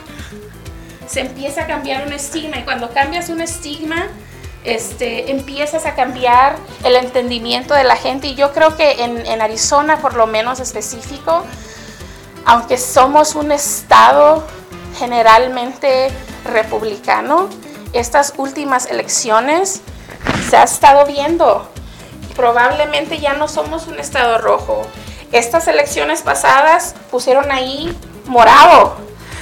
Se 1.08 1.22
empieza 1.22 1.64
a 1.64 1.68
cambiar 1.68 2.08
un 2.08 2.14
estigma 2.14 2.58
y 2.58 2.64
cuando 2.64 2.90
cambias 2.92 3.30
un 3.30 3.42
estigma, 3.42 4.08
este, 4.64 5.32
empiezas 5.32 5.86
a 5.86 5.96
cambiar 5.96 6.56
el 6.84 6.96
entendimiento 6.96 7.74
de 7.74 7.84
la 7.84 7.96
gente 7.96 8.28
y 8.28 8.36
yo 8.36 8.52
creo 8.54 8.76
que 8.76 9.04
en, 9.04 9.26
en 9.26 9.42
Arizona 9.42 9.98
por 9.98 10.16
lo 10.16 10.28
menos 10.28 10.60
específico, 10.60 11.44
aunque 12.46 12.78
somos 12.78 13.36
un 13.36 13.52
estado 13.52 14.44
generalmente 14.98 16.10
republicano, 16.46 17.50
estas 17.94 18.34
últimas 18.38 18.86
elecciones 18.86 19.82
se 20.50 20.58
ha 20.58 20.64
estado 20.64 21.06
viendo. 21.06 21.68
Probablemente 22.36 23.20
ya 23.20 23.34
no 23.34 23.48
somos 23.48 23.88
un 23.88 24.00
estado 24.00 24.38
rojo. 24.38 24.84
Estas 25.32 25.68
elecciones 25.68 26.22
pasadas 26.22 26.96
pusieron 27.10 27.52
ahí 27.52 27.96
morado. 28.26 28.96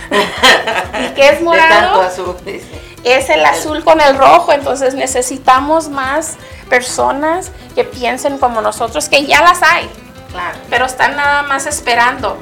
¿Y 0.12 1.14
qué 1.14 1.30
es 1.30 1.40
De 1.40 1.46
morado? 1.46 2.00
tanto 2.00 2.02
azul, 2.02 2.36
dice. 2.46 2.89
Es 3.04 3.30
el 3.30 3.46
azul 3.46 3.84
con 3.84 4.02
el 4.02 4.18
rojo, 4.18 4.52
entonces 4.54 4.94
necesitamos 4.94 5.90
más 5.90 6.36
personas 6.70 7.52
que 7.76 7.84
piensen 7.84 8.38
como 8.38 8.62
nosotros, 8.62 9.10
que 9.10 9.26
ya 9.26 9.42
las 9.42 9.62
hay, 9.64 9.90
Claro. 10.32 10.58
pero 10.70 10.86
están 10.86 11.16
nada 11.16 11.44
más 11.44 11.66
esperando. 11.66 12.38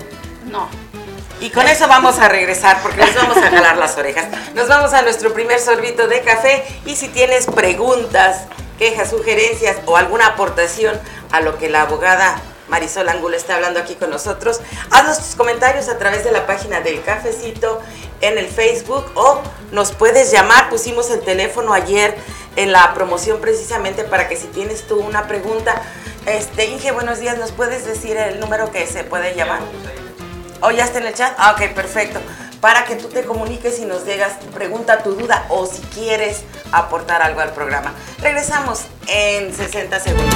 No. 0.45 0.67
Y 1.39 1.51
con 1.51 1.67
eso 1.67 1.87
vamos 1.87 2.17
a 2.19 2.27
regresar 2.29 2.77
porque 2.81 3.05
les 3.05 3.15
vamos 3.15 3.37
a 3.37 3.49
jalar 3.51 3.77
las 3.77 3.95
orejas. 3.97 4.25
Nos 4.55 4.67
vamos 4.67 4.93
a 4.93 5.03
nuestro 5.03 5.33
primer 5.33 5.59
sorbito 5.59 6.07
de 6.07 6.21
café 6.21 6.65
y 6.85 6.95
si 6.95 7.09
tienes 7.09 7.45
preguntas, 7.45 8.45
quejas, 8.79 9.11
sugerencias 9.11 9.77
o 9.85 9.97
alguna 9.97 10.27
aportación 10.27 10.99
a 11.31 11.41
lo 11.41 11.57
que 11.57 11.69
la 11.69 11.81
abogada 11.83 12.41
Marisol 12.69 13.07
Angulo 13.07 13.37
está 13.37 13.55
hablando 13.55 13.79
aquí 13.79 13.95
con 13.95 14.09
nosotros, 14.09 14.59
haznos 14.91 15.19
tus 15.19 15.35
comentarios 15.35 15.87
a 15.89 15.97
través 15.97 16.23
de 16.25 16.31
la 16.31 16.45
página 16.45 16.81
del 16.81 17.01
cafecito 17.01 17.81
en 18.21 18.37
el 18.37 18.47
Facebook 18.47 19.05
o 19.15 19.41
nos 19.71 19.91
puedes 19.91 20.31
llamar. 20.31 20.69
Pusimos 20.69 21.09
el 21.11 21.21
teléfono 21.21 21.73
ayer 21.73 22.15
en 22.55 22.71
la 22.71 22.93
promoción 22.93 23.39
precisamente 23.39 24.03
para 24.03 24.27
que 24.27 24.35
si 24.35 24.47
tienes 24.47 24.87
tú 24.87 24.99
una 24.99 25.27
pregunta, 25.27 25.81
este 26.25 26.65
Inge, 26.65 26.91
buenos 26.91 27.19
días, 27.19 27.37
¿nos 27.37 27.51
puedes 27.51 27.85
decir 27.85 28.17
el 28.17 28.39
número 28.39 28.71
que 28.71 28.85
se 28.87 29.03
puede 29.03 29.35
llamar? 29.35 29.59
¿O 30.61 30.71
ya 30.71 30.85
está 30.85 30.99
en 30.99 31.05
el 31.05 31.13
chat? 31.13 31.33
Ah, 31.37 31.55
ok, 31.55 31.73
perfecto. 31.73 32.19
Para 32.59 32.85
que 32.85 32.95
tú 32.95 33.07
te 33.07 33.23
comuniques 33.23 33.79
y 33.79 33.85
nos 33.85 34.05
digas, 34.05 34.33
pregunta 34.53 35.03
tu 35.03 35.11
duda 35.13 35.45
o 35.49 35.67
si 35.67 35.81
quieres 35.93 36.41
aportar 36.71 37.21
algo 37.21 37.41
al 37.41 37.53
programa. 37.53 37.93
Regresamos 38.19 38.81
en 39.07 39.55
60 39.55 39.99
segundos. 39.99 40.35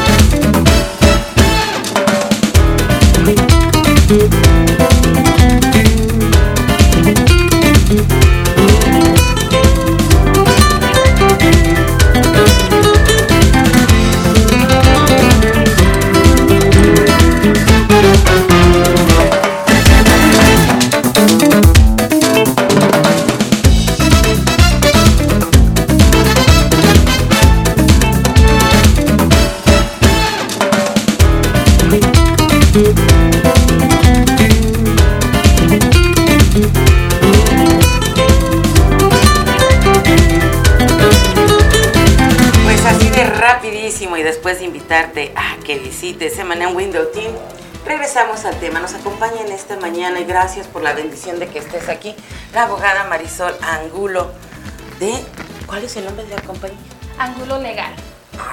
Pues 7.91 8.20
invitarte 44.91 45.31
a 45.37 45.55
que 45.63 45.79
visites 45.79 46.35
Semana 46.35 46.67
Window 46.67 47.05
Team, 47.13 47.31
regresamos 47.85 48.43
al 48.43 48.59
tema. 48.59 48.81
Nos 48.81 48.93
acompaña 48.93 49.39
en 49.39 49.53
esta 49.53 49.77
mañana 49.77 50.19
y 50.19 50.25
gracias 50.25 50.67
por 50.67 50.81
la 50.81 50.91
bendición 50.91 51.39
de 51.39 51.47
que 51.47 51.59
estés 51.59 51.87
aquí, 51.87 52.13
la 52.53 52.63
abogada 52.63 53.05
Marisol 53.05 53.55
Angulo 53.61 54.31
de... 54.99 55.13
¿Cuál 55.65 55.85
es 55.85 55.95
el 55.95 56.03
nombre 56.03 56.25
de 56.25 56.35
la 56.35 56.41
compañía? 56.41 56.77
Ángulo 57.17 57.57
legal. 57.59 57.93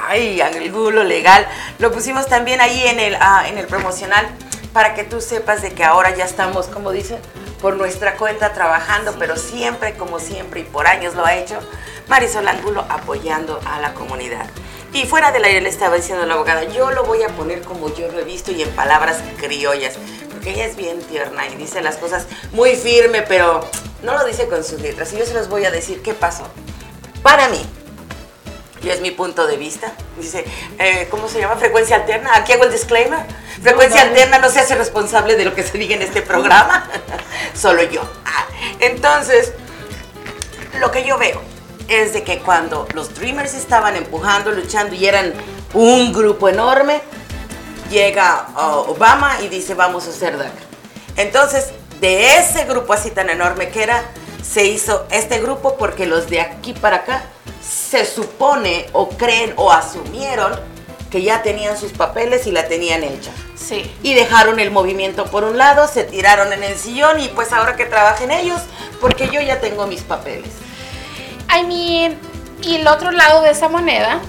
Ay, 0.07 0.41
Angulo 0.41 1.03
Legal. 1.03 1.45
Lo 1.81 1.91
pusimos 1.91 2.29
también 2.29 2.61
ahí 2.61 2.87
en 2.87 3.01
el, 3.01 3.17
ah, 3.17 3.49
en 3.49 3.59
el 3.59 3.67
promocional 3.67 4.29
para 4.73 4.95
que 4.95 5.03
tú 5.03 5.21
sepas 5.21 5.61
de 5.61 5.73
que 5.73 5.83
ahora 5.83 6.15
ya 6.15 6.25
estamos, 6.25 6.67
como 6.67 6.93
dicen, 6.93 7.19
por 7.61 7.77
nuestra 7.77 8.17
cuenta 8.17 8.53
trabajando, 8.53 9.17
pero 9.19 9.37
siempre, 9.37 9.95
como 9.95 10.21
siempre, 10.21 10.61
y 10.61 10.65
por 10.65 10.87
años 10.87 11.17
lo 11.17 11.27
ha 11.27 11.35
hecho, 11.35 11.59
Marisol 12.07 12.47
Angulo 12.47 12.87
apoyando 12.89 13.61
a 13.67 13.81
la 13.81 13.93
comunidad. 13.95 14.47
Y 14.93 15.05
fuera 15.05 15.33
del 15.33 15.45
aire 15.45 15.61
le 15.61 15.69
estaba 15.69 15.97
diciendo 15.97 16.25
la 16.25 16.35
abogada, 16.35 16.65
yo 16.65 16.91
lo 16.91 17.05
voy 17.05 17.23
a 17.23 17.29
poner 17.29 17.61
como 17.63 17.95
yo 17.95 18.11
lo 18.11 18.21
he 18.21 18.25
visto 18.25 18.53
y 18.53 18.63
en 18.63 18.71
palabras 18.71 19.19
criollas, 19.37 19.95
porque 20.33 20.51
ella 20.51 20.65
es 20.65 20.77
bien 20.77 21.01
tierna 21.03 21.47
y 21.47 21.57
dice 21.57 21.83
las 21.83 21.97
cosas 21.97 22.27
muy 22.53 22.75
firme, 22.75 23.23
pero 23.23 23.61
no 24.03 24.15
lo 24.15 24.25
dice 24.25 24.49
con 24.49 24.65
sus 24.65 24.81
letras. 24.81 25.13
Y 25.13 25.19
yo 25.19 25.27
se 25.27 25.35
los 25.35 25.49
voy 25.49 25.65
a 25.67 25.71
decir 25.71 26.01
qué 26.03 26.15
pasó. 26.15 26.49
Para 27.23 27.49
mí, 27.49 27.65
y 28.83 28.89
es 28.89 29.01
mi 29.01 29.11
punto 29.11 29.47
de 29.47 29.57
vista. 29.57 29.93
Dice, 30.17 30.45
eh, 30.79 31.09
¿cómo 31.11 31.29
se 31.29 31.41
llama? 31.41 31.57
Frecuencia 31.57 31.97
alterna. 31.97 32.37
Aquí 32.37 32.53
hago 32.53 32.65
el 32.65 32.73
disclaimer. 32.73 33.19
Frecuencia 33.61 34.03
alterna 34.03 34.39
no 34.39 34.49
se 34.51 34.61
hace 34.61 34.75
responsable 34.77 35.37
de 35.37 35.45
lo 35.45 35.55
que 35.55 35.65
se 35.65 35.77
diga 35.77 35.97
en 35.97 36.03
este 36.03 36.23
programa. 36.23 36.89
Solo 37.55 37.83
yo. 37.83 38.03
Ah, 38.25 38.47
Entonces, 38.79 39.53
lo 40.79 40.91
que 40.91 41.05
yo 41.05 41.19
veo 41.19 41.43
es 41.89 42.13
de 42.13 42.23
que 42.23 42.39
cuando 42.41 42.87
los 42.95 43.15
Dreamers 43.15 43.55
estaban 43.55 43.97
empujando, 43.97 44.53
luchando 44.53 44.95
y 44.95 45.07
eran 45.07 45.33
un 45.75 46.13
grupo 46.13 46.49
enorme, 46.49 47.01
llega 47.91 48.49
uh, 48.55 48.91
Obama 48.91 49.41
y 49.43 49.49
dice, 49.49 49.75
vamos 49.75 50.07
a 50.07 50.11
hacer 50.11 50.37
DACA. 50.37 50.53
Entonces, 51.17 51.71
de 52.01 52.37
ese 52.37 52.65
grupo 52.67 52.93
así 52.93 53.11
tan 53.11 53.31
enorme 53.31 53.71
que 53.71 53.83
era, 53.83 54.05
se 54.43 54.67
hizo 54.67 55.07
este 55.11 55.41
grupo 55.41 55.77
porque 55.77 56.07
los 56.07 56.29
de 56.29 56.41
aquí 56.41 56.73
para 56.73 56.99
acá 56.99 57.25
se 57.61 58.05
supone 58.05 58.87
o 58.93 59.09
creen 59.09 59.53
o 59.57 59.73
asumieron 59.73 60.53
que 61.11 61.23
ya 61.23 61.43
tenían 61.43 61.77
sus 61.79 61.93
papeles 61.93 62.47
y 62.47 62.53
la 62.53 62.69
tenían 62.69 63.03
hecha. 63.03 63.31
Sí. 63.57 63.91
Y 64.03 64.15
dejaron 64.15 64.61
el 64.61 64.71
movimiento 64.71 65.25
por 65.25 65.45
un 65.45 65.57
lado, 65.59 65.89
se 65.89 66.05
tiraron 66.05 66.53
en 66.53 66.63
el 66.63 66.77
sillón 66.77 67.19
y 67.19 67.29
pues 67.29 67.53
ahora 67.53 67.77
que 67.77 67.87
trabajen 67.87 68.31
ellos, 68.31 68.61
porque 69.01 69.29
yo 69.29 69.41
ya 69.41 69.61
tengo 69.61 69.87
mis 69.87 70.03
papeles. 70.03 70.51
I 71.57 71.65
mean, 71.65 72.19
y 72.63 72.77
el 72.77 72.87
otro 72.89 73.11
lado 73.11 73.43
de 73.43 73.51
esa 73.51 73.69
moneda 73.69 74.21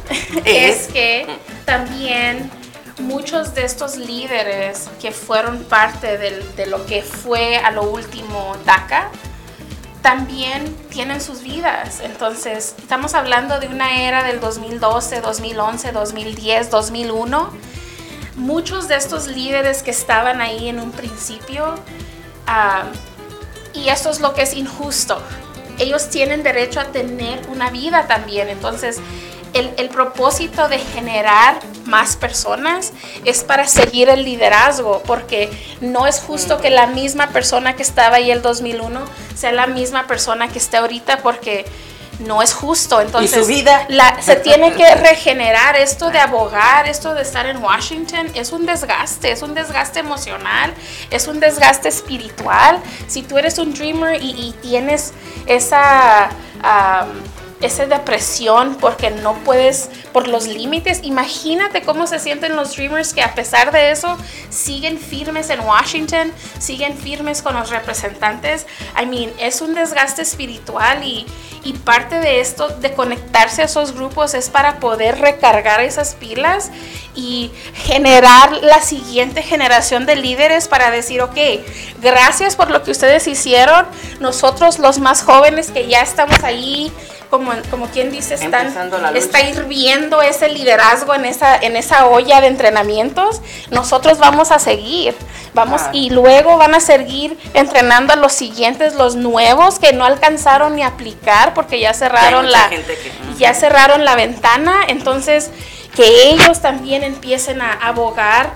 Es- 0.45 0.81
es 0.85 0.87
que 0.93 1.27
también 1.65 2.49
muchos 2.99 3.55
de 3.55 3.63
estos 3.65 3.95
líderes 3.97 4.89
que 5.01 5.11
fueron 5.11 5.63
parte 5.63 6.17
de 6.17 6.65
lo 6.65 6.85
que 6.85 7.01
fue 7.01 7.57
a 7.57 7.71
lo 7.71 7.83
último 7.83 8.55
DACA, 8.65 9.09
también 10.01 10.75
tienen 10.89 11.19
sus 11.21 11.41
vidas. 11.41 11.99
Entonces, 12.01 12.75
estamos 12.77 13.13
hablando 13.15 13.59
de 13.59 13.67
una 13.67 14.01
era 14.01 14.23
del 14.23 14.39
2012, 14.39 15.21
2011, 15.21 15.91
2010, 15.91 16.69
2001. 16.69 17.49
Muchos 18.35 18.87
de 18.87 18.95
estos 18.95 19.27
líderes 19.27 19.83
que 19.83 19.91
estaban 19.91 20.39
ahí 20.39 20.69
en 20.69 20.79
un 20.79 20.91
principio, 20.91 21.75
ah, 22.47 22.83
y 23.73 23.89
esto 23.89 24.09
es 24.09 24.21
lo 24.21 24.33
que 24.33 24.41
es 24.43 24.53
injusto, 24.53 25.21
ellos 25.79 26.09
tienen 26.09 26.43
derecho 26.43 26.79
a 26.79 26.85
tener 26.85 27.39
una 27.49 27.69
vida 27.69 28.07
también. 28.07 28.49
Entonces, 28.49 28.99
el, 29.53 29.89
propósito 29.89 30.67
de 30.67 30.79
generar 30.79 31.59
más 31.85 32.15
personas 32.15 32.93
es 33.25 33.43
para 33.43 33.67
seguir 33.67 34.09
el 34.09 34.23
liderazgo, 34.23 35.01
porque 35.05 35.49
no 35.81 36.05
es 36.07 36.19
justo 36.19 36.59
que 36.61 36.69
la 36.69 36.87
misma 36.87 37.29
persona 37.29 37.75
que 37.75 37.81
estaba 37.81 38.17
ahí 38.17 38.31
el 38.31 38.41
2001 38.41 39.01
sea 39.35 39.51
la 39.51 39.67
misma 39.67 40.07
persona 40.07 40.49
que 40.49 40.59
esté 40.59 40.77
ahorita, 40.77 41.19
porque 41.23 41.65
no 42.19 42.41
es 42.41 42.53
justo. 42.53 43.01
Entonces, 43.01 43.41
su 43.41 43.47
vida? 43.47 43.85
La, 43.89 44.21
se 44.21 44.35
tiene 44.47 44.73
que 44.73 44.95
regenerar 44.95 45.75
esto 45.75 46.09
de 46.11 46.19
abogar, 46.19 46.87
esto 46.87 47.13
de 47.13 47.21
estar 47.21 47.45
en 47.45 47.57
Washington, 47.63 48.27
es 48.33 48.51
un 48.51 48.65
desgaste, 48.65 49.31
es 49.31 49.41
un 49.41 49.53
desgaste 49.53 49.99
emocional, 49.99 50.73
es 51.09 51.27
un 51.27 51.39
desgaste 51.39 51.89
espiritual. 51.89 52.79
Si 53.07 53.23
tú 53.23 53.37
eres 53.37 53.57
un 53.57 53.73
dreamer 53.73 54.21
y, 54.21 54.55
tienes 54.61 55.13
esa 55.45 56.29
esa 57.61 57.85
depresión 57.85 58.75
porque 58.75 59.11
no 59.11 59.33
puedes, 59.43 59.89
por 60.13 60.27
los 60.27 60.47
límites. 60.47 61.01
Imagínate 61.03 61.81
cómo 61.81 62.07
se 62.07 62.19
sienten 62.19 62.55
los 62.55 62.75
Dreamers 62.75 63.13
que 63.13 63.21
a 63.21 63.35
pesar 63.35 63.71
de 63.71 63.91
eso 63.91 64.17
siguen 64.49 64.97
firmes 64.97 65.49
en 65.49 65.59
Washington, 65.61 66.31
siguen 66.59 66.97
firmes 66.97 67.41
con 67.41 67.55
los 67.55 67.69
representantes. 67.69 68.65
I 69.01 69.05
mean, 69.05 69.31
es 69.39 69.61
un 69.61 69.75
desgaste 69.75 70.21
espiritual 70.21 71.03
y, 71.03 71.25
y 71.63 71.73
parte 71.73 72.19
de 72.19 72.39
esto, 72.39 72.69
de 72.69 72.93
conectarse 72.93 73.61
a 73.61 73.65
esos 73.65 73.93
grupos, 73.93 74.33
es 74.33 74.49
para 74.49 74.79
poder 74.79 75.19
recargar 75.19 75.81
esas 75.81 76.15
pilas 76.15 76.71
y 77.15 77.51
generar 77.73 78.53
la 78.63 78.81
siguiente 78.81 79.41
generación 79.41 80.05
de 80.05 80.15
líderes 80.15 80.67
para 80.67 80.91
decir, 80.91 81.21
ok, 81.21 81.37
gracias 82.01 82.55
por 82.55 82.71
lo 82.71 82.83
que 82.83 82.91
ustedes 82.91 83.27
hicieron, 83.27 83.85
nosotros 84.19 84.79
los 84.79 84.99
más 84.99 85.23
jóvenes 85.23 85.71
que 85.71 85.87
ya 85.87 86.01
estamos 86.01 86.43
ahí 86.43 86.91
como, 87.29 87.51
como 87.69 87.87
quien 87.87 88.11
dice, 88.11 88.33
están, 88.33 88.73
está 89.15 89.41
hirviendo 89.41 90.21
ese 90.21 90.49
liderazgo 90.49 91.13
en 91.13 91.25
esa, 91.25 91.55
en 91.57 91.75
esa 91.75 92.07
olla 92.07 92.41
de 92.41 92.47
entrenamientos, 92.47 93.41
nosotros 93.69 94.17
vamos 94.17 94.51
a 94.51 94.59
seguir. 94.59 95.15
Vamos, 95.53 95.81
y 95.93 96.11
luego 96.11 96.57
van 96.57 96.75
a 96.75 96.79
seguir 96.79 97.37
entrenando 97.55 98.13
a 98.13 98.15
los 98.15 98.33
siguientes, 98.33 98.93
los 98.95 99.15
nuevos 99.15 99.79
que 99.79 99.93
no 99.93 100.05
alcanzaron 100.05 100.75
ni 100.75 100.83
aplicar 100.83 101.55
porque 101.55 101.79
ya 101.79 101.93
cerraron 101.93 102.51
la 102.51 102.69
ya 103.37 103.53
cerraron 103.55 104.05
la 104.05 104.15
ventana, 104.15 104.75
entonces 104.87 105.49
que 105.95 106.29
ellos 106.29 106.61
también 106.61 107.03
empiecen 107.03 107.61
a 107.61 107.73
abogar 107.73 108.53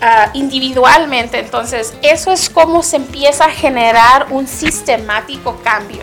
ah, 0.00 0.30
individualmente. 0.32 1.38
Entonces, 1.40 1.92
eso 2.02 2.30
es 2.30 2.48
como 2.48 2.82
se 2.82 2.96
empieza 2.96 3.46
a 3.46 3.50
generar 3.50 4.28
un 4.30 4.46
sistemático 4.46 5.60
cambio. 5.62 6.02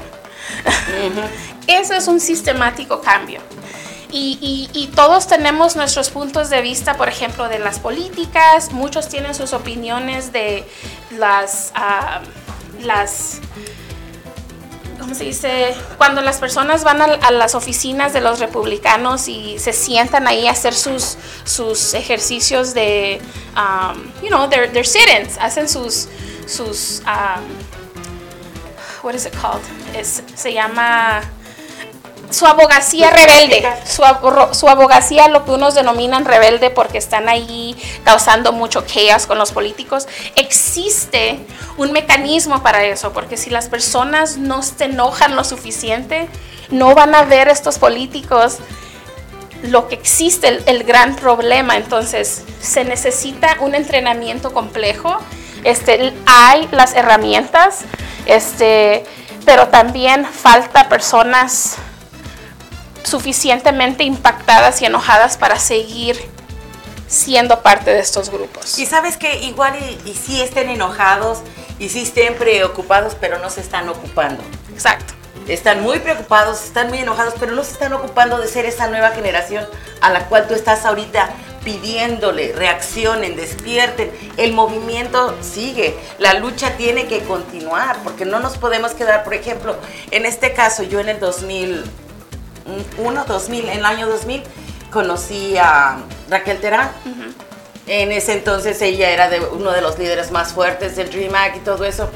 Eso 1.68 1.94
es 1.94 2.08
un 2.08 2.20
sistemático 2.20 3.02
cambio. 3.02 3.42
Y, 4.10 4.90
todos 4.96 5.28
tenemos 5.28 5.76
nuestros 5.76 6.10
puntos 6.10 6.50
de 6.50 6.62
vista, 6.62 6.96
por 6.96 7.08
ejemplo, 7.10 7.50
de 7.50 7.60
las 7.60 7.80
políticas, 7.80 8.72
muchos 8.72 9.10
tienen 9.10 9.36
sus 9.36 9.54
opiniones 9.54 10.32
de 10.32 10.66
las, 11.12 11.72
ah, 11.76 12.22
las 12.82 13.40
¿cómo 15.00 15.14
se 15.14 15.26
dice? 15.26 15.76
Cuando 15.98 16.22
las 16.22 16.38
personas 16.38 16.84
van 16.84 17.02
a, 17.02 17.32
las 17.32 17.54
oficinas 17.54 18.14
de 18.14 18.22
los 18.22 18.40
republicanos 18.40 19.28
y 19.28 19.60
se 19.60 19.72
sientan 19.72 20.28
ahí 20.28 20.48
a 20.48 20.52
hacer 20.52 20.74
sus, 20.74 21.18
sus 21.44 21.94
ejercicios 21.94 22.74
de, 22.74 23.22
um, 23.56 24.12
you 24.22 24.30
know, 24.30 24.50
their, 24.50 24.72
their 24.72 24.86
sit-ins, 24.86 25.38
hacen 25.38 25.70
sus, 25.70 26.08
sus 26.48 27.02
um, 27.06 27.44
what 29.04 29.14
is 29.14 29.26
it 29.26 29.34
called? 29.36 29.62
Es, 29.96 30.24
se 30.36 30.54
llama 30.54 31.22
su 32.30 32.46
abogacía 32.46 33.10
rebelde, 33.10 33.68
su, 33.86 34.04
su, 34.52 34.68
abogacía 34.68 35.28
lo 35.30 35.46
que 35.46 35.52
unos 35.52 35.76
denominan 35.76 36.26
rebelde 36.26 36.70
porque 36.70 36.98
están 36.98 37.30
ahí 37.30 37.76
causando 38.04 38.52
mucho 38.52 38.86
chaos 38.86 39.28
con 39.28 39.38
los 39.38 39.52
políticos, 39.52 40.08
existe 40.36 41.40
un 41.78 41.92
mecanismo 41.92 42.62
para 42.62 42.84
eso, 42.84 43.14
porque 43.14 43.38
si 43.38 43.50
las 43.50 43.70
personas 43.70 44.38
no 44.38 44.62
se 44.62 44.86
enojan 44.86 45.36
lo 45.36 45.44
suficiente, 45.44 46.28
no 46.70 46.96
van 46.96 47.16
a 47.16 47.24
ver 47.24 47.48
estos 47.48 47.80
políticos 47.80 48.58
lo 49.64 49.88
que 49.88 49.96
existe, 49.96 50.50
el, 50.50 50.64
el 50.68 50.84
gran 50.84 51.16
problema, 51.16 51.78
entonces 51.78 52.44
se 52.62 52.84
necesita 52.84 53.58
un 53.60 53.74
entrenamiento 53.74 54.54
complejo, 54.54 55.18
este, 55.64 56.14
hay 56.26 56.68
las 56.72 56.94
herramientas, 56.94 57.80
este, 58.26 59.06
pero 59.46 59.70
también 59.70 60.26
falta 60.26 60.90
personas 60.90 61.78
suficientemente 63.08 64.04
impactadas 64.04 64.82
y 64.82 64.86
enojadas 64.86 65.38
para 65.38 65.58
seguir 65.58 66.18
siendo 67.08 67.62
parte 67.62 67.92
de 67.92 68.00
estos 68.00 68.30
grupos. 68.30 68.78
Y 68.78 68.86
sabes 68.86 69.18
que 69.18 69.44
igual 69.44 69.76
y, 70.06 70.14
sí 70.14 70.42
estén 70.42 70.70
enojados 70.70 71.40
y 71.80 71.90
sí 71.90 72.02
estén 72.04 72.36
preocupados, 72.36 73.16
pero 73.20 73.40
no 73.40 73.50
se 73.50 73.62
están 73.62 73.88
ocupando. 73.90 74.44
Exacto. 74.74 75.14
Están 75.48 75.82
muy 75.82 76.00
preocupados, 76.00 76.66
están 76.66 76.90
muy 76.90 76.98
enojados, 76.98 77.36
pero 77.40 77.54
no 77.54 77.64
se 77.64 77.72
están 77.72 77.94
ocupando 77.94 78.38
de 78.38 78.48
ser 78.50 78.66
esa 78.66 78.88
nueva 78.88 79.12
generación 79.12 79.66
a 80.02 80.10
la 80.10 80.26
cual 80.26 80.46
tú 80.46 80.54
estás 80.54 80.86
ahorita 80.86 81.30
pidiéndole, 81.64 82.52
reaccionen, 82.52 83.38
despierten. 83.38 84.12
El 84.36 84.52
movimiento 84.52 85.38
sigue, 85.42 85.98
la 86.20 86.34
lucha 86.34 86.76
tiene 86.76 87.08
que 87.08 87.24
continuar, 87.24 87.98
porque 88.04 88.26
no 88.26 88.42
nos 88.42 88.58
podemos 88.58 88.92
quedar, 88.92 89.24
por 89.24 89.34
ejemplo, 89.34 89.78
en 90.12 90.26
este 90.26 90.54
caso, 90.54 90.84
yo 90.84 91.00
en 91.00 91.08
el 91.08 91.20
2000 91.22 91.86
1, 92.98 93.26
2000, 93.26 93.70
en 93.70 93.80
el 93.80 93.86
año 93.86 94.08
2000, 94.08 94.44
conocí 94.92 95.58
a 95.58 95.98
Raquel 96.30 96.60
Terán. 96.60 96.90
En 97.88 98.12
ese 98.12 98.34
entonces 98.34 98.82
ella 98.82 99.12
era 99.12 99.30
de 99.30 99.40
uno 99.40 99.72
de 99.72 99.82
los 99.82 99.98
líderes 99.98 100.32
más 100.32 100.52
fuertes 100.52 100.96
del 100.96 101.10
Dream 101.10 101.34
Act 101.34 101.58
y 101.58 101.60
todo 101.60 101.86
eso. 101.86 102.10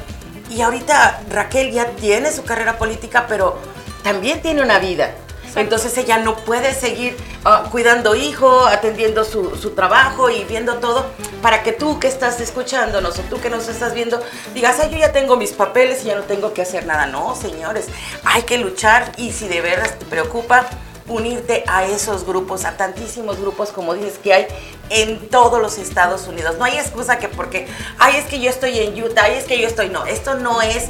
Y 0.50 0.60
ahorita 0.60 1.22
Raquel 1.30 1.72
ya 1.72 1.86
tiene 1.92 2.30
su 2.30 2.44
carrera 2.44 2.76
política, 2.76 3.26
pero 3.26 3.58
también 4.02 4.42
tiene 4.42 4.62
una 4.62 4.78
vida. 4.78 5.14
Entonces 5.54 5.96
ella 5.98 6.18
no 6.18 6.36
puede 6.36 6.74
seguir 6.74 7.16
ah, 7.44 7.64
cuidando 7.70 8.14
hijo, 8.14 8.66
atendiendo 8.66 9.24
su, 9.24 9.56
su, 9.56 9.70
trabajo 9.70 10.30
y 10.30 10.44
viendo 10.44 10.76
todo 10.76 11.04
para 11.42 11.62
que 11.62 11.72
tú 11.72 11.98
que 11.98 12.08
estás 12.08 12.40
escuchándonos 12.40 13.18
o 13.18 13.22
tú 13.22 13.40
que 13.40 13.50
nos 13.50 13.68
estás 13.68 13.92
viendo 13.94 14.22
digas, 14.54 14.78
ay, 14.80 14.90
yo 14.90 14.98
ya 14.98 15.12
tengo 15.12 15.36
mis 15.36 15.52
papeles 15.52 16.02
y 16.02 16.06
ya 16.06 16.16
no 16.16 16.22
tengo 16.22 16.54
que 16.54 16.62
hacer 16.62 16.86
nada. 16.86 17.06
No, 17.06 17.36
señores, 17.36 17.88
hay 18.24 18.42
que 18.42 18.58
luchar 18.58 19.12
y 19.18 19.32
si 19.32 19.48
de 19.48 19.60
veras 19.60 19.98
te 19.98 20.06
preocupa, 20.06 20.66
unirte 21.08 21.64
a 21.66 21.84
esos 21.84 22.24
grupos, 22.24 22.64
a 22.64 22.76
tantísimos 22.76 23.40
grupos 23.40 23.70
como 23.70 23.94
dices 23.94 24.18
que 24.18 24.32
hay 24.32 24.46
en 24.88 25.28
todos 25.28 25.60
los 25.60 25.78
Estados 25.78 26.26
Unidos. 26.28 26.56
No 26.58 26.64
hay 26.64 26.78
excusa 26.78 27.18
que 27.18 27.28
porque, 27.28 27.66
ay, 27.98 28.16
es 28.16 28.26
que 28.26 28.40
yo 28.40 28.50
estoy 28.50 28.78
en 28.78 29.02
Utah, 29.02 29.24
ay, 29.24 29.34
es 29.34 29.44
que 29.44 29.60
yo 29.60 29.66
estoy, 29.66 29.88
no, 29.88 30.06
esto 30.06 30.34
no 30.34 30.62
es 30.62 30.88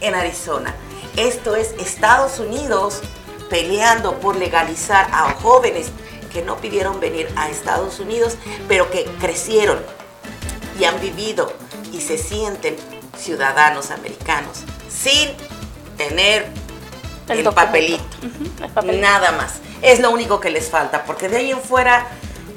en 0.00 0.14
Arizona, 0.14 0.74
esto 1.16 1.56
es 1.56 1.74
Estados 1.78 2.38
Unidos 2.38 3.00
peleando 3.48 4.18
por 4.20 4.36
legalizar 4.36 5.08
a 5.12 5.30
jóvenes 5.34 5.88
que 6.32 6.42
no 6.42 6.56
pidieron 6.56 7.00
venir 7.00 7.28
a 7.36 7.48
Estados 7.48 8.00
Unidos, 8.00 8.36
pero 8.68 8.90
que 8.90 9.04
crecieron 9.20 9.78
y 10.78 10.84
han 10.84 11.00
vivido 11.00 11.52
y 11.92 12.00
se 12.00 12.18
sienten 12.18 12.76
ciudadanos 13.16 13.90
americanos 13.90 14.64
sin 14.88 15.30
tener 15.96 16.46
el, 17.28 17.44
papelito, 17.44 18.04
nada 18.84 19.32
más. 19.32 19.54
Es 19.80 20.00
lo 20.00 20.10
único 20.10 20.40
que 20.40 20.50
les 20.50 20.68
falta, 20.68 21.04
porque 21.04 21.28
de 21.28 21.38
ahí 21.38 21.50
en 21.52 21.60
fuera 21.60 22.06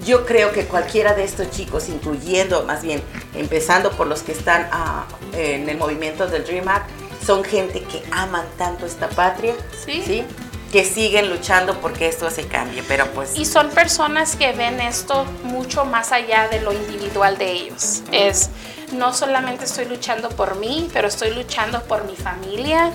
yo 0.05 0.25
creo 0.25 0.51
que 0.51 0.65
cualquiera 0.65 1.13
de 1.13 1.23
estos 1.23 1.51
chicos, 1.51 1.89
incluyendo 1.89 2.63
más 2.63 2.81
bien, 2.81 3.01
empezando 3.35 3.91
por 3.91 4.07
los 4.07 4.23
que 4.23 4.31
están 4.31 4.67
ah, 4.71 5.05
en 5.33 5.69
el 5.69 5.77
movimiento 5.77 6.27
del 6.27 6.43
Dream 6.45 6.67
Act, 6.67 6.89
son 7.25 7.43
gente 7.43 7.81
que 7.81 8.03
aman 8.11 8.45
tanto 8.57 8.85
esta 8.85 9.09
patria, 9.09 9.53
¿Sí? 9.85 10.01
¿sí? 10.05 10.23
Que 10.71 10.83
siguen 10.83 11.29
luchando 11.29 11.79
porque 11.79 12.07
esto 12.07 12.29
se 12.29 12.47
cambie, 12.47 12.83
pero 12.87 13.05
pues... 13.11 13.37
Y 13.37 13.45
son 13.45 13.69
personas 13.69 14.35
que 14.35 14.51
ven 14.51 14.81
esto 14.81 15.25
mucho 15.43 15.85
más 15.85 16.11
allá 16.11 16.47
de 16.49 16.61
lo 16.61 16.73
individual 16.73 17.37
de 17.37 17.51
ellos. 17.51 18.01
Es, 18.11 18.49
no 18.91 19.13
solamente 19.13 19.65
estoy 19.65 19.85
luchando 19.85 20.29
por 20.29 20.57
mí, 20.57 20.89
pero 20.93 21.07
estoy 21.07 21.33
luchando 21.33 21.81
por 21.83 22.05
mi 22.05 22.15
familia, 22.15 22.91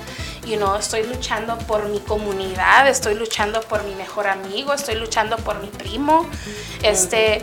you 0.47 0.57
know, 0.57 0.77
estoy 0.77 1.05
luchando 1.05 1.57
por 1.59 1.89
mi 1.89 2.01
comunidad, 2.01 2.89
estoy 2.89 3.15
luchando 3.15 3.61
por 3.63 3.85
mi 3.85 3.95
mejor 3.95 4.27
amigo, 4.27 4.75
estoy 4.75 4.97
luchando 4.97 5.37
por 5.39 5.61
mi 5.61 5.69
primo. 5.69 6.29
Este, 6.83 7.43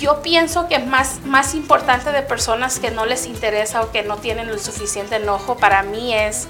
yo 0.00 0.22
pienso 0.22 0.68
que 0.68 0.80
más, 0.80 1.20
más 1.24 1.54
importante 1.54 2.10
de 2.10 2.22
personas 2.22 2.80
que 2.80 2.90
no 2.90 3.06
les 3.06 3.26
interesa 3.26 3.82
o 3.82 3.92
que 3.92 4.02
no 4.02 4.16
tienen 4.16 4.48
el 4.48 4.58
suficiente 4.58 5.16
enojo 5.16 5.56
para 5.56 5.82
mí 5.82 6.12
es 6.12 6.48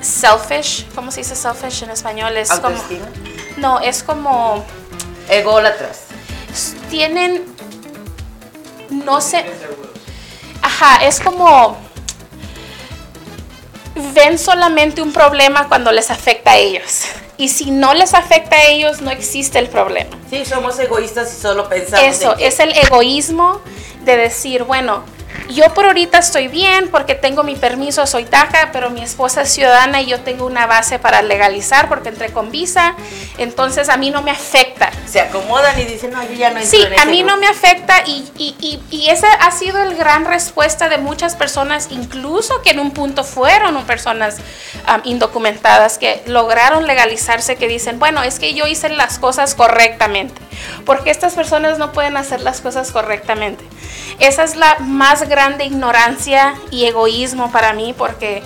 selfish. 0.00 0.86
¿Cómo 0.94 1.10
se 1.10 1.20
dice 1.20 1.34
selfish 1.34 1.82
en 1.82 1.90
español? 1.90 2.36
Es 2.36 2.50
como. 2.50 2.76
No, 3.56 3.80
es 3.80 4.02
como. 4.02 4.64
Ególatras. 5.28 6.04
Tienen. 6.90 7.44
No 8.90 9.20
sé. 9.20 9.44
Ajá, 10.62 11.04
es 11.04 11.20
como. 11.20 11.76
Ven 14.14 14.38
solamente 14.38 15.02
un 15.02 15.12
problema 15.12 15.68
cuando 15.68 15.90
les 15.90 16.10
afecta 16.10 16.52
a 16.52 16.56
ellos. 16.56 17.04
Y 17.36 17.48
si 17.48 17.70
no 17.70 17.94
les 17.94 18.14
afecta 18.14 18.56
a 18.56 18.66
ellos, 18.66 19.00
no 19.00 19.10
existe 19.10 19.58
el 19.60 19.68
problema. 19.68 20.10
Sí, 20.28 20.44
somos 20.44 20.78
egoístas 20.78 21.32
y 21.32 21.40
solo 21.40 21.68
pensamos. 21.68 22.04
Eso, 22.04 22.36
es 22.36 22.58
el 22.58 22.72
egoísmo 22.72 23.60
de 24.04 24.16
decir, 24.16 24.64
bueno, 24.64 25.04
yo 25.48 25.72
por 25.72 25.86
ahorita 25.86 26.18
estoy 26.18 26.48
bien 26.48 26.88
porque 26.90 27.14
tengo 27.14 27.42
mi 27.42 27.56
permiso, 27.56 28.06
soy 28.06 28.24
DACA, 28.24 28.70
pero 28.72 28.90
mi 28.90 29.02
esposa 29.02 29.42
es 29.42 29.52
ciudadana 29.52 30.02
y 30.02 30.06
yo 30.06 30.20
tengo 30.20 30.44
una 30.44 30.66
base 30.66 30.98
para 30.98 31.22
legalizar 31.22 31.88
porque 31.88 32.10
entré 32.10 32.30
con 32.32 32.50
visa, 32.50 32.94
entonces 33.38 33.88
a 33.88 33.96
mí 33.96 34.10
no 34.10 34.22
me 34.22 34.30
afecta. 34.30 34.90
Se 35.06 35.20
acomodan 35.20 35.78
y 35.80 35.84
dicen, 35.84 36.10
no, 36.10 36.22
yo 36.22 36.34
ya 36.34 36.50
no 36.50 36.60
Sí, 36.62 36.84
a 37.00 37.06
mí 37.06 37.22
no 37.22 37.38
me 37.38 37.46
afecta 37.46 38.02
y, 38.06 38.28
y, 38.36 38.80
y, 38.90 39.08
esa 39.08 39.32
ha 39.32 39.50
sido 39.50 39.82
la 39.84 39.94
gran 39.94 40.26
respuesta 40.26 40.88
de 40.88 40.98
muchas 40.98 41.34
personas, 41.34 41.88
incluso 41.90 42.60
que 42.62 42.70
en 42.70 42.80
un 42.80 42.90
punto 42.90 43.24
fueron 43.24 43.82
personas 43.84 44.36
um, 44.86 45.00
indocumentadas 45.04 45.96
que 45.96 46.22
lograron 46.26 46.86
legalizarse, 46.86 47.56
que 47.56 47.68
dicen, 47.68 47.98
bueno, 47.98 48.22
es 48.22 48.38
que 48.38 48.52
yo 48.52 48.66
hice 48.66 48.90
las 48.90 49.18
cosas 49.18 49.54
correctamente, 49.54 50.34
porque 50.84 51.10
estas 51.10 51.34
personas 51.34 51.78
no 51.78 51.92
pueden 51.92 52.16
hacer 52.18 52.42
las 52.42 52.60
cosas 52.60 52.92
correctamente. 52.92 53.64
Esa 54.18 54.44
es 54.44 54.56
la 54.56 54.76
más 54.80 55.22
grande 55.22 55.37
ignorancia 55.64 56.54
y 56.70 56.86
egoísmo 56.86 57.50
para 57.50 57.72
mí 57.72 57.94
porque 57.96 58.42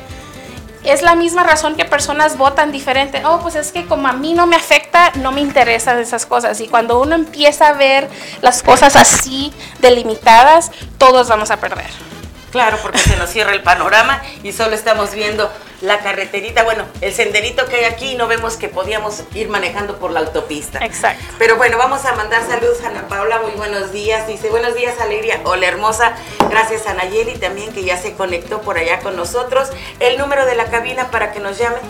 es 0.84 1.02
la 1.02 1.14
misma 1.14 1.44
razón 1.44 1.76
que 1.76 1.84
personas 1.84 2.36
votan 2.36 2.72
diferente. 2.72 3.22
Oh, 3.24 3.40
pues 3.40 3.54
es 3.54 3.72
que 3.72 3.86
como 3.86 4.08
a 4.08 4.12
mí 4.12 4.34
no 4.34 4.46
me 4.46 4.56
afecta, 4.56 5.12
no 5.16 5.32
me 5.32 5.40
interesan 5.40 5.98
esas 5.98 6.26
cosas. 6.26 6.60
Y 6.60 6.68
cuando 6.68 7.00
uno 7.00 7.14
empieza 7.14 7.68
a 7.68 7.72
ver 7.72 8.08
las 8.40 8.62
cosas 8.62 8.96
así 8.96 9.52
delimitadas, 9.80 10.70
todos 10.98 11.28
vamos 11.28 11.50
a 11.50 11.58
perder. 11.58 12.11
Claro, 12.52 12.78
porque 12.82 12.98
se 12.98 13.16
nos 13.16 13.30
cierra 13.30 13.54
el 13.54 13.62
panorama 13.62 14.22
y 14.42 14.52
solo 14.52 14.74
estamos 14.74 15.14
viendo 15.14 15.50
la 15.80 16.00
carreterita, 16.00 16.64
bueno, 16.64 16.84
el 17.00 17.14
senderito 17.14 17.64
que 17.64 17.76
hay 17.76 17.84
aquí 17.84 18.12
y 18.12 18.14
no 18.14 18.28
vemos 18.28 18.58
que 18.58 18.68
podíamos 18.68 19.22
ir 19.34 19.48
manejando 19.48 19.96
por 19.96 20.10
la 20.10 20.20
autopista. 20.20 20.84
Exacto. 20.84 21.24
Pero 21.38 21.56
bueno, 21.56 21.78
vamos 21.78 22.04
a 22.04 22.14
mandar 22.14 22.46
saludos 22.46 22.82
a 22.84 22.88
Ana 22.88 23.08
Paula, 23.08 23.40
muy 23.40 23.52
buenos 23.52 23.90
días. 23.90 24.28
Dice, 24.28 24.50
buenos 24.50 24.74
días, 24.74 25.00
Alegría. 25.00 25.40
Hola, 25.44 25.66
hermosa. 25.66 26.12
Gracias 26.50 26.86
a 26.86 26.92
Nayeli 26.92 27.38
también 27.38 27.72
que 27.72 27.84
ya 27.84 27.96
se 27.96 28.12
conectó 28.12 28.60
por 28.60 28.76
allá 28.76 29.00
con 29.00 29.16
nosotros. 29.16 29.70
El 29.98 30.18
número 30.18 30.44
de 30.44 30.54
la 30.54 30.66
cabina 30.66 31.10
para 31.10 31.32
que 31.32 31.40
nos 31.40 31.56
llamen. 31.58 31.80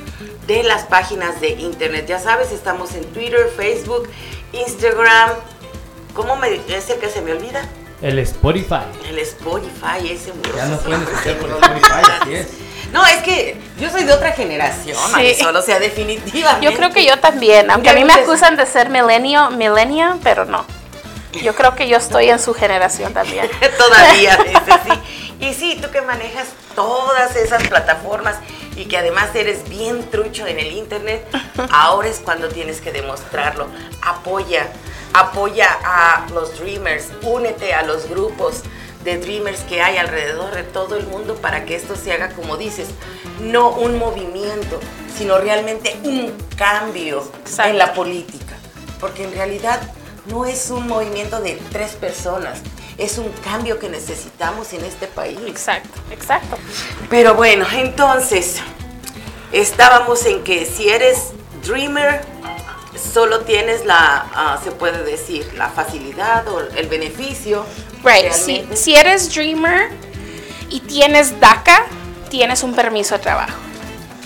de 0.46 0.62
las 0.62 0.84
páginas 0.84 1.40
de 1.40 1.48
internet. 1.50 2.06
Ya 2.06 2.18
sabes, 2.18 2.52
estamos 2.52 2.94
en 2.94 3.04
Twitter, 3.12 3.50
Facebook, 3.56 4.08
Instagram. 4.52 5.30
¿Cómo 6.14 6.36
me 6.36 6.54
es 6.54 6.90
el 6.90 6.98
que 6.98 7.08
se 7.08 7.22
me 7.22 7.32
olvida? 7.32 7.62
El 8.02 8.18
Spotify. 8.20 8.84
El 9.08 9.18
Spotify, 9.18 10.10
ese 10.10 10.32
Ya 10.56 10.66
no 10.66 10.78
pueden 10.78 11.02
escuchar 11.02 11.36
por 11.36 11.50
Spotify, 11.62 12.02
así 12.20 12.34
es. 12.34 12.48
No, 12.92 13.04
es 13.04 13.22
que 13.22 13.56
yo 13.78 13.90
soy 13.90 14.04
de 14.04 14.14
otra 14.14 14.32
generación, 14.32 14.96
sí. 15.14 15.36
o 15.44 15.62
sea, 15.62 15.78
definitivamente. 15.78 16.64
Yo 16.64 16.72
creo 16.74 16.90
que 16.90 17.04
yo 17.04 17.18
también, 17.18 17.70
aunque 17.70 17.90
a 17.90 17.92
mí 17.92 18.02
me 18.02 18.14
acusan 18.14 18.56
de 18.56 18.64
ser 18.64 18.88
milenio, 18.88 19.50
milenio, 19.50 20.18
pero 20.22 20.46
no. 20.46 20.64
Yo 21.32 21.54
creo 21.54 21.74
que 21.74 21.88
yo 21.88 21.96
estoy 21.96 22.30
en 22.30 22.38
su 22.38 22.54
generación 22.54 23.12
también. 23.12 23.48
Todavía, 23.78 24.36
dice, 24.44 24.80
sí. 24.84 25.00
Y 25.40 25.54
sí, 25.54 25.78
tú 25.80 25.90
que 25.90 26.00
manejas 26.00 26.48
todas 26.74 27.36
esas 27.36 27.66
plataformas 27.68 28.36
y 28.76 28.86
que 28.86 28.96
además 28.96 29.34
eres 29.34 29.68
bien 29.68 30.08
trucho 30.10 30.46
en 30.46 30.58
el 30.58 30.72
internet, 30.72 31.26
ahora 31.70 32.08
es 32.08 32.20
cuando 32.20 32.48
tienes 32.48 32.80
que 32.80 32.92
demostrarlo. 32.92 33.66
Apoya, 34.02 34.68
apoya 35.12 35.68
a 35.84 36.26
los 36.32 36.58
Dreamers, 36.58 37.06
únete 37.22 37.74
a 37.74 37.82
los 37.82 38.08
grupos 38.08 38.62
de 39.04 39.18
Dreamers 39.18 39.60
que 39.60 39.80
hay 39.80 39.96
alrededor 39.96 40.54
de 40.54 40.64
todo 40.64 40.96
el 40.96 41.06
mundo 41.06 41.36
para 41.36 41.64
que 41.64 41.76
esto 41.76 41.94
se 41.94 42.12
haga 42.12 42.30
como 42.30 42.56
dices, 42.56 42.88
no 43.40 43.70
un 43.70 43.98
movimiento, 43.98 44.80
sino 45.16 45.38
realmente 45.38 45.96
un 46.04 46.36
cambio 46.56 47.30
en 47.64 47.78
la 47.78 47.92
política. 47.94 48.56
Porque 49.00 49.24
en 49.24 49.32
realidad 49.32 49.80
no 50.30 50.44
es 50.44 50.70
un 50.70 50.86
movimiento 50.86 51.40
de 51.40 51.60
tres 51.72 51.92
personas, 51.92 52.60
es 52.96 53.18
un 53.18 53.28
cambio 53.44 53.78
que 53.78 53.88
necesitamos 53.88 54.72
en 54.72 54.84
este 54.84 55.06
país. 55.06 55.38
Exacto, 55.46 56.00
exacto. 56.10 56.56
Pero 57.08 57.34
bueno, 57.34 57.66
entonces, 57.72 58.56
estábamos 59.52 60.24
en 60.26 60.42
que 60.44 60.66
si 60.66 60.88
eres 60.88 61.32
dreamer, 61.64 62.22
solo 62.98 63.40
tienes 63.40 63.84
la, 63.86 64.26
ah, 64.34 64.60
se 64.62 64.72
puede 64.72 65.04
decir, 65.04 65.52
la 65.54 65.68
facilidad 65.68 66.46
o 66.48 66.60
el 66.60 66.86
beneficio. 66.88 67.64
Right, 68.04 68.32
si, 68.32 68.66
si 68.74 68.94
eres 68.94 69.32
dreamer 69.32 69.90
y 70.68 70.80
tienes 70.80 71.38
DACA, 71.40 71.86
tienes 72.28 72.62
un 72.62 72.74
permiso 72.74 73.16
de 73.16 73.22
trabajo. 73.22 73.56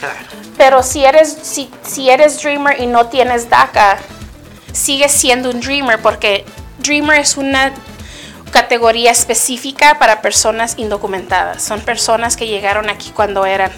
Claro. 0.00 0.18
Pero 0.56 0.82
si 0.82 1.04
eres, 1.04 1.38
si, 1.42 1.70
si 1.82 2.10
eres 2.10 2.42
dreamer 2.42 2.80
y 2.80 2.86
no 2.86 3.06
tienes 3.06 3.48
DACA, 3.48 3.98
sigues 4.72 5.12
siendo 5.12 5.50
un 5.50 5.60
dreamer 5.60 6.00
porque 6.00 6.44
dreamer 6.78 7.20
es 7.20 7.36
una 7.36 7.72
categoría 8.50 9.10
específica 9.10 9.98
para 9.98 10.20
personas 10.20 10.74
indocumentadas. 10.76 11.62
Son 11.62 11.80
personas 11.80 12.36
que 12.36 12.46
llegaron 12.46 12.90
aquí 12.90 13.10
cuando 13.10 13.46
eran 13.46 13.70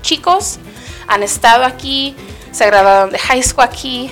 chicos, 0.00 0.58
han 1.06 1.22
estado 1.22 1.64
aquí, 1.64 2.16
se 2.50 2.66
graduaron 2.66 3.10
de 3.10 3.18
high 3.18 3.42
school 3.42 3.64
aquí, 3.64 4.10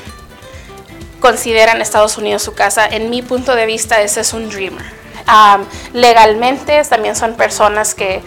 consideran 1.21 1.81
Estados 1.81 2.19
Unidos 2.19 2.43
su 2.43 2.55
casa. 2.55 2.87
En 2.87 3.11
mi 3.11 3.23
punto 3.23 3.55
de 3.55 3.67
vista, 3.67 4.01
ese 4.03 4.21
es 4.21 4.33
un 4.33 4.49
dreamer. 4.49 4.85
legalmente 5.93 6.83
también 6.85 7.17
son 7.17 7.35
personas 7.35 7.95
que 7.95 8.23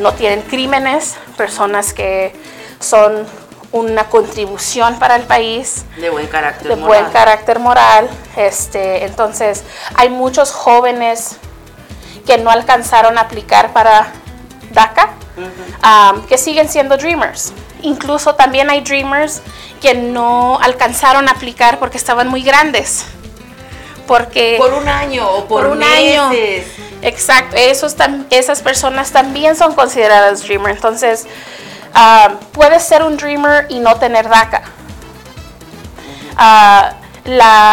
no 0.00 0.12
tienen 0.12 0.42
crímenes, 0.42 1.14
personas 1.36 1.92
que 1.92 2.32
son 2.80 3.26
una 3.74 4.04
contribución 4.04 5.00
para 5.00 5.16
el 5.16 5.24
país. 5.24 5.84
De 5.96 6.08
buen 6.08 6.28
carácter 6.28 6.68
de 6.68 6.76
buen 6.76 7.06
carácter 7.06 7.58
moral. 7.58 8.08
Este, 8.36 9.04
entonces, 9.04 9.64
hay 9.96 10.10
muchos 10.10 10.52
jóvenes 10.52 11.38
que 12.24 12.38
no 12.38 12.50
alcanzaron 12.50 13.18
a 13.18 13.22
aplicar 13.22 13.72
para 13.72 14.12
DACA, 14.70 15.10
um, 15.36 16.24
que 16.26 16.38
siguen 16.38 16.68
siendo 16.68 16.96
dreamers. 16.96 17.52
Incluso 17.82 18.36
también 18.36 18.70
hay 18.70 18.80
dreamers 18.80 19.42
que 19.82 19.94
no 19.94 20.60
alcanzaron 20.60 21.28
a 21.28 21.32
aplicar 21.32 21.80
porque 21.80 21.98
estaban 21.98 22.28
muy 22.28 22.44
grandes. 22.44 23.06
Porque 24.06 24.54
por 24.56 24.72
un 24.72 24.88
año 24.88 25.28
o 25.28 25.46
por, 25.46 25.66
un 25.66 25.82
año. 25.82 26.30
Exacto, 27.02 27.56
esos, 27.56 27.96
esas 28.30 28.62
personas 28.62 29.10
también 29.10 29.56
son 29.56 29.74
consideradas 29.74 30.44
dreamers. 30.44 30.76
Entonces, 30.76 31.26
Ah, 31.94 32.34
puedes 32.52 32.82
ser 32.82 33.02
un 33.02 33.16
dreamer 33.16 33.66
y 33.68 33.78
no 33.78 33.96
tener 33.96 34.28
DACA. 34.28 34.62
Ah, 36.36 36.94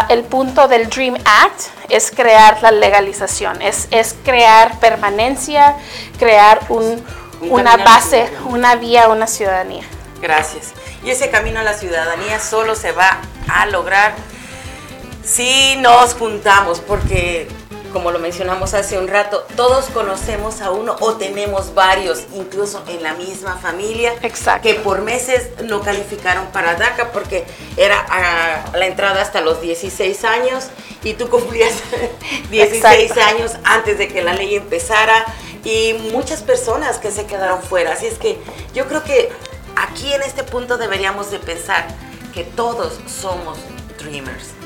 el 0.09 0.23
punto 0.23 0.67
del 0.67 0.89
Dream 0.89 1.15
Act 1.15 1.61
es 1.89 2.11
crear 2.11 2.61
la 2.61 2.71
legalización, 2.71 3.61
es, 3.61 3.87
es 3.91 4.15
crear 4.23 4.79
permanencia, 4.79 5.75
crear 6.17 6.61
un, 6.69 7.03
una 7.41 7.75
base, 7.77 8.31
una 8.45 8.75
vía, 8.75 9.09
una 9.09 9.27
ciudadanía. 9.27 9.83
Gracias. 10.21 10.71
Y 11.03 11.09
ese 11.09 11.29
camino 11.29 11.59
a 11.59 11.63
la 11.63 11.73
ciudadanía 11.73 12.39
solo 12.39 12.75
se 12.75 12.91
va 12.91 13.19
a 13.49 13.65
lograr 13.65 14.13
si 15.23 15.75
nos 15.77 16.13
juntamos, 16.13 16.79
porque 16.79 17.47
como 17.91 18.11
lo 18.11 18.19
mencionamos 18.19 18.73
hace 18.73 18.97
un 18.97 19.07
rato, 19.07 19.45
todos 19.55 19.85
conocemos 19.85 20.61
a 20.61 20.71
uno 20.71 20.95
o 20.99 21.13
tenemos 21.13 21.73
varios, 21.73 22.23
incluso 22.33 22.83
en 22.87 23.03
la 23.03 23.13
misma 23.13 23.57
familia, 23.57 24.13
que 24.61 24.75
por 24.75 25.01
meses 25.01 25.49
no 25.63 25.81
calificaron 25.81 26.47
para 26.47 26.75
DACA 26.75 27.11
porque 27.11 27.45
era 27.77 27.99
a 27.99 28.77
la 28.77 28.87
entrada 28.87 29.21
hasta 29.21 29.41
los 29.41 29.61
16 29.61 30.23
años 30.25 30.65
y 31.03 31.13
tú 31.13 31.29
cumplías 31.29 31.73
16 32.49 33.17
años 33.17 33.53
antes 33.63 33.97
de 33.97 34.07
que 34.07 34.21
la 34.21 34.33
ley 34.33 34.55
empezara 34.55 35.25
y 35.63 35.93
muchas 36.11 36.41
personas 36.41 36.97
que 36.97 37.11
se 37.11 37.25
quedaron 37.25 37.61
fuera. 37.61 37.93
Así 37.93 38.07
es 38.07 38.17
que 38.17 38.37
yo 38.73 38.87
creo 38.87 39.03
que 39.03 39.29
aquí 39.75 40.13
en 40.13 40.21
este 40.23 40.43
punto 40.43 40.77
deberíamos 40.77 41.31
de 41.31 41.39
pensar 41.39 41.87
que 42.33 42.43
todos 42.43 42.99
somos 43.07 43.57
dreamers 43.99 44.60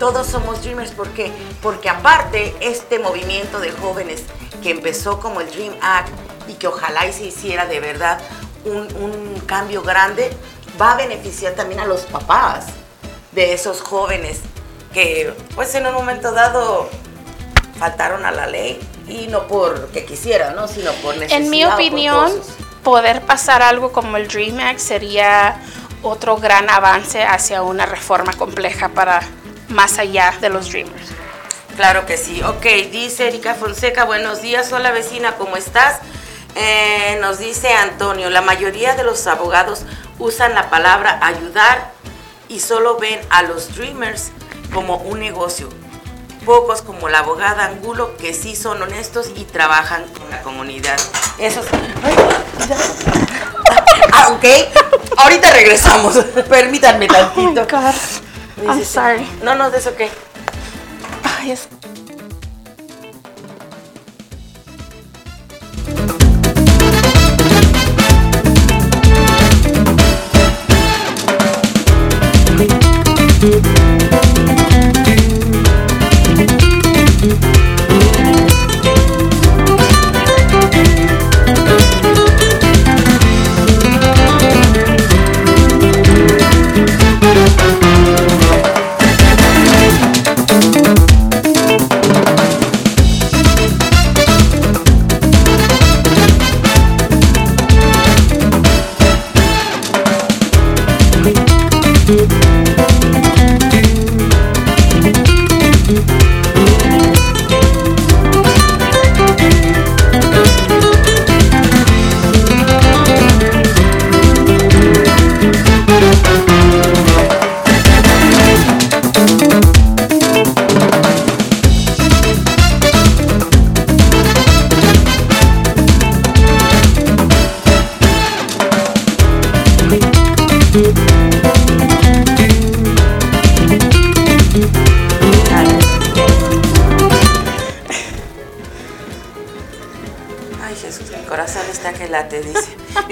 todos 0.00 0.26
somos 0.26 0.64
Dreamers. 0.64 0.90
¿Por 0.92 1.10
qué? 1.10 1.30
Porque 1.62 1.88
aparte 1.88 2.56
este 2.60 2.98
movimiento 2.98 3.60
de 3.60 3.70
jóvenes 3.70 4.24
que 4.62 4.70
empezó 4.70 5.20
como 5.20 5.40
el 5.40 5.50
Dream 5.52 5.74
Act 5.80 6.08
y 6.48 6.54
que 6.54 6.66
ojalá 6.66 7.06
y 7.06 7.12
se 7.12 7.26
hiciera 7.26 7.66
de 7.66 7.78
verdad 7.78 8.18
un, 8.64 8.88
un 8.96 9.40
cambio 9.46 9.82
grande, 9.82 10.30
va 10.80 10.92
a 10.92 10.96
beneficiar 10.96 11.52
también 11.52 11.80
a 11.80 11.86
los 11.86 12.00
papás 12.02 12.66
de 13.32 13.52
esos 13.52 13.82
jóvenes 13.82 14.40
que 14.92 15.32
pues 15.54 15.72
en 15.74 15.86
un 15.86 15.92
momento 15.92 16.32
dado 16.32 16.88
faltaron 17.78 18.24
a 18.24 18.32
la 18.32 18.46
ley 18.46 18.80
y 19.06 19.26
no 19.28 19.46
porque 19.46 20.04
quisieran, 20.04 20.56
¿no? 20.56 20.66
sino 20.66 20.92
por 20.94 21.16
necesidad. 21.16 21.42
En 21.42 21.50
mi 21.50 21.62
por 21.64 21.74
opinión, 21.74 22.32
poder 22.82 23.22
pasar 23.22 23.62
algo 23.62 23.92
como 23.92 24.16
el 24.16 24.28
Dream 24.28 24.60
Act 24.60 24.78
sería 24.78 25.60
otro 26.02 26.38
gran 26.38 26.70
avance 26.70 27.22
hacia 27.22 27.62
una 27.62 27.84
reforma 27.84 28.32
compleja 28.32 28.88
para 28.88 29.20
más 29.70 29.98
allá 29.98 30.34
de 30.40 30.48
los 30.48 30.70
Dreamers. 30.70 31.08
Claro 31.76 32.04
que 32.04 32.16
sí. 32.16 32.42
Ok, 32.42 32.64
dice 32.90 33.28
Erika 33.28 33.54
Fonseca, 33.54 34.04
buenos 34.04 34.42
días, 34.42 34.72
hola 34.72 34.90
vecina, 34.90 35.36
¿cómo 35.36 35.56
estás? 35.56 36.00
Eh, 36.56 37.18
nos 37.20 37.38
dice 37.38 37.72
Antonio, 37.72 38.28
la 38.28 38.42
mayoría 38.42 38.94
de 38.96 39.04
los 39.04 39.26
abogados 39.26 39.82
usan 40.18 40.54
la 40.54 40.68
palabra 40.68 41.18
ayudar 41.22 41.92
y 42.48 42.60
solo 42.60 42.98
ven 42.98 43.20
a 43.30 43.42
los 43.42 43.74
Dreamers 43.76 44.32
como 44.74 44.96
un 44.96 45.20
negocio. 45.20 45.68
Pocos 46.44 46.82
como 46.82 47.08
la 47.08 47.20
abogada 47.20 47.66
Angulo 47.66 48.16
que 48.16 48.34
sí 48.34 48.56
son 48.56 48.82
honestos 48.82 49.30
y 49.36 49.44
trabajan 49.44 50.04
con 50.18 50.28
la 50.30 50.42
comunidad. 50.42 50.98
Eso 51.38 51.60
es... 51.60 51.66
Ah, 54.12 54.28
ok, 54.32 54.44
ahorita 55.16 55.50
regresamos. 55.52 56.16
Permítanme 56.48 57.06
tantito. 57.06 57.66
Oh. 57.72 58.29
I'm 58.68 58.84
sorry. 58.84 59.26
No, 59.42 59.54
no, 59.54 59.70
de 59.70 59.78
eso 59.78 59.94
qué. 59.96 60.10
Ay, 61.38 61.52
es- 61.52 61.68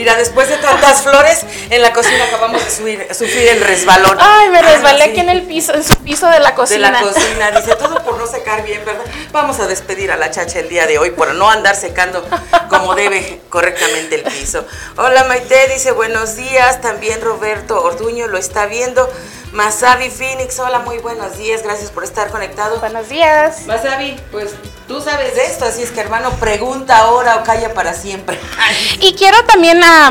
Mira, 0.09 0.17
después 0.21 0.49
de 0.49 0.57
tantas 0.57 1.03
flores, 1.03 1.41
en 1.69 1.83
la 1.83 1.93
cocina 1.93 2.25
acabamos 2.25 2.65
de 2.65 2.71
subir, 2.71 3.07
sufrir 3.15 3.47
el 3.49 3.61
resbalón. 3.61 4.17
Ay, 4.19 4.49
me 4.49 4.59
Ah, 4.61 4.63
resbalé 4.63 5.05
sí, 5.05 5.11
aquí 5.11 5.21
en 5.21 5.29
el 5.29 5.43
piso, 5.43 5.75
en 5.75 5.85
su 5.85 5.97
piso 5.97 6.27
de 6.31 6.41
la 6.41 6.49
De 6.51 6.55
cocina. 6.55 6.91
la 6.91 7.03
cocina, 7.03 7.51
dice, 7.51 7.77
todo 7.77 8.03
por 8.03 8.17
no 8.17 8.27
secar 8.27 8.63
bien, 8.65 8.83
¿verdad? 8.87 9.05
Vamos 9.33 9.61
a 9.61 9.67
despedir 9.67 10.11
a 10.11 10.17
la 10.17 10.31
chacha 10.31 10.61
el 10.61 10.71
día 10.71 10.87
de 10.87 10.97
hoy 10.99 11.11
por 11.11 11.35
no 11.35 11.51
andar 11.51 11.77
secando 11.77 12.27
como 12.71 12.95
debe 12.95 13.43
correctamente 13.51 14.15
el 14.15 14.23
piso. 14.23 14.67
Hola 14.97 15.25
Maite, 15.25 15.69
dice, 15.75 15.91
buenos 15.93 16.37
días. 16.37 16.81
También 16.81 17.21
Roberto 17.21 17.83
Orduño 17.83 18.29
lo 18.29 18.39
está 18.39 18.65
viendo. 18.65 19.13
Masabi 19.53 20.11
Phoenix, 20.11 20.59
hola, 20.59 20.81
muy 20.81 20.99
buenos 20.99 21.39
días. 21.39 21.63
Gracias 21.63 21.91
por 21.91 22.05
estar 22.05 22.31
conectado. 22.31 22.79
Buenos 22.81 23.09
días. 23.09 23.67
Masabi, 23.67 24.17
pues 24.31 24.55
tú 24.87 25.01
sabes 25.01 25.35
de 25.35 25.47
esto, 25.47 25.65
así 25.65 25.83
es 25.83 25.91
que 25.91 26.01
hermano, 26.01 26.31
pregunta 26.33 26.99
ahora 26.99 27.37
o 27.37 27.43
calla 27.45 27.73
para 27.75 27.95
siempre. 27.95 28.39
Y 29.01 29.15
quiero 29.15 29.43
también 29.45 29.83
a 29.83 30.11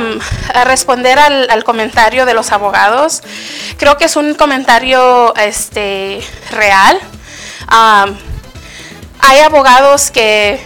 responder 0.65 1.19
al, 1.19 1.49
al 1.49 1.63
comentario 1.63 2.25
de 2.25 2.33
los 2.33 2.51
abogados. 2.51 3.21
Creo 3.77 3.97
que 3.97 4.05
es 4.05 4.15
un 4.15 4.33
comentario 4.33 5.35
este, 5.35 6.21
real. 6.51 6.99
Hay 7.69 9.39
abogados 9.39 10.09
que 10.09 10.59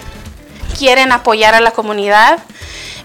quieren 0.77 1.11
apoyar 1.11 1.55
a 1.55 1.61
la 1.61 1.71
comunidad, 1.71 2.39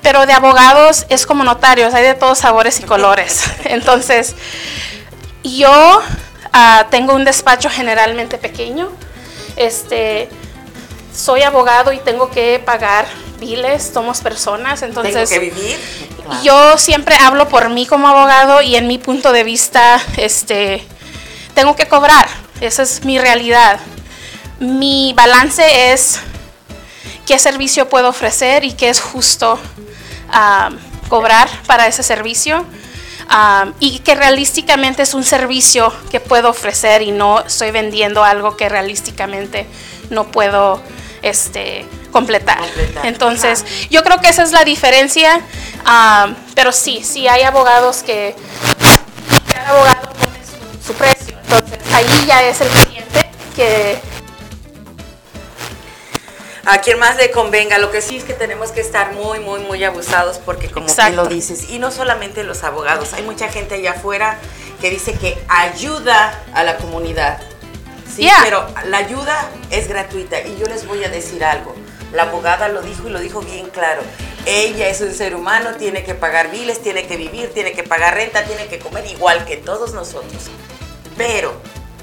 pero 0.03 0.27
de 0.27 0.33
abogados 0.33 1.07
es 1.09 1.27
como 1.27 1.45
notarios, 1.45 1.95
hay 1.95 2.05
de 2.05 2.15
todos 2.15 2.39
sabores 2.39 2.79
y 2.81 2.85
colores. 2.85 3.45
Entonces, 3.65 4.35
yo 5.55 6.01
ah, 6.53 6.87
tengo 6.91 7.15
un 7.15 7.25
despacho 7.25 7.69
generalmente 7.71 8.39
pequeño. 8.39 8.91
Este, 9.57 10.29
soy 11.15 11.43
abogado 11.43 11.93
y 11.93 11.99
tengo 11.99 12.31
que 12.31 12.61
pagar 12.65 13.07
biles, 13.39 13.91
somos 13.93 14.21
personas, 14.21 14.83
entonces 14.83 15.15
Tengo 15.15 15.29
que 15.29 15.39
vivir. 15.39 15.79
yo 16.43 16.79
siempre 16.79 17.17
hablo 17.17 17.49
por 17.49 17.69
mí 17.71 17.87
como 17.87 18.09
abogado 18.09 18.63
y 18.63 18.77
en 18.77 18.87
mi 18.87 18.99
punto 18.99 19.33
de 19.33 19.45
vista, 19.45 20.01
este, 20.17 20.87
tengo 21.55 21.77
que 21.77 21.87
cobrar. 21.87 22.29
Esa 22.61 22.83
es 22.83 23.05
mi 23.05 23.19
realidad. 23.19 23.81
Mi 24.59 25.13
balance 25.15 25.93
es 25.93 26.21
qué 27.27 27.39
servicio 27.39 27.89
puedo 27.89 28.09
ofrecer 28.09 28.65
y 28.65 28.73
qué 28.73 28.89
es 28.89 29.01
justo 29.01 29.59
ah, 30.31 30.71
cobrar 31.09 31.49
para 31.67 31.87
ese 31.87 32.03
servicio. 32.03 32.65
Ah, 33.29 33.73
y 33.81 34.01
que 34.01 34.15
realísticamente 34.15 35.03
es 35.03 35.15
un 35.15 35.25
servicio 35.25 35.93
que 36.11 36.21
puedo 36.21 36.51
ofrecer 36.51 37.03
y 37.03 37.13
no 37.13 37.41
estoy 37.41 37.71
vendiendo 37.71 38.25
algo 38.25 38.57
que 38.57 38.69
realísticamente 38.69 39.67
no 40.11 40.25
puedo 40.31 40.81
este, 41.23 41.87
completar. 42.13 42.59
Completar. 42.59 43.07
Entonces, 43.07 43.65
yo 43.91 44.03
creo 44.03 44.21
que 44.21 44.29
esa 44.29 44.43
es 44.43 44.53
la 44.53 44.65
diferencia, 44.65 45.41
ah, 45.85 46.31
pero 46.55 46.73
sí, 46.73 47.03
sí 47.05 47.29
hay 47.29 47.43
abogados 47.43 48.03
que 48.03 48.35
cada 49.53 49.71
abogado 49.71 50.09
pone 50.13 50.39
su, 50.45 50.87
su 50.87 50.95
precio. 50.95 51.37
Entonces, 51.43 51.79
ahí 51.93 52.27
ya 52.27 52.43
es 52.43 52.61
el 52.61 52.69
cliente 52.69 53.31
que 53.55 54.16
A 56.69 56.81
quien 56.81 56.99
más 56.99 57.17
le 57.17 57.31
convenga, 57.31 57.79
lo 57.79 57.93
que 57.93 58.03
sí 58.03 58.17
es 58.17 58.25
que 58.25 58.33
tenemos 58.33 58.73
que 58.73 58.81
estar 58.81 59.13
muy, 59.13 59.39
muy, 59.39 59.61
muy 59.61 59.85
abusados 59.85 60.39
porque 60.39 60.69
como 60.69 60.89
tú 60.89 61.03
lo 61.15 61.27
dices, 61.27 61.71
y 61.71 61.79
no 61.79 61.93
solamente 61.93 62.43
los 62.43 62.65
abogados, 62.65 63.13
hay 63.13 63.23
mucha 63.23 63.49
gente 63.49 63.77
allá 63.77 63.93
afuera 63.93 64.37
que 64.81 64.91
dice 64.91 65.13
que 65.15 65.39
ayuda 65.49 66.43
a 66.55 66.65
la 66.65 66.77
comunidad. 66.79 67.41
Sí, 68.13 68.23
Yeah. 68.23 68.41
pero 68.43 68.67
la 68.87 68.99
ayuda 68.99 69.49
es 69.71 69.89
gratuita 69.89 70.41
y 70.41 70.57
yo 70.59 70.67
les 70.67 70.87
voy 70.89 71.05
a 71.05 71.09
decir 71.09 71.45
algo. 71.45 71.75
La 72.13 72.23
abogada 72.25 72.69
lo 72.69 72.83
dijo 72.83 73.07
y 73.07 73.11
lo 73.11 73.21
dijo 73.21 73.41
bien 73.43 73.69
claro. 73.69 74.03
Ella 74.45 74.89
es 74.89 75.01
un 75.03 75.13
ser 75.15 75.35
humano, 75.37 75.75
tiene 75.75 76.03
que 76.03 76.15
pagar 76.15 76.51
biles, 76.51 76.83
tiene 76.83 77.07
que 77.07 77.17
vivir, 77.17 77.53
tiene 77.53 77.73
que 77.73 77.85
pagar 77.85 78.15
renta, 78.15 78.45
tiene 78.45 78.67
que 78.67 78.79
comer 78.81 79.07
igual 79.07 79.45
que 79.45 79.57
todos 79.57 79.93
nosotros. 79.93 80.45
Pero 81.17 81.53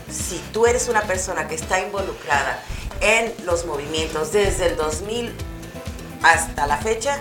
si 0.10 0.38
tú 0.54 0.68
eres 0.68 0.88
una 0.88 1.02
persona 1.02 1.48
que 1.48 1.56
está 1.56 1.80
involucrada 1.82 2.64
en 3.04 3.34
los 3.46 3.66
movimientos 3.66 4.32
desde 4.32 4.68
el 4.68 4.78
2000 4.78 5.32
hasta 6.24 6.66
la 6.68 6.78
fecha, 6.78 7.20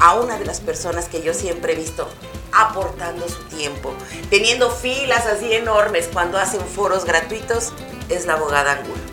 a 0.00 0.14
una 0.14 0.38
de 0.38 0.44
las 0.44 0.60
personas 0.60 1.08
que 1.08 1.20
yo 1.22 1.34
siempre 1.34 1.72
he 1.72 1.76
visto 1.76 2.08
aportando 2.52 3.28
su 3.28 3.42
tiempo, 3.44 3.92
teniendo 4.30 4.70
filas 4.70 5.26
así 5.26 5.52
enormes 5.52 6.08
cuando 6.12 6.38
hacen 6.38 6.60
foros 6.60 7.04
gratuitos, 7.04 7.72
es 8.08 8.24
la 8.26 8.34
abogada 8.34 8.72
Angulo. 8.72 9.08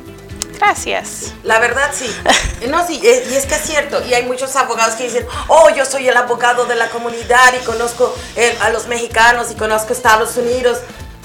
Gracias. 0.58 1.34
La 1.44 1.60
verdad 1.60 1.92
sí. 1.94 2.10
No, 2.70 2.86
sí, 2.88 3.00
eh, 3.04 3.28
y 3.30 3.36
es 3.36 3.46
que 3.46 3.56
es 3.56 3.62
cierto. 3.62 4.04
Y 4.06 4.14
hay 4.14 4.26
muchos 4.26 4.56
abogados 4.56 4.96
que 4.96 5.04
dicen, 5.04 5.28
oh, 5.50 5.70
yo 5.70 5.86
soy 5.86 6.08
el 6.08 6.18
abogado 6.18 6.66
de 6.66 6.76
la 6.76 6.90
comunidad 6.90 7.54
y 7.62 7.64
conozco 7.66 8.16
eh, 8.36 8.58
a 8.62 8.70
los 8.70 8.88
mexicanos 8.88 9.52
y 9.52 9.56
conozco 9.56 9.94
Estados 9.94 10.38
Unidos, 10.38 10.80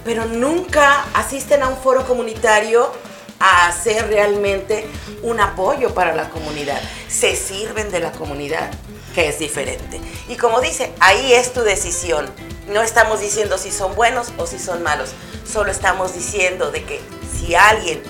pero 0.04 0.26
nunca 0.26 1.04
asisten 1.14 1.62
a 1.62 1.68
un 1.68 1.76
foro 1.76 2.06
comunitario 2.06 2.92
a 3.40 3.66
hacer 3.66 4.06
realmente 4.08 4.86
un 5.22 5.40
apoyo 5.40 5.94
para 5.94 6.14
la 6.14 6.28
comunidad. 6.28 6.80
Se 7.08 7.34
sirven 7.34 7.90
de 7.90 7.98
la 7.98 8.12
comunidad, 8.12 8.70
que 9.14 9.28
es 9.28 9.38
diferente. 9.38 10.00
Y 10.28 10.36
como 10.36 10.60
dice, 10.60 10.92
ahí 11.00 11.32
es 11.32 11.52
tu 11.52 11.62
decisión. 11.62 12.30
No 12.68 12.82
estamos 12.82 13.20
diciendo 13.20 13.58
si 13.58 13.72
son 13.72 13.96
buenos 13.96 14.32
o 14.36 14.46
si 14.46 14.58
son 14.58 14.82
malos. 14.82 15.10
Solo 15.50 15.72
estamos 15.72 16.14
diciendo 16.14 16.70
de 16.70 16.84
que 16.84 17.00
si 17.34 17.54
alguien 17.54 18.02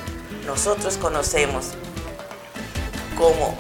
nosotros 0.46 0.96
conocemos 0.96 1.68
como 3.16 3.56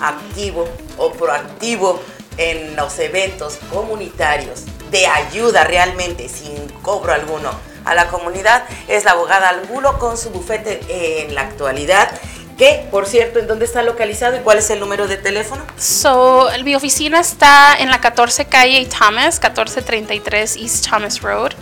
activo 0.00 0.68
o 0.98 1.10
proactivo 1.12 2.00
en 2.36 2.76
los 2.76 2.98
eventos 2.98 3.58
comunitarios 3.72 4.64
de 4.90 5.06
ayuda 5.06 5.64
realmente 5.64 6.28
sin 6.28 6.68
cobro 6.82 7.12
alguno 7.12 7.50
a 7.84 7.94
la 7.94 8.08
comunidad 8.08 8.64
es 8.88 9.04
la 9.04 9.12
abogada 9.12 9.50
Angulo 9.50 9.98
con 9.98 10.16
su 10.16 10.30
bufete 10.30 10.80
en 10.88 11.34
la 11.34 11.42
actualidad 11.42 12.10
que, 12.58 12.86
por 12.90 13.06
cierto, 13.06 13.38
¿en 13.38 13.46
dónde 13.46 13.64
está 13.64 13.82
localizado 13.84 14.36
y 14.36 14.40
cuál 14.40 14.58
es 14.58 14.68
el 14.70 14.80
número 14.80 15.06
de 15.06 15.16
teléfono? 15.16 15.64
So, 15.78 16.48
mi 16.64 16.74
oficina 16.74 17.20
está 17.20 17.76
en 17.78 17.88
la 17.88 18.00
14 18.00 18.46
calle 18.46 18.84
Thomas, 18.86 19.40
1433 19.40 20.56
East 20.56 20.88
Thomas 20.90 21.22
Road, 21.22 21.52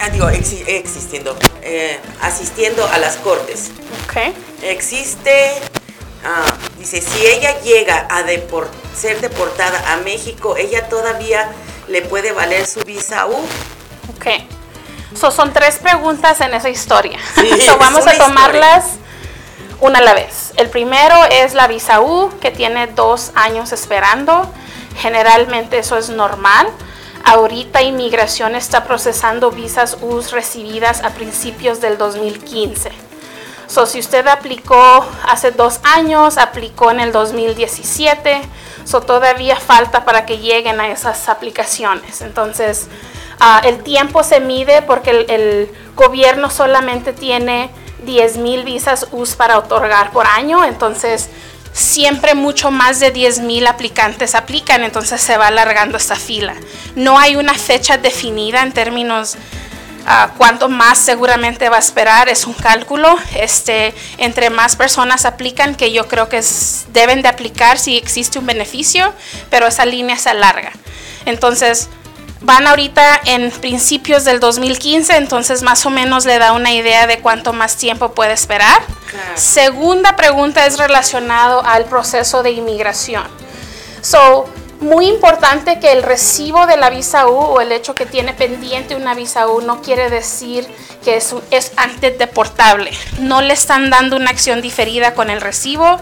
Ah, 0.00 0.08
digo, 0.08 0.28
exi- 0.30 0.64
existiendo, 0.66 1.38
eh, 1.62 2.00
asistiendo 2.22 2.84
a 2.88 2.98
las 2.98 3.16
cortes. 3.18 3.70
Ok. 4.06 4.34
Existe, 4.64 5.52
ah, 6.24 6.56
dice, 6.76 7.00
si 7.00 7.24
ella 7.24 7.60
llega 7.60 8.08
a 8.10 8.24
ser 8.98 9.20
deportada 9.20 9.92
a 9.92 9.98
México, 9.98 10.56
ella 10.56 10.88
todavía 10.88 11.52
le 11.86 12.02
puede 12.02 12.32
valer 12.32 12.66
su 12.66 12.80
visa 12.80 13.26
U. 13.26 13.36
Ok. 14.16 14.26
So, 15.14 15.30
son 15.30 15.52
tres 15.52 15.78
preguntas 15.78 16.40
en 16.40 16.54
esa 16.54 16.68
historia. 16.68 17.18
Sí, 17.34 17.60
so, 17.66 17.78
vamos 17.78 18.06
a 18.06 18.16
tomarlas 18.16 18.98
una 19.80 19.98
a 19.98 20.02
la 20.02 20.14
vez. 20.14 20.52
El 20.56 20.68
primero 20.68 21.16
es 21.30 21.54
la 21.54 21.66
visa 21.66 22.00
U, 22.00 22.30
que 22.40 22.50
tiene 22.50 22.86
dos 22.88 23.32
años 23.34 23.72
esperando. 23.72 24.50
Generalmente 24.96 25.78
eso 25.78 25.96
es 25.96 26.10
normal. 26.10 26.68
Ahorita 27.24 27.82
inmigración 27.82 28.54
está 28.54 28.84
procesando 28.84 29.50
visas 29.50 29.98
U 30.00 30.20
recibidas 30.32 31.02
a 31.02 31.10
principios 31.10 31.80
del 31.80 31.98
2015. 31.98 32.90
So, 33.66 33.86
si 33.86 34.00
usted 34.00 34.26
aplicó 34.26 35.06
hace 35.28 35.52
dos 35.52 35.78
años, 35.84 36.38
aplicó 36.38 36.90
en 36.90 36.98
el 36.98 37.12
2017, 37.12 38.40
so 38.84 39.00
todavía 39.00 39.54
falta 39.54 40.04
para 40.04 40.26
que 40.26 40.38
lleguen 40.38 40.80
a 40.80 40.88
esas 40.88 41.28
aplicaciones. 41.28 42.20
Entonces, 42.20 42.88
ah, 43.40 43.60
el 43.64 43.82
tiempo 43.82 44.22
se 44.22 44.40
mide 44.40 44.82
porque 44.82 45.26
el, 45.28 45.70
gobierno 45.96 46.48
solamente 46.48 47.12
tiene 47.12 47.68
10 48.04 48.38
mil 48.38 48.64
visas 48.64 49.08
US 49.12 49.34
para 49.34 49.58
otorgar 49.58 50.12
por 50.12 50.26
año, 50.26 50.64
entonces 50.64 51.28
siempre 51.74 52.34
mucho 52.34 52.70
más 52.70 53.00
de 53.00 53.10
10 53.10 53.40
mil 53.40 53.66
aplicantes 53.66 54.34
aplican, 54.34 54.82
entonces 54.82 55.20
se 55.20 55.36
va 55.36 55.48
alargando 55.48 55.98
esta 55.98 56.16
fila. 56.16 56.54
No 56.94 57.18
hay 57.18 57.36
una 57.36 57.52
fecha 57.52 57.98
definida 57.98 58.62
en 58.62 58.72
términos 58.72 59.36
Ah, 60.06 60.32
cuánto 60.36 60.68
más 60.68 60.98
seguramente 60.98 61.68
va 61.68 61.76
a 61.76 61.80
esperar 61.80 62.28
es 62.28 62.46
un 62.46 62.54
cálculo. 62.54 63.16
Este, 63.36 63.94
entre 64.18 64.50
más 64.50 64.76
personas 64.76 65.24
aplican, 65.24 65.74
que 65.74 65.92
yo 65.92 66.08
creo 66.08 66.28
que 66.28 66.42
deben 66.92 67.22
de 67.22 67.28
aplicar 67.28 67.78
si 67.78 67.96
existe 67.96 68.38
un 68.38 68.46
beneficio, 68.46 69.12
pero 69.50 69.66
esa 69.66 69.84
línea 69.84 70.16
se 70.16 70.30
alarga. 70.30 70.72
Entonces, 71.26 71.88
van 72.42 72.66
ahorita 72.66 73.20
en 73.26 73.50
principios 73.50 74.24
del 74.24 74.40
2015, 74.40 75.16
entonces 75.16 75.62
más 75.62 75.84
o 75.86 75.90
menos 75.90 76.24
le 76.24 76.38
da 76.38 76.52
una 76.52 76.72
idea 76.72 77.06
de 77.06 77.18
cuánto 77.20 77.52
más 77.52 77.76
tiempo 77.76 78.12
puede 78.12 78.32
esperar. 78.32 78.82
Claro. 79.10 79.32
Segunda 79.36 80.16
pregunta 80.16 80.66
es 80.66 80.78
relacionado 80.78 81.64
al 81.64 81.84
proceso 81.84 82.42
de 82.42 82.52
inmigración. 82.52 83.24
So, 84.00 84.46
muy 84.80 85.06
importante 85.06 85.78
que 85.78 85.92
el 85.92 86.02
recibo 86.02 86.66
de 86.66 86.78
la 86.78 86.88
visa 86.88 87.28
U 87.28 87.34
o 87.34 87.60
el 87.60 87.70
hecho 87.70 87.94
que 87.94 88.06
tiene 88.06 88.32
pendiente 88.32 88.96
una 88.96 89.14
visa 89.14 89.46
U 89.46 89.60
no 89.60 89.82
quiere 89.82 90.08
decir 90.08 90.66
que 91.04 91.16
es, 91.16 91.34
es 91.50 91.72
antes 91.76 92.18
deportable. 92.18 92.90
No 93.18 93.42
le 93.42 93.52
están 93.52 93.90
dando 93.90 94.16
una 94.16 94.30
acción 94.30 94.62
diferida 94.62 95.14
con 95.14 95.28
el 95.28 95.42
recibo. 95.42 96.00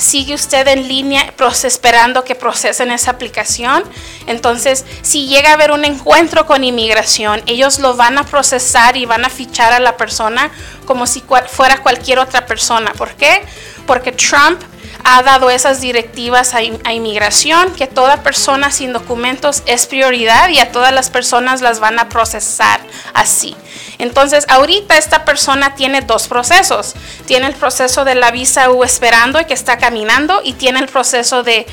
Sigue 0.00 0.34
usted 0.34 0.66
en 0.66 0.88
línea 0.88 1.34
esperando 1.64 2.24
que 2.24 2.34
procesen 2.34 2.90
esa 2.90 3.10
aplicación. 3.10 3.84
Entonces, 4.26 4.86
si 5.02 5.26
llega 5.26 5.50
a 5.50 5.52
haber 5.52 5.72
un 5.72 5.84
encuentro 5.84 6.46
con 6.46 6.64
inmigración, 6.64 7.42
ellos 7.46 7.78
lo 7.80 7.96
van 7.96 8.16
a 8.16 8.24
procesar 8.24 8.96
y 8.96 9.04
van 9.04 9.26
a 9.26 9.28
fichar 9.28 9.74
a 9.74 9.78
la 9.78 9.98
persona 9.98 10.50
como 10.86 11.06
si 11.06 11.22
fuera 11.48 11.82
cualquier 11.82 12.18
otra 12.18 12.46
persona. 12.46 12.94
¿Por 12.94 13.10
qué? 13.10 13.42
Porque 13.86 14.12
Trump 14.12 14.62
ha 15.04 15.22
dado 15.22 15.50
esas 15.50 15.82
directivas 15.82 16.54
a, 16.54 16.58
a 16.58 16.92
inmigración, 16.94 17.74
que 17.74 17.86
toda 17.86 18.22
persona 18.22 18.70
sin 18.70 18.94
documentos 18.94 19.62
es 19.66 19.86
prioridad 19.86 20.48
y 20.48 20.60
a 20.60 20.72
todas 20.72 20.94
las 20.94 21.10
personas 21.10 21.60
las 21.60 21.78
van 21.78 21.98
a 21.98 22.08
procesar 22.08 22.80
así. 23.12 23.54
Entonces, 24.00 24.46
ahorita 24.48 24.96
esta 24.96 25.24
persona 25.24 25.74
tiene 25.74 26.00
dos 26.00 26.26
procesos. 26.26 26.94
Tiene 27.26 27.46
el 27.46 27.54
proceso 27.54 28.04
de 28.04 28.14
la 28.14 28.30
visa 28.30 28.70
U 28.70 28.82
esperando 28.82 29.40
y 29.40 29.44
que 29.44 29.54
está 29.54 29.76
caminando 29.76 30.40
y 30.42 30.54
tiene 30.54 30.80
el 30.80 30.88
proceso 30.88 31.42
de 31.42 31.66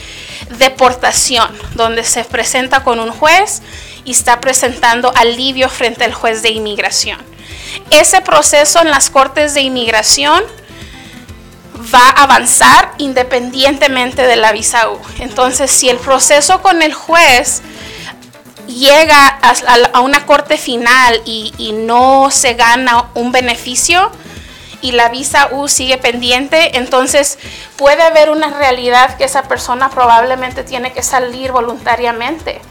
deportación, 0.57 1.49
donde 1.75 2.03
se 2.03 2.23
presenta 2.25 2.83
con 2.83 2.99
un 2.99 3.11
juez 3.11 3.61
y 4.03 4.11
está 4.11 4.41
presentando 4.41 5.13
alivio 5.15 5.69
frente 5.69 6.03
al 6.03 6.13
juez 6.13 6.41
de 6.41 6.49
inmigración. 6.49 7.19
Ese 7.91 8.21
proceso 8.21 8.81
en 8.81 8.91
las 8.91 9.09
cortes 9.09 9.53
de 9.53 9.61
inmigración 9.61 10.43
va 11.93 12.09
a 12.09 12.23
avanzar 12.23 12.91
independientemente 12.97 14.23
de 14.23 14.35
la 14.35 14.51
visa 14.51 14.89
U. 14.89 14.99
Entonces, 15.19 15.71
si 15.71 15.89
el 15.89 15.97
proceso 15.97 16.61
con 16.61 16.81
el 16.81 16.93
juez 16.93 17.61
llega 18.67 19.27
a, 19.93 20.01
una 20.01 20.25
corte 20.25 20.57
final 20.57 21.21
y, 21.25 21.53
y 21.57 21.71
no 21.71 22.29
se 22.31 22.53
gana 22.53 23.09
un 23.13 23.31
beneficio 23.31 24.11
y 24.81 24.91
la 24.91 25.09
visa 25.09 25.49
U 25.51 25.67
sigue 25.67 25.97
pendiente, 25.97 26.77
entonces 26.77 27.39
puede 27.77 28.03
haber 28.03 28.29
una 28.29 28.49
realidad 28.49 29.17
que 29.17 29.23
esa 29.23 29.43
persona 29.43 29.89
probablemente 29.89 30.63
tiene 30.63 30.93
que 30.93 31.01
salir 31.01 31.51
voluntariamente 31.51 32.61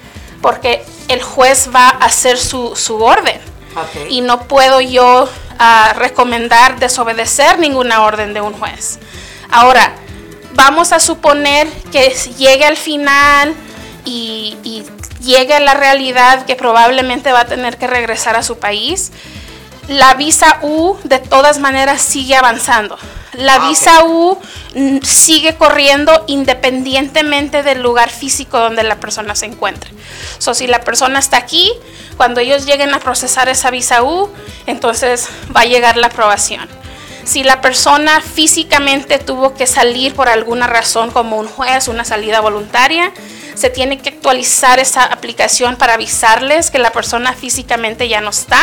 porque 0.41 0.85
el 1.09 1.23
juez 1.23 1.71
va 1.75 1.89
a 1.89 2.05
hacer 2.05 2.39
su, 2.39 2.77
su 2.77 3.03
orden 3.03 3.41
y 4.09 4.21
no 4.21 4.45
puedo 4.45 4.81
yo 4.81 5.29
ah, 5.59 5.93
recomendar 5.97 6.79
desobedecer 6.79 7.59
ninguna 7.59 8.03
orden 8.03 8.33
de 8.33 8.41
un 8.41 8.53
juez. 8.55 8.99
Ahora, 9.51 9.93
vamos 10.55 10.93
a 10.93 11.01
suponer 11.01 11.69
que 11.93 12.11
llegue 12.39 12.65
al 12.65 12.77
final 12.77 13.55
y, 14.05 14.57
y 14.63 14.85
llegue 15.21 15.55
a 15.55 15.61
la 15.61 15.75
realidad 15.75 16.45
que 16.47 16.57
probablemente 16.57 17.33
va 17.33 17.41
a 17.41 17.47
tener 17.47 17.77
que 17.79 17.87
regresar 17.87 18.37
a 18.37 18.43
su 18.43 18.59
país. 18.59 19.13
La 19.89 20.15
visa 20.15 20.59
U 20.63 20.97
de 21.05 21.19
todas 21.19 21.59
maneras 21.59 22.03
sigue 22.03 22.35
avanzando. 22.35 22.99
La 23.35 23.57
Ah, 23.57 23.69
visa 23.69 24.05
U 24.05 24.39
mm, 24.75 24.99
sigue 25.03 25.57
corriendo 25.57 26.25
independientemente 26.27 27.63
del 27.63 27.83
lugar 27.83 28.11
físico 28.11 28.59
donde 28.59 28.83
la 28.83 28.97
persona 28.97 29.35
se 29.35 29.47
encuentre. 29.47 29.91
So, 30.39 30.55
si 30.55 30.67
la 30.67 30.81
persona 30.81 31.19
está 31.19 31.37
aquí, 31.37 31.71
cuando 32.17 32.41
ellos 32.41 32.65
lleguen 32.67 32.95
a 32.95 33.01
procesar 33.01 33.49
esa 33.49 33.71
visa 33.71 34.03
U, 34.03 34.31
entonces 34.67 35.29
va 35.55 35.61
a 35.63 35.67
llegar 35.67 35.97
la 35.97 36.07
aprobación. 36.09 36.67
Si 37.25 37.43
la 37.43 37.61
persona 37.61 38.21
físicamente 38.21 39.19
tuvo 39.19 39.55
que 39.55 39.67
salir 39.67 40.15
por 40.15 40.29
alguna 40.29 40.67
razón 40.67 41.11
como 41.11 41.39
un 41.39 41.49
juez, 41.49 41.89
una 41.89 42.05
salida 42.05 42.41
voluntaria, 42.41 43.13
se 43.57 43.71
tiene 43.71 43.99
que 43.99 44.11
actualizar 44.11 44.79
esa 44.79 45.05
aplicación 45.05 45.77
para 45.77 45.95
avisarles 45.95 46.71
que 46.71 46.79
la 46.79 46.93
persona 46.93 47.33
físicamente 47.33 48.09
ya 48.09 48.21
no 48.21 48.31
está 48.31 48.61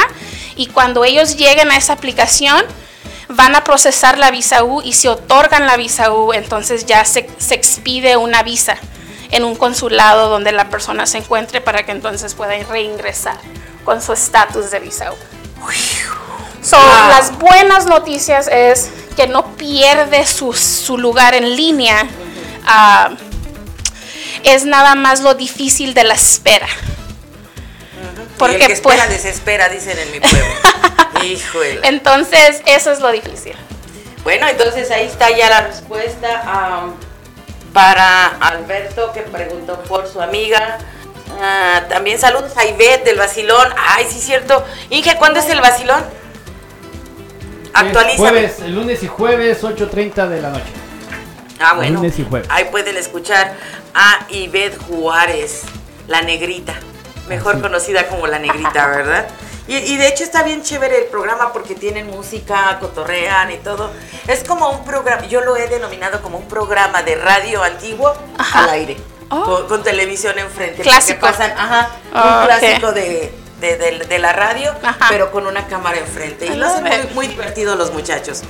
y 0.56 0.68
cuando 0.68 1.04
ellos 1.04 1.36
lleguen 1.36 1.72
a 1.72 1.78
esa 1.78 1.94
aplicación 1.94 2.64
van 3.28 3.56
a 3.56 3.64
procesar 3.64 4.18
la 4.18 4.32
visa 4.32 4.64
U 4.64 4.82
y 4.82 4.94
si 4.94 5.08
otorgan 5.08 5.66
la 5.66 5.78
visa 5.78 6.14
U, 6.14 6.34
entonces 6.34 6.86
ya 6.86 7.04
se, 7.06 7.28
se 7.38 7.56
expide 7.56 8.18
una 8.18 8.44
visa 8.44 8.78
en 9.32 9.44
un 9.44 9.56
consulado 9.56 10.30
donde 10.30 10.52
la 10.52 10.70
persona 10.70 11.08
se 11.08 11.18
encuentre 11.18 11.60
para 11.60 11.86
que 11.86 11.92
entonces 11.92 12.36
pueda 12.36 12.54
reingresar 12.70 13.38
con 13.84 14.02
su 14.02 14.14
estatus 14.14 14.70
de 14.70 14.80
visa 14.80 15.12
U. 15.12 15.16
So, 16.62 16.78
Wow. 16.78 17.10
Las 17.10 17.38
buenas 17.40 17.86
noticias 17.88 18.48
es 18.48 18.90
que 19.18 19.28
no 19.28 19.56
pierde 19.56 20.26
su, 20.26 20.54
su 20.54 20.98
lugar 20.98 21.34
en 21.34 21.56
línea. 21.56 22.08
Ah, 22.66 23.12
es 24.44 24.66
nada 24.66 24.96
más 24.96 25.22
lo 25.22 25.34
difícil 25.34 25.94
de 25.94 26.04
la 26.04 26.14
espera. 26.14 26.68
y 26.68 28.06
el 28.06 28.16
que 28.16 28.36
Porque 28.38 28.66
espera 28.66 29.06
pues, 29.06 29.10
desespera, 29.10 29.70
dicen 29.70 29.98
en 29.98 30.12
mi 30.12 30.20
pueblo. 30.20 30.46
Híjole. 31.24 31.80
entonces 31.84 32.62
eso 32.66 32.92
es 32.92 33.00
lo 33.00 33.12
difícil. 33.12 33.56
Bueno, 34.24 34.48
entonces 34.48 34.90
ahí 34.92 35.06
está 35.06 35.30
ya 35.32 35.50
la 35.50 35.62
respuesta 35.62 36.94
para 37.74 38.28
Alberto 38.40 39.12
que 39.14 39.22
preguntó 39.22 39.82
por 39.84 40.08
su 40.08 40.22
amiga. 40.22 40.78
Ah, 41.42 41.84
también 41.90 42.20
saludos 42.20 42.56
a 42.58 42.66
Ivette 42.66 43.06
del 43.06 43.18
Basilón. 43.18 43.68
Ay, 43.78 44.06
sí, 44.10 44.20
cierto. 44.20 44.64
Inge, 44.90 45.18
¿cuándo 45.18 45.40
es 45.40 45.50
el 45.50 45.60
Basilón? 45.60 46.04
Actualízame. 47.74 48.30
Jueves, 48.30 48.60
el 48.60 48.76
lunes 48.76 49.04
y 49.04 49.08
jueves, 49.08 49.64
8.30 49.64 50.28
de 50.30 50.42
la 50.42 50.50
noche. 50.52 50.83
Ah, 51.64 51.74
bueno. 51.76 51.96
Lunes 52.00 52.18
y 52.20 52.26
jueves. 52.26 52.48
Ahí 52.52 52.66
pueden 52.66 52.98
escuchar 52.98 53.56
a 53.94 54.26
Ivette 54.30 54.78
Juárez, 54.88 55.62
la 56.08 56.22
negrita, 56.22 56.74
mejor 57.28 57.54
Así. 57.54 57.62
conocida 57.62 58.08
como 58.08 58.28
la 58.28 58.40
negrita, 58.40 58.88
¿verdad? 58.96 59.28
Y, 59.68 59.78
y 59.78 59.96
de 59.98 60.08
hecho 60.10 60.24
está 60.26 60.44
bien 60.44 60.62
chévere 60.62 60.98
el 60.98 61.06
programa 61.06 61.54
porque 61.54 61.74
tienen 61.74 62.08
música, 62.08 62.78
cotorrean 62.82 63.50
y 63.52 63.58
todo. 63.58 63.92
Es 64.28 64.44
como 64.44 64.70
un 64.70 64.84
programa, 64.84 65.26
yo 65.28 65.40
lo 65.42 65.56
he 65.56 65.68
denominado 65.68 66.22
como 66.22 66.38
un 66.38 66.48
programa 66.50 67.02
de 67.04 67.16
radio 67.16 67.64
antiguo 67.64 68.14
Ajá. 68.38 68.64
al 68.66 68.70
aire, 68.72 68.98
Oh. 69.30 69.44
con, 69.46 69.68
con 69.68 69.84
televisión 69.84 70.38
enfrente. 70.38 70.84
Clásico. 70.84 71.22
pasan, 71.22 71.52
ajá, 71.58 71.90
un 72.14 72.20
ok. 72.20 72.46
clásico 72.60 72.92
de, 72.92 73.34
de- 73.62 73.78
de- 73.78 74.06
de 74.06 74.20
la 74.20 74.34
radio, 74.34 74.76
Ajá. 74.84 75.06
pero 75.10 75.32
con 75.32 75.48
una 75.48 75.66
cámara 75.68 75.98
enfrente. 75.98 76.46
Y 76.46 76.56
lo 76.56 76.68
hacen 76.68 76.84
muy, 76.84 76.98
muy 77.14 77.28
divertido 77.28 77.76
los 77.78 77.94
muchachos. 77.94 78.42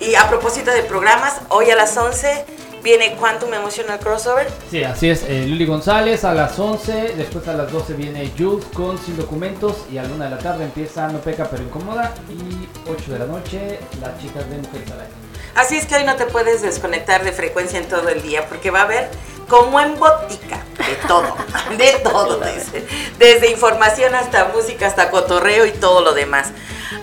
Y 0.00 0.14
a 0.16 0.26
propósito 0.28 0.70
de 0.72 0.82
programas, 0.82 1.34
hoy 1.50 1.70
a 1.70 1.76
las 1.76 1.94
11 1.96 2.44
viene 2.84 3.16
Quantum 3.16 3.52
Emotional 3.52 3.98
Crossover. 3.98 4.46
Sí, 4.70 4.84
así 4.84 5.08
es. 5.10 5.24
eh, 5.24 5.46
Luli 5.48 5.64
González 5.66 6.22
a 6.24 6.34
las 6.34 6.56
11, 6.58 7.14
después 7.16 7.48
a 7.48 7.54
las 7.54 7.72
12 7.72 7.94
viene 7.94 8.30
Jules 8.38 8.66
con 8.74 8.98
Sin 8.98 9.16
Documentos 9.16 9.78
y 9.90 9.96
a 9.98 10.02
la 10.02 10.10
1 10.10 10.22
de 10.24 10.30
la 10.30 10.38
tarde 10.38 10.64
empieza 10.64 11.08
No 11.08 11.18
Peca 11.18 11.48
pero 11.50 11.62
Incomoda 11.62 12.14
y 12.28 12.68
8 12.88 13.12
de 13.12 13.18
la 13.18 13.26
noche 13.26 13.80
las 14.00 14.20
chicas 14.20 14.48
de 14.48 14.58
Mujeres 14.58 14.90
al 14.92 15.00
Aire. 15.00 15.12
Así 15.56 15.76
es 15.76 15.86
que 15.86 15.96
hoy 15.96 16.04
no 16.04 16.16
te 16.16 16.26
puedes 16.26 16.62
desconectar 16.62 17.24
de 17.24 17.32
frecuencia 17.32 17.78
en 17.78 17.88
todo 17.88 18.08
el 18.10 18.22
día 18.22 18.46
porque 18.48 18.70
va 18.70 18.80
a 18.80 18.84
haber 18.84 19.08
como 19.48 19.80
en 19.80 19.98
botica 19.98 20.62
de 20.78 20.94
todo, 21.08 21.36
de 21.78 21.92
todo, 22.02 22.38
dice. 22.40 22.84
Desde 23.18 23.50
información 23.50 24.14
hasta 24.14 24.46
música, 24.54 24.86
hasta 24.86 25.10
cotorreo 25.10 25.64
y 25.64 25.70
todo 25.72 26.02
lo 26.02 26.12
demás. 26.12 26.48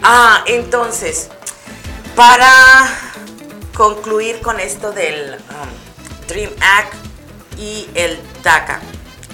Ah, 0.04 0.44
entonces, 0.46 1.30
para 2.16 3.11
concluir 3.76 4.42
con 4.42 4.60
esto 4.60 4.92
del 4.92 5.36
um, 5.36 6.28
Dream 6.28 6.52
Act 6.62 6.94
y 7.58 7.90
el 7.96 8.20
DACA, 8.44 8.80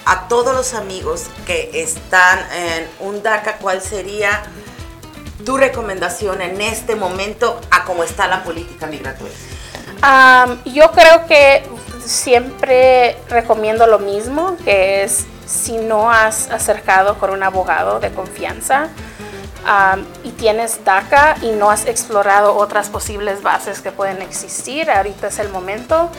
a 0.05 0.27
todos 0.27 0.55
los 0.55 0.73
amigos 0.73 1.25
que 1.45 1.69
están 1.73 2.39
en 2.51 2.87
un 2.99 3.21
DACA, 3.23 3.57
¿cuál 3.57 3.81
sería 3.81 4.43
tu 5.45 5.57
recomendación 5.57 6.41
en 6.41 6.61
este 6.61 6.95
momento 6.95 7.59
a 7.71 7.83
cómo 7.83 8.03
está 8.03 8.27
la 8.27 8.43
política 8.43 8.87
migratoria? 8.87 9.35
Am, 10.01 10.63
yo 10.63 10.91
creo 10.91 11.25
que 11.27 11.63
siempre 12.03 13.17
recomiendo 13.29 13.87
lo 13.87 13.99
mismo, 13.99 14.57
que 14.63 15.03
es 15.03 15.25
si 15.45 15.77
no 15.77 16.11
has 16.11 16.49
acercado 16.51 17.17
con 17.19 17.29
un 17.29 17.43
abogado 17.43 17.99
de 17.99 18.11
confianza 18.11 18.89
y 20.23 20.31
tienes 20.31 20.83
DACA 20.85 21.37
y 21.41 21.51
no 21.51 21.69
has 21.69 21.87
explorado 21.87 22.55
otras 22.55 22.89
posibles 22.89 23.43
bases 23.43 23.81
que 23.81 23.91
pueden 23.91 24.21
existir, 24.21 24.89
ahorita 24.89 25.27
es 25.27 25.39
el 25.39 25.49
momento. 25.49 26.09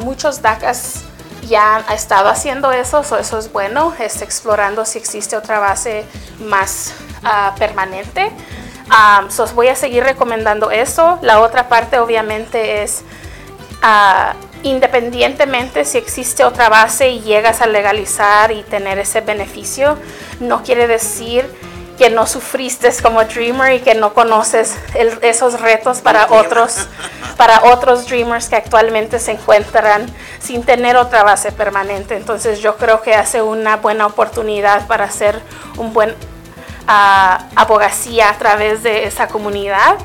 Muchos 0.00 0.42
DACAs 0.42 1.04
ya 1.48 1.76
han 1.76 1.92
estado 1.92 2.28
haciendo 2.28 2.72
eso, 2.72 3.02
so 3.02 3.18
eso 3.18 3.38
es 3.38 3.52
bueno, 3.52 3.94
está 3.98 4.24
explorando 4.24 4.84
si 4.84 4.98
existe 4.98 5.36
otra 5.36 5.58
base 5.58 6.04
más 6.40 6.94
ah, 7.22 7.54
permanente. 7.58 8.30
Um, 8.86 9.30
so 9.30 9.46
voy 9.54 9.68
a 9.68 9.76
seguir 9.76 10.04
recomendando 10.04 10.70
eso. 10.70 11.18
La 11.22 11.40
otra 11.40 11.68
parte 11.68 11.98
obviamente 11.98 12.82
es 12.82 13.02
ah, 13.82 14.34
independientemente 14.62 15.84
si 15.84 15.98
existe 15.98 16.44
otra 16.44 16.68
base 16.68 17.10
y 17.10 17.20
llegas 17.20 17.60
a 17.60 17.66
legalizar 17.66 18.50
y 18.52 18.62
tener 18.62 18.98
ese 18.98 19.20
beneficio, 19.20 19.98
no 20.40 20.62
quiere 20.62 20.86
decir 20.86 21.46
que 21.98 22.10
no 22.10 22.26
sufriste 22.26 22.90
como 23.02 23.22
dreamer 23.24 23.74
y 23.74 23.80
que 23.80 23.94
no 23.94 24.14
conoces 24.14 24.74
el- 24.94 25.18
esos 25.22 25.60
retos 25.60 26.00
para 26.00 26.26
otros 26.30 26.86
para 27.36 27.64
otros 27.64 28.06
dreamers 28.06 28.48
que 28.48 28.56
actualmente 28.56 29.18
se 29.18 29.32
encuentran 29.32 30.06
sin 30.38 30.62
tener 30.62 30.96
otra 30.96 31.24
base 31.24 31.50
permanente. 31.50 32.16
Entonces 32.16 32.60
yo 32.60 32.76
creo 32.76 33.02
que 33.02 33.14
hace 33.14 33.42
una 33.42 33.76
buena 33.78 34.06
oportunidad 34.06 34.86
para 34.86 35.04
hacer 35.04 35.40
un 35.76 35.92
buen 35.92 36.14
ah, 36.86 37.46
abogacía 37.56 38.30
a 38.30 38.38
través 38.38 38.82
de 38.82 39.04
esa 39.04 39.26
comunidad 39.28 39.96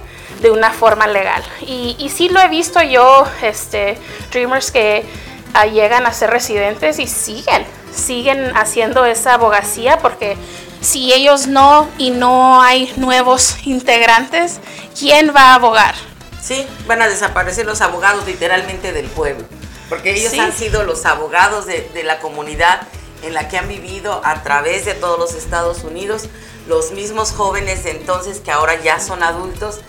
de 0.41 0.49
una 0.51 0.71
forma 0.71 1.05
legal. 1.07 1.43
Y, 1.61 1.95
y 1.99 2.09
sí 2.09 2.29
lo 2.29 2.39
he 2.39 2.47
visto 2.47 2.81
yo, 2.81 3.27
este, 3.41 3.97
dreamers 4.31 4.71
que 4.71 5.05
ah, 5.53 5.65
llegan 5.65 6.05
a 6.07 6.13
ser 6.13 6.29
residentes 6.31 6.97
y 6.99 7.07
siguen, 7.07 7.65
siguen 7.93 8.55
haciendo 8.55 9.05
esa 9.05 9.33
abogacía 9.35 9.97
porque 9.99 10.37
si 10.81 11.13
ellos 11.13 11.47
no 11.47 11.87
y 11.97 12.11
no 12.11 12.61
hay 12.61 12.91
nuevos 12.95 13.57
integrantes, 13.65 14.59
¿quién 14.97 15.33
va 15.35 15.51
a 15.51 15.55
abogar? 15.55 15.95
Sí, 16.41 16.65
van 16.87 17.01
a 17.01 17.07
desaparecer 17.07 17.65
los 17.65 17.81
abogados 17.81 18.25
literalmente 18.25 18.91
del 18.93 19.07
pueblo, 19.07 19.45
porque 19.89 20.15
ellos 20.15 20.31
Sí. 20.31 20.39
han 20.39 20.53
sido 20.53 20.83
los 20.83 21.05
abogados 21.05 21.65
de, 21.65 21.89
de 21.93 22.03
la 22.03 22.19
comunidad 22.19 22.81
en 23.23 23.33
la 23.33 23.49
que 23.49 23.57
han 23.57 23.67
vivido 23.67 24.21
a 24.23 24.41
través 24.43 24.85
de 24.85 24.93
todos 24.93 25.19
los 25.19 25.33
Estados 25.33 25.83
Unidos. 25.83 26.23
Los 26.67 26.91
mismos 26.91 27.31
jóvenes 27.31 27.83
de 27.83 27.91
entonces 27.91 28.39
que 28.39 28.51
ahora 28.51 28.75
ya 28.81 28.99
son 28.99 29.23
adultos 29.23 29.79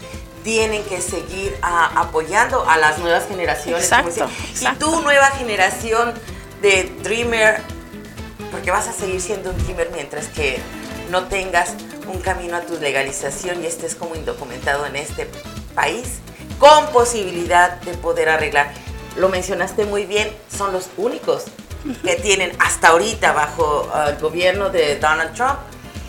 tienen 0.43 0.83
que 0.85 1.01
seguir 1.03 1.55
apoyando 1.63 2.69
a 2.69 2.79
las 2.79 2.99
nuevas 2.99 3.29
generaciones. 3.29 3.85
Exacto. 3.85 4.29
Y 4.61 4.67
tú, 4.79 5.01
nueva 5.03 5.27
generación 5.33 6.15
de 6.63 6.85
Dreamer, 7.03 7.61
porque 8.51 8.71
vas 8.71 8.89
a 8.89 8.93
seguir 8.93 9.21
siendo 9.21 9.51
un 9.51 9.59
Dreamer 9.65 9.91
mientras 9.93 10.27
que 10.29 10.61
no 11.11 11.25
tengas 11.25 11.75
un 12.13 12.21
camino 12.21 12.57
a 12.57 12.61
tu 12.61 12.79
legalización 12.79 13.63
y 13.63 13.67
estés 13.67 13.95
como 13.95 14.15
indocumentado 14.15 14.87
en 14.87 14.97
este 14.97 15.29
país, 15.75 16.19
con 16.59 16.87
posibilidad 16.89 17.81
de 17.81 17.93
poder 17.95 18.29
arreglar. 18.29 18.73
Lo 19.17 19.29
mencionaste 19.29 19.85
muy 19.87 20.07
bien, 20.07 20.31
son 20.57 20.73
los 20.73 20.89
únicos 20.97 21.45
que 22.05 22.17
tienen 22.17 22.53
hasta 22.59 22.89
ahorita 22.89 23.33
bajo 23.33 23.91
ah, 23.93 24.11
el 24.11 24.17
gobierno 24.17 24.71
de 24.71 24.97
Donald 24.97 25.35
Trump 25.35 25.59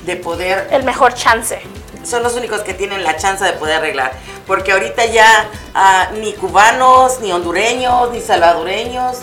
de 0.05 0.15
poder 0.15 0.67
El 0.71 0.83
mejor 0.83 1.13
chance. 1.13 1.59
son 2.03 2.23
los 2.23 2.33
únicos 2.33 2.61
que 2.61 2.73
tienen 2.73 3.03
la 3.03 3.15
chance 3.17 3.43
de 3.45 3.53
poder 3.53 3.77
arreglar. 3.77 4.13
Porque 4.47 4.71
ahorita 4.71 5.05
ya 5.05 5.47
ah, 5.73 6.09
ni 6.19 6.33
cubanos, 6.33 7.19
ni 7.21 7.31
hondureños, 7.31 8.11
ni 8.11 8.21
salvadoreños, 8.21 9.19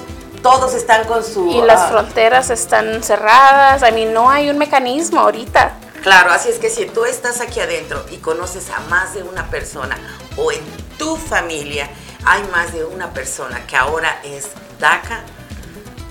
todos 0.50 0.72
están 0.72 1.06
con 1.06 1.22
su... 1.22 1.50
Y 1.50 1.60
las 1.60 1.80
ah, 1.80 1.88
fronteras 1.88 2.48
están 2.48 3.02
cerradas. 3.02 3.82
A 3.82 3.90
mí 3.90 4.06
no 4.06 4.30
hay 4.30 4.48
un 4.48 4.56
mecanismo 4.56 5.20
ahorita. 5.20 5.74
Claro, 6.02 6.30
así 6.30 6.48
es 6.48 6.58
que 6.58 6.70
si 6.70 6.86
tú 6.86 7.04
estás 7.04 7.42
aquí 7.42 7.60
adentro 7.60 8.02
y 8.10 8.16
conoces 8.16 8.70
a 8.70 8.80
más 8.88 9.12
de 9.12 9.22
una 9.22 9.50
persona 9.50 9.98
o 10.36 10.50
en 10.50 10.60
tu 10.96 11.16
familia 11.16 11.90
hay 12.24 12.42
más 12.44 12.72
de 12.72 12.84
una 12.86 13.12
persona 13.12 13.66
que 13.66 13.76
ahora 13.76 14.20
es 14.24 14.48
DACA, 14.78 15.20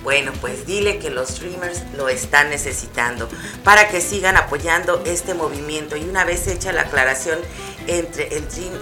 bueno, 0.04 0.32
pues 0.40 0.68
dile 0.68 1.00
que 1.00 1.10
los 1.10 1.30
streamers 1.30 1.82
lo 1.96 2.08
están 2.08 2.52
necesitando 2.52 3.28
para 3.64 3.90
que 3.90 4.02
sigan 4.02 4.38
apoyando 4.38 5.02
este 5.06 5.34
movimiento. 5.34 5.98
Y 5.98 6.04
una 6.04 6.26
vez 6.26 6.48
hecha 6.48 6.72
la 6.72 6.84
aclaración 6.84 7.40
entre 7.88 8.38
el 8.38 8.48
Dream 8.50 8.74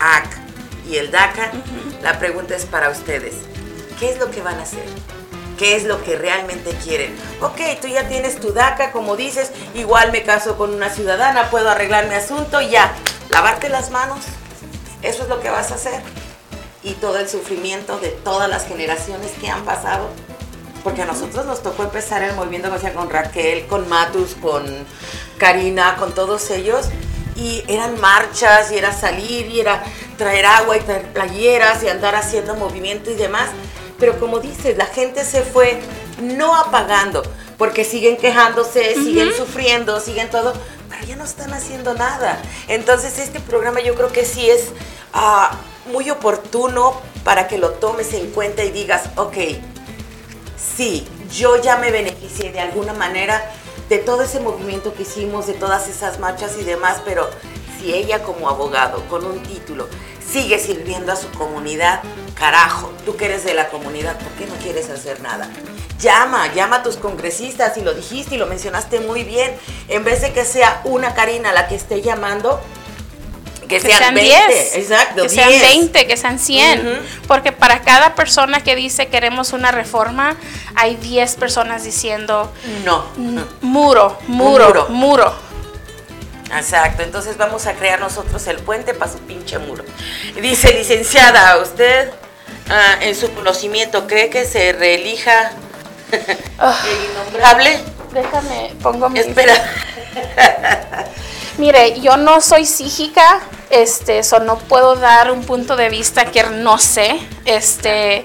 Act 0.00 0.32
y 0.90 0.96
el 0.96 1.12
DACA, 1.12 1.52
la 2.02 2.18
pregunta 2.18 2.56
es 2.56 2.66
para 2.66 2.90
ustedes. 2.90 3.34
¿Qué 4.02 4.10
es 4.10 4.18
lo 4.18 4.32
que 4.32 4.42
van 4.42 4.58
a 4.58 4.62
hacer? 4.64 4.82
¿Qué 5.56 5.76
es 5.76 5.84
lo 5.84 6.02
que 6.02 6.18
realmente 6.18 6.70
quieren? 6.82 7.16
Ok, 7.40 7.60
tú 7.80 7.86
ya 7.86 8.08
tienes 8.08 8.40
tu 8.40 8.52
DACA, 8.52 8.90
como 8.90 9.14
dices, 9.14 9.52
igual 9.76 10.10
me 10.10 10.24
caso 10.24 10.58
con 10.58 10.74
una 10.74 10.90
ciudadana, 10.90 11.50
puedo 11.50 11.70
arreglar 11.70 12.08
mi 12.08 12.16
asunto 12.16 12.60
y 12.60 12.70
ya. 12.70 12.92
Lavarte 13.28 13.68
las 13.68 13.90
manos 13.92 14.18
Eso 15.02 15.22
es 15.22 15.28
lo 15.28 15.38
que 15.38 15.50
vas 15.50 15.70
a 15.70 15.76
hacer. 15.76 16.02
Y 16.82 16.94
todo 16.94 17.16
el 17.18 17.28
sufrimiento 17.28 17.96
de 18.00 18.08
todas 18.08 18.50
las 18.50 18.66
generaciones 18.66 19.30
que 19.40 19.48
han 19.48 19.64
pasado. 19.64 20.08
Porque 20.82 21.02
a 21.02 21.06
nosotros 21.06 21.46
nos 21.46 21.62
tocó 21.62 21.84
empezar 21.84 22.24
el 22.24 22.34
movimiento 22.34 22.70
con 22.96 23.08
Raquel, 23.08 23.68
con 23.68 23.88
Matus, 23.88 24.34
con 24.34 24.64
Karina, 25.38 25.94
con 25.94 26.12
todos 26.12 26.50
ellos. 26.50 26.86
Y 27.36 27.62
eran 27.68 28.00
marchas, 28.00 28.72
y 28.72 28.78
era 28.78 28.92
salir, 28.92 29.46
y 29.46 29.60
era 29.60 29.84
traer 30.18 30.44
agua 30.44 30.76
y 30.76 30.80
traer 30.80 31.12
playeras 31.12 31.84
y 31.84 31.88
andar 31.88 32.16
haciendo 32.16 32.56
movimiento 32.56 33.12
y 33.12 33.14
demás. 33.14 33.50
Pero 34.02 34.18
como 34.18 34.40
dices, 34.40 34.76
la 34.76 34.86
gente 34.86 35.24
se 35.24 35.42
fue 35.42 35.78
no 36.20 36.56
apagando, 36.56 37.22
porque 37.56 37.84
siguen 37.84 38.16
quejándose, 38.16 38.94
siguen 38.96 39.32
sufriendo, 39.32 40.00
siguen 40.00 40.28
todo, 40.28 40.54
pero 40.88 41.04
ya 41.04 41.14
no 41.14 41.22
están 41.22 41.54
haciendo 41.54 41.94
nada. 41.94 42.42
Entonces 42.66 43.16
este 43.20 43.38
programa 43.38 43.80
yo 43.80 43.94
creo 43.94 44.10
que 44.10 44.24
sí 44.24 44.50
es 44.50 44.70
ah, 45.12 45.56
muy 45.92 46.10
oportuno 46.10 47.00
para 47.22 47.46
que 47.46 47.58
lo 47.58 47.74
tomes 47.74 48.12
en 48.14 48.32
cuenta 48.32 48.64
y 48.64 48.72
digas, 48.72 49.04
ok, 49.14 49.36
sí, 50.56 51.06
yo 51.30 51.62
ya 51.62 51.76
me 51.76 51.92
beneficié 51.92 52.50
de 52.50 52.58
alguna 52.58 52.94
manera 52.94 53.52
de 53.88 53.98
todo 53.98 54.22
ese 54.22 54.40
movimiento 54.40 54.94
que 54.94 55.02
hicimos, 55.04 55.46
de 55.46 55.54
todas 55.54 55.86
esas 55.86 56.18
marchas 56.18 56.56
y 56.60 56.64
demás, 56.64 57.00
pero 57.04 57.30
si 57.82 57.92
ella 57.92 58.22
como 58.22 58.48
abogado, 58.48 59.02
con 59.08 59.24
un 59.24 59.42
título, 59.42 59.88
sigue 60.32 60.58
sirviendo 60.58 61.12
a 61.12 61.16
su 61.16 61.30
comunidad, 61.30 62.00
carajo, 62.34 62.92
tú 63.04 63.16
que 63.16 63.26
eres 63.26 63.44
de 63.44 63.54
la 63.54 63.68
comunidad, 63.68 64.16
¿por 64.18 64.32
qué 64.32 64.46
no 64.46 64.54
quieres 64.62 64.88
hacer 64.88 65.20
nada? 65.20 65.48
Llama, 65.98 66.52
llama 66.54 66.76
a 66.76 66.82
tus 66.82 66.96
congresistas 66.96 67.76
y 67.76 67.82
lo 67.82 67.94
dijiste 67.94 68.36
y 68.36 68.38
lo 68.38 68.46
mencionaste 68.46 69.00
muy 69.00 69.24
bien. 69.24 69.54
En 69.88 70.04
vez 70.04 70.22
de 70.22 70.32
que 70.32 70.44
sea 70.44 70.80
una 70.84 71.14
Karina 71.14 71.52
la 71.52 71.68
que 71.68 71.76
esté 71.76 72.02
llamando, 72.02 72.60
que, 73.68 73.80
sean, 73.80 74.14
10. 74.14 74.76
Exacto, 74.76 75.22
que 75.22 75.28
sean 75.28 75.48
20, 75.48 76.06
que 76.06 76.16
sean 76.16 76.38
100. 76.38 77.00
Porque 77.28 77.52
para 77.52 77.82
cada 77.82 78.14
persona 78.14 78.62
que 78.62 78.74
dice 78.74 79.06
queremos 79.06 79.52
una 79.52 79.70
reforma, 79.70 80.36
hay 80.74 80.96
10 80.96 81.36
personas 81.36 81.84
diciendo 81.84 82.52
no. 82.84 83.06
Muro, 83.60 84.18
muro, 84.26 84.66
muro. 84.66 84.86
muro. 84.88 85.51
Exacto, 86.54 87.02
entonces 87.02 87.36
vamos 87.36 87.66
a 87.66 87.74
crear 87.74 88.00
nosotros 88.00 88.46
el 88.46 88.58
puente 88.58 88.94
para 88.94 89.10
su 89.10 89.18
pinche 89.18 89.58
muro. 89.58 89.84
Dice, 90.40 90.72
licenciada, 90.74 91.56
¿usted 91.58 92.10
ah, 92.68 92.96
en 93.00 93.14
su 93.14 93.32
conocimiento 93.32 94.06
cree 94.06 94.28
que 94.28 94.44
se 94.44 94.72
reelija 94.72 95.52
Ah. 96.58 96.78
el 96.86 97.10
innombrable. 97.10 97.80
Déjame, 98.12 98.74
pongo 98.82 99.08
mi. 99.08 99.20
Espera. 99.20 99.54
Mire, 101.58 102.00
yo 102.00 102.16
no 102.16 102.40
soy 102.40 102.66
psíquica, 102.66 103.40
este, 103.70 104.18
eso 104.18 104.38
no 104.40 104.58
puedo 104.58 104.96
dar 104.96 105.30
un 105.30 105.44
punto 105.44 105.76
de 105.76 105.88
vista 105.88 106.26
que 106.26 106.42
no 106.44 106.78
sé. 106.78 107.18
Este, 107.44 108.24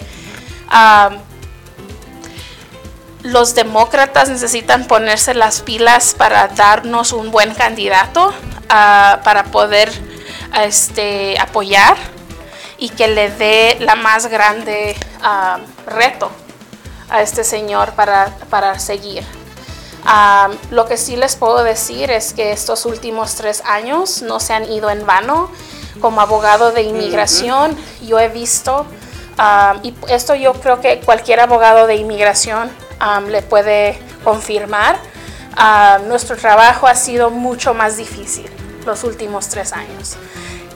los 3.28 3.56
demócratas 3.56 4.30
necesitan 4.30 4.88
ponerse 4.88 5.34
las 5.34 5.62
pilas 5.62 6.16
para 6.18 6.48
darnos 6.48 7.12
un 7.12 7.30
buen 7.30 7.54
candidato, 7.54 8.34
ah, 8.70 9.20
para 9.24 9.46
poder 9.46 9.92
este, 10.64 11.38
apoyar 11.40 11.98
y 12.78 12.90
que 12.90 13.08
le 13.10 13.30
dé 13.30 13.78
la 13.82 13.96
más 13.96 14.28
grande 14.28 14.96
ah, 15.22 15.60
reto 15.86 16.32
a 17.10 17.22
este 17.22 17.44
señor 17.44 17.92
para, 17.94 18.34
para 18.50 18.80
seguir. 18.80 19.26
lo 20.72 20.86
que 20.86 20.96
sí 20.96 21.18
les 21.18 21.36
puedo 21.36 21.64
decir 21.64 22.12
es 22.12 22.34
que 22.34 22.52
estos 22.52 22.86
últimos 22.86 23.36
tres 23.36 23.62
años 23.66 24.22
no 24.22 24.40
se 24.40 24.54
han 24.54 24.72
ido 24.72 24.90
en 24.90 25.06
vano. 25.06 25.52
Como 26.00 26.22
abogado 26.22 26.72
de 26.72 26.84
inmigración, 26.84 27.76
yo 28.04 28.20
he 28.20 28.30
visto, 28.30 28.86
y 29.82 29.96
esto 30.10 30.36
yo 30.36 30.54
creo 30.54 30.80
que 30.80 31.00
cualquier 31.00 31.40
abogado 31.40 31.88
de 31.88 31.96
inmigración 31.96 32.70
le 33.30 33.42
puede 33.42 34.00
confirmar, 34.24 34.98
nuestro 36.08 36.38
trabajo 36.38 36.88
ha 36.88 36.96
sido 36.96 37.30
mucho 37.30 37.74
más 37.74 37.98
difícil 37.98 38.50
los 38.86 39.04
últimos 39.04 39.50
tres 39.50 39.74
años 39.74 40.18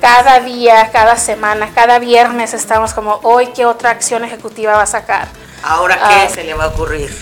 cada 0.01 0.39
día, 0.39 0.89
cada 0.91 1.15
semana, 1.15 1.69
cada 1.73 1.99
viernes 1.99 2.53
estamos 2.53 2.93
como, 2.93 3.19
hoy 3.23 3.47
qué 3.55 3.65
otra 3.65 3.91
acción 3.91 4.25
ejecutiva 4.25 4.73
va 4.73 4.81
a 4.81 4.87
sacar. 4.87 5.27
Ahora, 5.63 5.95
¿qué 5.95 6.25
ah, 6.25 6.27
se 6.27 6.43
le 6.43 6.55
va 6.55 6.65
a 6.65 6.67
ocurrir? 6.69 7.15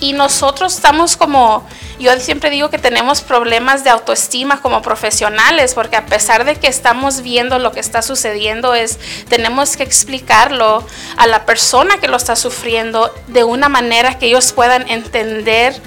Y 0.00 0.12
nosotros 0.12 0.74
estamos 0.74 1.16
como, 1.16 1.66
yo 1.98 2.18
siempre 2.20 2.50
digo 2.50 2.70
que 2.70 2.78
tenemos 2.78 3.22
problemas 3.22 3.84
de 3.84 3.90
autoestima 3.90 4.60
como 4.60 4.82
profesionales, 4.82 5.74
porque 5.74 5.96
a 5.96 6.06
pesar 6.06 6.44
de 6.44 6.56
que 6.56 6.68
estamos 6.68 7.22
viendo 7.22 7.58
lo 7.58 7.72
que 7.72 7.80
está 7.80 8.02
sucediendo, 8.02 8.74
es, 8.74 8.98
tenemos 9.28 9.76
que 9.76 9.82
explicarlo 9.82 10.86
a 11.16 11.26
la 11.26 11.46
persona 11.46 11.98
que 11.98 12.08
lo 12.08 12.16
está 12.16 12.36
sufriendo 12.36 13.12
de 13.28 13.44
una 13.44 13.68
manera 13.68 14.18
que 14.18 14.26
ellos 14.26 14.52
puedan 14.52 14.88
entender 14.90 15.80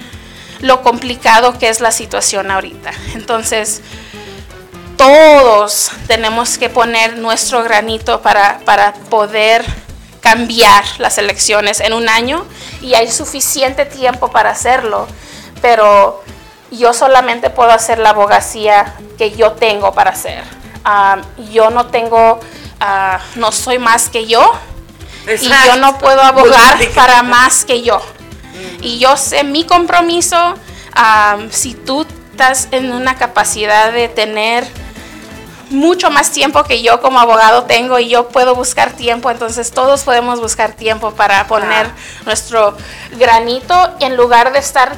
lo 0.61 0.81
complicado 0.81 1.57
que 1.57 1.69
es 1.69 1.79
la 1.79 1.91
situación 1.91 2.51
ahorita. 2.51 2.91
Entonces, 3.13 3.81
todos 4.97 5.91
tenemos 6.07 6.57
que 6.57 6.69
poner 6.69 7.17
nuestro 7.17 7.63
granito 7.63 8.21
para, 8.21 8.59
para 8.65 8.93
poder 8.93 9.63
cambiar 10.19 10.83
las 10.97 11.17
elecciones 11.17 11.79
en 11.79 11.93
un 11.93 12.09
año 12.09 12.45
y 12.81 12.93
hay 12.95 13.09
suficiente 13.09 13.85
tiempo 13.85 14.31
para 14.31 14.49
hacerlo, 14.49 15.07
pero 15.61 16.23
yo 16.71 16.93
solamente 16.93 17.49
puedo 17.49 17.71
hacer 17.71 17.99
la 17.99 18.11
abogacía 18.11 18.93
que 19.17 19.31
yo 19.31 19.53
tengo 19.53 19.93
para 19.93 20.11
hacer. 20.11 20.43
Yo 21.51 21.69
no 21.69 21.87
tengo, 21.87 22.39
ah, 22.79 23.19
no 23.35 23.51
soy 23.51 23.79
más 23.79 24.09
que 24.09 24.25
yo 24.25 24.53
y 25.27 25.49
yo 25.49 25.75
no 25.77 25.97
puedo 25.97 26.21
abogar 26.21 26.77
para 26.95 27.23
más 27.23 27.65
que 27.65 27.81
yo. 27.81 28.01
Y 28.81 28.99
yo 28.99 29.17
sé 29.17 29.43
mi 29.43 29.65
compromiso, 29.65 30.55
si 31.51 31.73
tú 31.73 32.05
estás 32.31 32.69
en 32.71 32.91
una 32.91 33.15
capacidad 33.15 33.91
de 33.91 34.07
tener 34.07 34.65
mucho 35.69 36.09
más 36.09 36.31
tiempo 36.31 36.63
que 36.63 36.81
yo 36.81 36.99
como 36.99 37.19
abogado 37.19 37.65
tengo 37.65 37.99
y 37.99 38.09
yo 38.09 38.29
puedo 38.29 38.55
buscar 38.55 38.93
tiempo, 38.93 39.29
entonces 39.29 39.71
todos 39.71 40.03
podemos 40.03 40.39
buscar 40.39 40.73
tiempo 40.73 41.11
para 41.11 41.45
poner 41.47 41.87
nuestro 42.25 42.75
granito 43.17 43.75
en 43.99 44.15
lugar 44.15 44.51
de 44.51 44.59
estar 44.59 44.97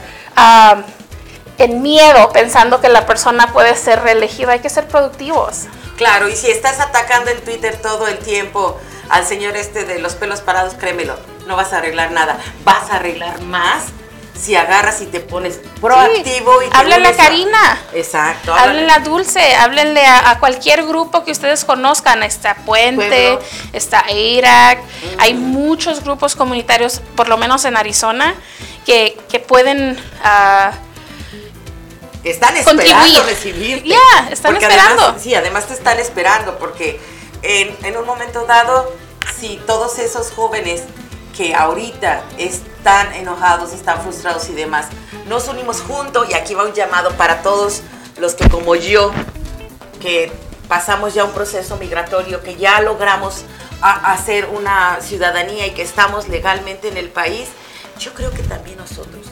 en 1.57 1.82
miedo 1.82 2.32
pensando 2.32 2.82
que 2.82 2.89
la 2.89 3.05
persona 3.05 3.53
puede 3.53 3.75
ser 3.75 4.01
reelegida, 4.01 4.53
hay 4.53 4.59
que 4.59 4.69
ser 4.69 4.88
productivos. 4.88 5.65
Claro, 5.97 6.27
y 6.27 6.36
si 6.36 6.49
estás 6.49 6.79
atacando 6.79 7.29
en 7.32 7.39
Twitter 7.41 7.79
todo 7.82 8.07
el 8.07 8.17
tiempo 8.17 8.79
al 9.09 9.25
señor 9.25 9.55
este 9.55 9.86
de 9.86 9.99
los 9.99 10.15
pelos 10.15 10.41
parados, 10.41 10.73
créemelo, 10.73 11.15
no 11.47 11.55
vas 11.55 11.73
a 11.73 11.77
arreglar 11.77 12.11
nada, 12.11 12.39
vas 12.63 12.89
a 12.89 12.95
arreglar 12.95 13.41
más 13.41 13.86
si 14.41 14.55
agarras 14.55 15.01
y 15.01 15.05
te 15.05 15.19
pones 15.19 15.59
proactivo 15.79 16.63
y 16.63 16.69
te 16.69 16.77
háblenle 16.77 17.09
a 17.09 17.15
Karina. 17.15 17.82
Exacto. 17.93 18.53
Háblenle 18.53 18.91
a 18.91 18.99
Dulce, 18.99 19.55
háblenle 19.55 20.03
a, 20.05 20.39
cualquier 20.39 20.84
grupo 20.86 21.23
que 21.23 21.32
ustedes 21.32 21.63
conozcan. 21.63 22.23
Está 22.23 22.55
Puente, 22.55 23.38
está 23.73 24.03
EIRAC, 24.07 24.79
hay 25.19 25.34
muchos 25.36 26.03
grupos 26.03 26.36
comunitarios, 26.36 27.01
por 27.15 27.29
lo 27.29 27.38
menos 27.38 27.65
en 27.65 27.77
Arizona, 27.77 28.34
que, 28.86 29.43
pueden... 29.47 29.97
Uh, 30.23 30.75
están 32.23 32.55
esperando 32.55 33.23
recibirte. 33.23 33.89
Ya, 33.89 34.29
están 34.29 34.55
esperando. 34.55 35.15
sí, 35.19 35.34
además 35.34 35.67
te 35.67 35.73
están 35.73 35.99
esperando 35.99 36.57
porque 36.59 36.99
en, 37.41 37.75
en 37.84 37.97
un 37.97 38.05
momento 38.05 38.45
dado, 38.45 38.93
si 39.39 39.59
todos 39.65 39.97
esos 39.97 40.32
jóvenes 40.32 40.84
que 41.36 41.55
ahorita 41.55 42.23
están 42.38 43.13
enojados, 43.13 43.73
están 43.73 44.01
frustrados 44.01 44.49
y 44.49 44.53
demás, 44.53 44.88
nos 45.27 45.47
unimos 45.47 45.82
juntos 45.82 46.27
y 46.29 46.34
aquí 46.34 46.53
va 46.53 46.63
un 46.65 46.73
llamado 46.73 47.11
para 47.17 47.41
todos 47.41 47.82
los 48.17 48.36
que 48.36 48.47
como 48.49 48.75
yo, 48.75 49.11
que 49.99 50.32
pasamos 50.67 51.13
ya 51.13 51.23
un 51.23 51.32
proceso 51.32 51.77
migratorio, 51.77 52.43
que 52.43 52.55
ya 52.55 52.82
logramos 52.82 53.43
hacer 53.82 54.45
una 54.45 54.99
ciudadanía 55.01 55.67
y 55.67 55.71
que 55.71 55.82
estamos 55.82 56.29
legalmente 56.29 56.88
en 56.88 56.97
el 56.97 57.09
país, 57.09 57.49
yo 58.02 58.14
creo 58.14 58.32
que 58.32 58.41
también 58.43 58.78
nosotros 58.78 59.28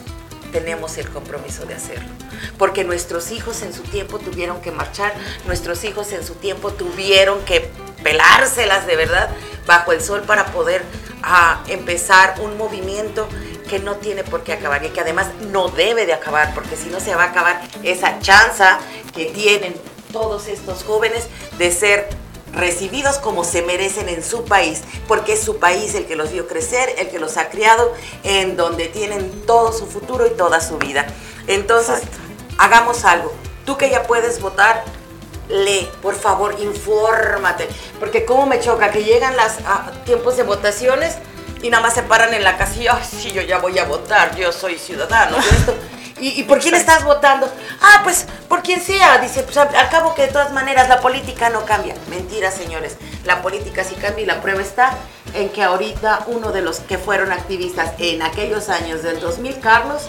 tenemos 0.52 0.96
el 0.96 1.08
compromiso 1.10 1.66
de 1.66 1.74
hacerlo. 1.74 2.08
Porque 2.56 2.84
nuestros 2.84 3.30
hijos 3.32 3.62
en 3.62 3.74
su 3.74 3.82
tiempo 3.82 4.18
tuvieron 4.18 4.60
que 4.60 4.70
marchar, 4.70 5.12
nuestros 5.46 5.82
hijos 5.84 6.12
en 6.12 6.24
su 6.24 6.34
tiempo 6.36 6.72
tuvieron 6.72 7.44
que 7.44 7.70
pelárselas 8.02 8.86
de 8.86 8.96
verdad 8.96 9.30
bajo 9.66 9.92
el 9.92 10.00
sol 10.00 10.22
para 10.22 10.46
poder 10.46 10.82
ah, 11.22 11.62
empezar 11.68 12.36
un 12.40 12.56
movimiento 12.56 13.28
que 13.68 13.78
no 13.78 13.96
tiene 13.96 14.24
por 14.24 14.42
qué 14.42 14.52
acabar 14.52 14.84
y 14.84 14.88
que 14.88 15.00
además 15.00 15.28
no 15.50 15.68
debe 15.68 16.06
de 16.06 16.12
acabar, 16.12 16.54
porque 16.54 16.76
si 16.76 16.88
no 16.88 16.98
se 17.00 17.14
va 17.14 17.24
a 17.24 17.30
acabar 17.30 17.60
esa 17.82 18.18
chanza 18.20 18.78
que 19.14 19.26
tienen 19.26 19.74
todos 20.12 20.48
estos 20.48 20.82
jóvenes 20.82 21.26
de 21.58 21.70
ser 21.70 22.08
recibidos 22.52 23.18
como 23.18 23.44
se 23.44 23.62
merecen 23.62 24.08
en 24.08 24.22
su 24.22 24.44
país, 24.44 24.82
porque 25.06 25.34
es 25.34 25.42
su 25.42 25.58
país 25.58 25.94
el 25.94 26.06
que 26.06 26.16
los 26.16 26.32
vio 26.32 26.46
crecer, 26.46 26.94
el 26.98 27.08
que 27.08 27.18
los 27.18 27.36
ha 27.36 27.48
criado, 27.48 27.92
en 28.24 28.56
donde 28.56 28.88
tienen 28.88 29.30
todo 29.46 29.72
su 29.72 29.86
futuro 29.86 30.26
y 30.26 30.30
toda 30.30 30.60
su 30.60 30.78
vida. 30.78 31.06
Entonces, 31.46 32.02
hagamos 32.58 33.04
algo. 33.04 33.32
Tú 33.64 33.76
que 33.76 33.90
ya 33.90 34.02
puedes 34.04 34.40
votar, 34.40 34.84
lee, 35.48 35.88
por 36.02 36.14
favor, 36.14 36.56
infórmate. 36.60 37.68
Porque 37.98 38.24
cómo 38.24 38.46
me 38.46 38.60
choca 38.60 38.90
que 38.90 39.04
llegan 39.04 39.34
los 39.36 40.04
tiempos 40.04 40.36
de 40.36 40.42
votaciones 40.42 41.16
y 41.62 41.70
nada 41.70 41.82
más 41.82 41.94
se 41.94 42.02
paran 42.02 42.32
en 42.34 42.42
la 42.42 42.56
casilla, 42.56 43.00
sí, 43.04 43.32
yo 43.32 43.42
ya 43.42 43.58
voy 43.58 43.78
a 43.78 43.84
votar, 43.84 44.34
yo 44.36 44.50
soy 44.52 44.78
ciudadano. 44.78 45.36
esto. 45.38 45.74
¿Y, 46.20 46.42
por 46.44 46.60
quién 46.60 46.74
estás 46.74 47.04
votando? 47.04 47.50
Ah, 47.80 48.00
pues 48.04 48.26
por 48.48 48.62
quien 48.62 48.80
sea. 48.80 49.18
Dice, 49.18 49.42
pues 49.42 49.56
al, 49.56 49.70
cabo 49.90 50.14
que 50.14 50.22
de 50.22 50.28
todas 50.28 50.52
maneras 50.52 50.88
la 50.88 51.00
política 51.00 51.50
no 51.50 51.64
cambia. 51.64 51.94
Mentira, 52.08 52.50
señores. 52.50 52.96
La 53.24 53.42
política 53.42 53.84
sí 53.84 53.94
cambia 53.94 54.22
y 54.22 54.26
la 54.26 54.40
prueba 54.42 54.60
está 54.60 54.96
en 55.34 55.48
que 55.48 55.62
ahorita 55.62 56.24
uno 56.26 56.52
de 56.52 56.62
los 56.62 56.80
que 56.80 56.98
fueron 56.98 57.32
activistas 57.32 57.92
en 57.98 58.22
aquellos 58.22 58.68
años 58.68 59.02
del 59.02 59.20
2000, 59.20 59.60
Carlos, 59.60 60.08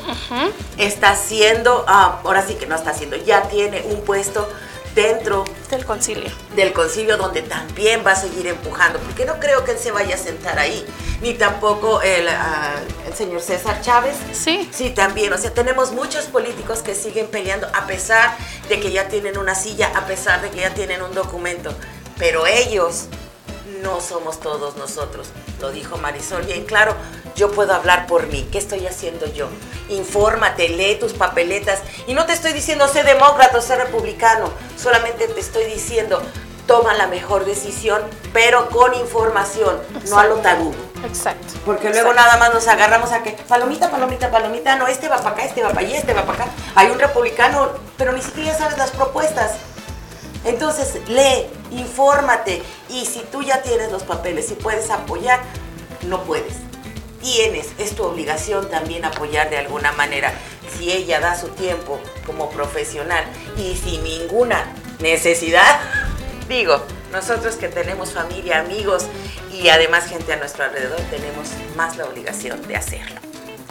está 0.78 1.12
haciendo, 1.12 1.86
ah, 1.88 2.20
ahora 2.24 2.46
sí 2.46 2.56
que 2.56 2.66
no 2.66 2.76
está 2.76 2.92
haciendo, 2.92 3.18
ya 3.18 3.44
tiene 3.44 3.84
un 3.84 4.02
puesto 4.02 4.50
dentro 4.96 5.46
del 5.70 5.86
concilio. 5.86 6.32
Del 6.56 6.74
concilio 6.74 7.18
donde 7.18 7.42
también 7.42 8.04
va 8.06 8.12
a 8.12 8.16
seguir 8.16 8.48
empujando, 8.48 9.00
porque 9.00 9.26
no 9.26 9.40
creo 9.40 9.64
que 9.64 9.72
él 9.72 9.78
se 9.78 9.92
vaya 9.92 10.16
a 10.16 10.18
sentar 10.18 10.60
ahí, 10.60 10.86
ni 11.22 11.34
tampoco 11.34 12.02
el, 12.02 12.28
ah, 12.28 12.76
el, 13.08 13.14
señor 13.14 13.42
César 13.42 13.82
Chávez. 13.82 14.16
Sí. 14.34 14.70
Sí, 14.72 14.90
también, 14.92 15.32
o 15.34 15.38
sea, 15.38 15.54
tenemos 15.54 15.92
muchos 15.92 16.26
políticos 16.26 16.80
que 16.82 16.96
siguen 16.96 17.28
peleando 17.28 17.68
a 17.74 17.88
pesar 17.88 18.36
de 18.70 18.80
que 18.80 18.92
ya 18.92 19.08
tienen 19.08 19.38
una 19.38 19.56
silla, 19.56 19.92
a 19.96 20.06
pesar 20.06 20.42
de 20.42 20.50
que 20.50 20.62
ya 20.62 20.74
tienen 20.74 21.02
un 21.02 21.14
documento, 21.14 21.74
pero 22.18 22.46
ellos 22.46 23.08
no 23.82 24.02
somos 24.02 24.40
todos 24.40 24.78
nosotros, 24.78 25.28
lo 25.60 25.72
dijo 25.72 25.98
Marisol 25.98 26.44
bien 26.44 26.66
claro, 26.66 26.96
yo 27.36 27.52
puedo 27.52 27.74
hablar 27.74 28.08
por 28.08 28.28
mí, 28.28 28.48
¿qué 28.52 28.58
estoy 28.58 28.86
haciendo 28.88 29.26
yo? 29.34 29.48
Infórmate, 29.90 30.70
lee 30.70 30.98
tus 31.00 31.14
papeletas 31.14 31.82
y 32.08 32.14
no 32.14 32.26
te 32.26 32.34
estoy 32.34 32.54
diciendo 32.54 32.88
sé 32.88 33.04
demócrata 33.04 33.58
o 33.58 33.62
sé 33.62 33.76
republicano, 33.76 34.50
solamente 34.78 35.28
te 35.28 35.40
estoy 35.40 35.66
diciendo 35.66 36.22
toma 36.68 36.94
la 36.94 37.08
mejor 37.08 37.44
decisión, 37.44 38.02
pero 38.32 38.70
con 38.70 38.94
información, 38.94 39.78
no 40.10 40.20
a 40.20 40.26
lo 40.26 40.36
tarugo. 40.38 40.74
Exacto. 41.06 41.56
Porque 41.66 41.90
luego 41.90 42.14
nada 42.14 42.38
más 42.38 42.54
nos 42.54 42.68
agarramos 42.68 43.12
a 43.12 43.24
que, 43.24 43.32
palomita, 43.32 43.90
palomita, 43.90 44.32
palomita, 44.32 44.76
no, 44.78 44.88
este 44.88 45.10
va 45.10 45.18
para 45.18 45.32
acá, 45.32 45.44
este 45.44 45.64
va 45.64 45.70
para 45.70 45.86
allá, 45.86 45.98
este 45.98 46.14
va 46.14 46.24
para 46.24 46.46
acá. 46.46 46.52
Hay 46.76 46.90
un 46.90 47.00
republicano, 47.00 47.72
pero 47.98 48.14
ni 48.14 48.22
siquiera 48.22 48.58
sabes 48.58 48.78
las 48.78 48.92
propuestas. 48.92 49.56
Entonces, 50.44 51.00
lee, 51.08 51.48
infórmate 51.72 52.64
y 52.90 53.06
si 53.06 53.20
tú 53.32 53.44
ya 53.44 53.62
tienes 53.62 53.92
los 53.92 54.04
papeles 54.04 54.50
y 54.52 54.56
puedes 54.56 54.90
apoyar, 54.90 55.40
no 56.08 56.24
puedes. 56.24 56.56
Tienes, 57.22 57.70
es 57.78 57.96
tu 57.96 58.04
obligación 58.04 58.70
también 58.70 59.06
apoyar 59.06 59.50
de 59.50 59.58
alguna 59.60 59.92
manera. 59.92 60.34
Si 60.76 60.92
ella 60.92 61.20
da 61.20 61.40
su 61.40 61.50
tiempo 61.50 62.00
como 62.26 62.50
profesional 62.50 63.24
y 63.58 63.76
sin 63.76 64.04
ninguna 64.04 64.66
necesidad, 65.00 65.80
digo, 66.50 66.82
nosotros 67.12 67.56
que 67.56 67.68
tenemos 67.68 68.12
familia, 68.12 68.60
amigos 68.60 69.06
y 69.54 69.70
además 69.70 70.08
gente 70.08 70.34
a 70.34 70.38
nuestro 70.38 70.64
alrededor, 70.64 71.00
tenemos 71.12 71.50
más 71.76 71.98
la 71.98 72.06
obligación 72.06 72.68
de 72.68 72.76
hacerlo. 72.78 73.20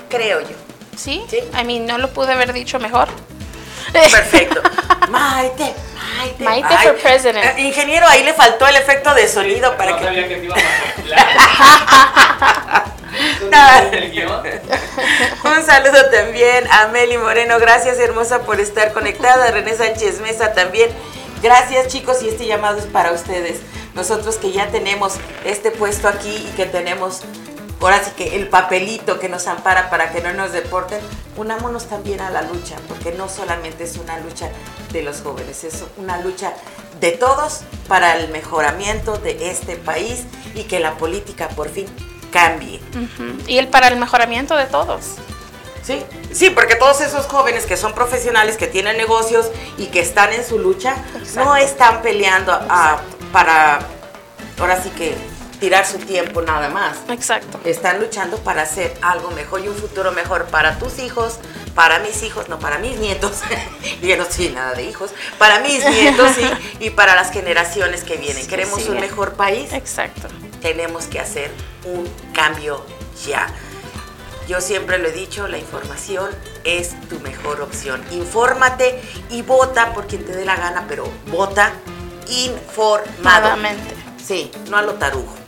Creo 0.09 0.41
yo. 0.41 0.57
¿Sí? 0.97 1.25
¿Sí? 1.29 1.41
A 1.55 1.65
mí 1.65 1.81
no 1.81 1.99
lo 1.99 2.13
pude 2.13 2.33
haber 2.33 2.53
dicho 2.53 2.79
mejor. 2.79 3.09
Perfecto. 3.93 4.63
Maite, 5.09 5.75
Maite. 6.17 6.45
Maite 6.45 6.77
for 6.83 6.97
president. 6.97 7.45
Eh, 7.45 7.63
ingeniero, 7.63 8.07
ahí 8.07 8.23
le 8.23 8.35
faltó 8.35 8.67
el 8.67 8.77
efecto 8.77 9.15
de 9.15 9.29
sonido 9.29 9.77
para 9.77 9.99
que. 9.99 10.05
Sabía 10.05 10.29
que 10.29 10.37
te 10.37 10.45
iba 10.45 10.57
a 10.57 10.61
Un 15.45 15.67
saludo 15.67 16.11
también 16.11 16.67
a 16.71 16.89
Meli 16.89 17.19
Moreno. 17.19 17.59
Gracias, 17.59 17.99
hermosa, 17.99 18.43
por 18.43 18.61
estar 18.61 18.93
conectada. 18.93 19.51
René 19.51 19.75
Sánchez 19.75 20.21
Mesa 20.21 20.53
también. 20.53 20.91
Gracias, 21.43 21.89
chicos, 21.89 22.23
y 22.23 22.29
este 22.29 22.47
llamado 22.47 22.79
es 22.79 22.87
para 22.87 23.13
ustedes. 23.13 23.61
Nosotros 23.95 24.37
que 24.37 24.53
ya 24.53 24.69
tenemos 24.69 25.15
este 25.45 25.71
puesto 25.71 26.09
aquí 26.09 26.49
y 26.49 26.57
que 26.57 26.67
tenemos 26.67 27.23
ahora 27.81 28.03
sí 28.05 28.11
que 28.17 28.37
el 28.37 28.49
papelito 28.49 29.19
que 29.19 29.29
nos 29.29 29.47
ampara 29.47 29.91
para 29.91 30.13
que 30.13 30.21
no 30.21 30.33
nos 30.33 30.53
deporten, 30.53 31.01
unámonos 31.37 31.87
también 31.87 32.21
a 32.21 32.31
la 32.31 32.43
lucha, 32.43 32.77
porque 32.89 33.13
no 33.13 33.29
solamente 33.29 33.85
es 33.85 33.97
una 33.97 34.19
lucha 34.19 34.51
de 34.93 35.03
los 35.03 35.23
jóvenes, 35.23 35.65
es 35.65 35.85
una 35.97 36.19
lucha 36.19 36.53
de 37.01 37.13
todos 37.13 37.63
para 37.89 38.17
el 38.17 38.31
mejoramiento 38.31 39.17
de 39.17 39.51
este 39.51 39.77
país 39.77 40.25
y 40.55 40.65
que 40.65 40.81
la 40.81 40.97
política 40.97 41.49
por 41.49 41.69
fin 41.69 41.87
cambie. 42.31 42.81
Y 43.47 43.59
el 43.59 43.69
para 43.69 43.89
el 43.89 43.97
mejoramiento 43.97 44.57
de 44.57 44.67
todos. 44.67 45.17
Sí, 45.83 46.05
sí, 46.31 46.51
porque 46.51 46.77
todos 46.77 47.01
esos 47.01 47.27
jóvenes 47.27 47.65
que 47.65 47.77
son 47.77 47.95
profesionales, 47.95 48.59
que 48.59 48.67
tienen 48.67 48.99
negocios 48.99 49.51
y 49.79 49.87
que 49.87 50.01
están 50.01 50.33
en 50.33 50.45
su 50.45 50.59
lucha, 50.59 50.95
no 51.35 51.57
están 51.57 52.03
peleando 52.03 52.59
para, 53.33 53.81
ahora 54.59 54.83
sí 54.83 54.91
que 54.91 55.17
tirar 55.61 55.87
su 55.87 55.99
tiempo 55.99 56.43
nada 56.43 56.71
más. 56.71 56.97
Exacto. 57.09 57.61
Están 57.65 58.01
luchando 58.01 58.39
para 58.39 58.63
hacer 58.63 58.97
algo 59.03 59.31
mejor 59.31 59.63
y 59.65 59.69
un 59.69 59.77
futuro 59.77 60.11
mejor 60.11 60.47
para 60.47 60.79
tus 60.79 60.99
hijos, 60.99 61.39
para 61.75 62.01
mis 62.01 62.23
hijos, 62.23 62.49
no 62.49 62.59
para 62.59 62.79
mis 62.79 62.97
nietos, 62.99 63.41
yo 64.03 64.17
no 64.17 64.25
soy 64.25 64.49
nada 64.49 64.75
de 64.75 64.85
hijos, 64.85 65.11
para 65.39 65.61
mis 65.61 65.85
nietos 65.85 66.33
y 66.81 66.91
para 66.91 67.15
las 67.15 67.31
generaciones 67.31 68.03
que 68.03 68.17
vienen. 68.17 68.47
Queremos 68.49 68.89
un 68.89 68.99
mejor 68.99 69.35
país. 69.35 69.73
Exacto. 69.73 70.29
Tenemos 70.61 71.05
que 71.05 71.21
hacer 71.21 71.51
un 71.85 72.11
cambio 72.33 72.85
ya. 73.27 73.47
Yo 74.49 74.61
siempre 74.61 74.99
lo 74.99 75.09
he 75.09 75.13
dicho, 75.13 75.47
la 75.47 75.59
información 75.59 76.29
es 76.65 76.99
tu 77.09 77.21
mejor 77.21 77.61
opción. 77.61 78.03
Infórmate 78.11 79.01
y 79.31 79.43
vota 79.43 79.93
por 79.93 80.09
quien 80.09 80.25
te 80.25 80.33
dé 80.33 80.45
la 80.45 80.57
gana, 80.57 80.87
pero 80.89 81.09
vota 81.27 81.73
informadamente. 82.27 83.95
Sí, 84.23 84.51
no 84.69 84.77
a 84.77 84.83
lo 84.83 84.95
tarugo. 84.95 85.40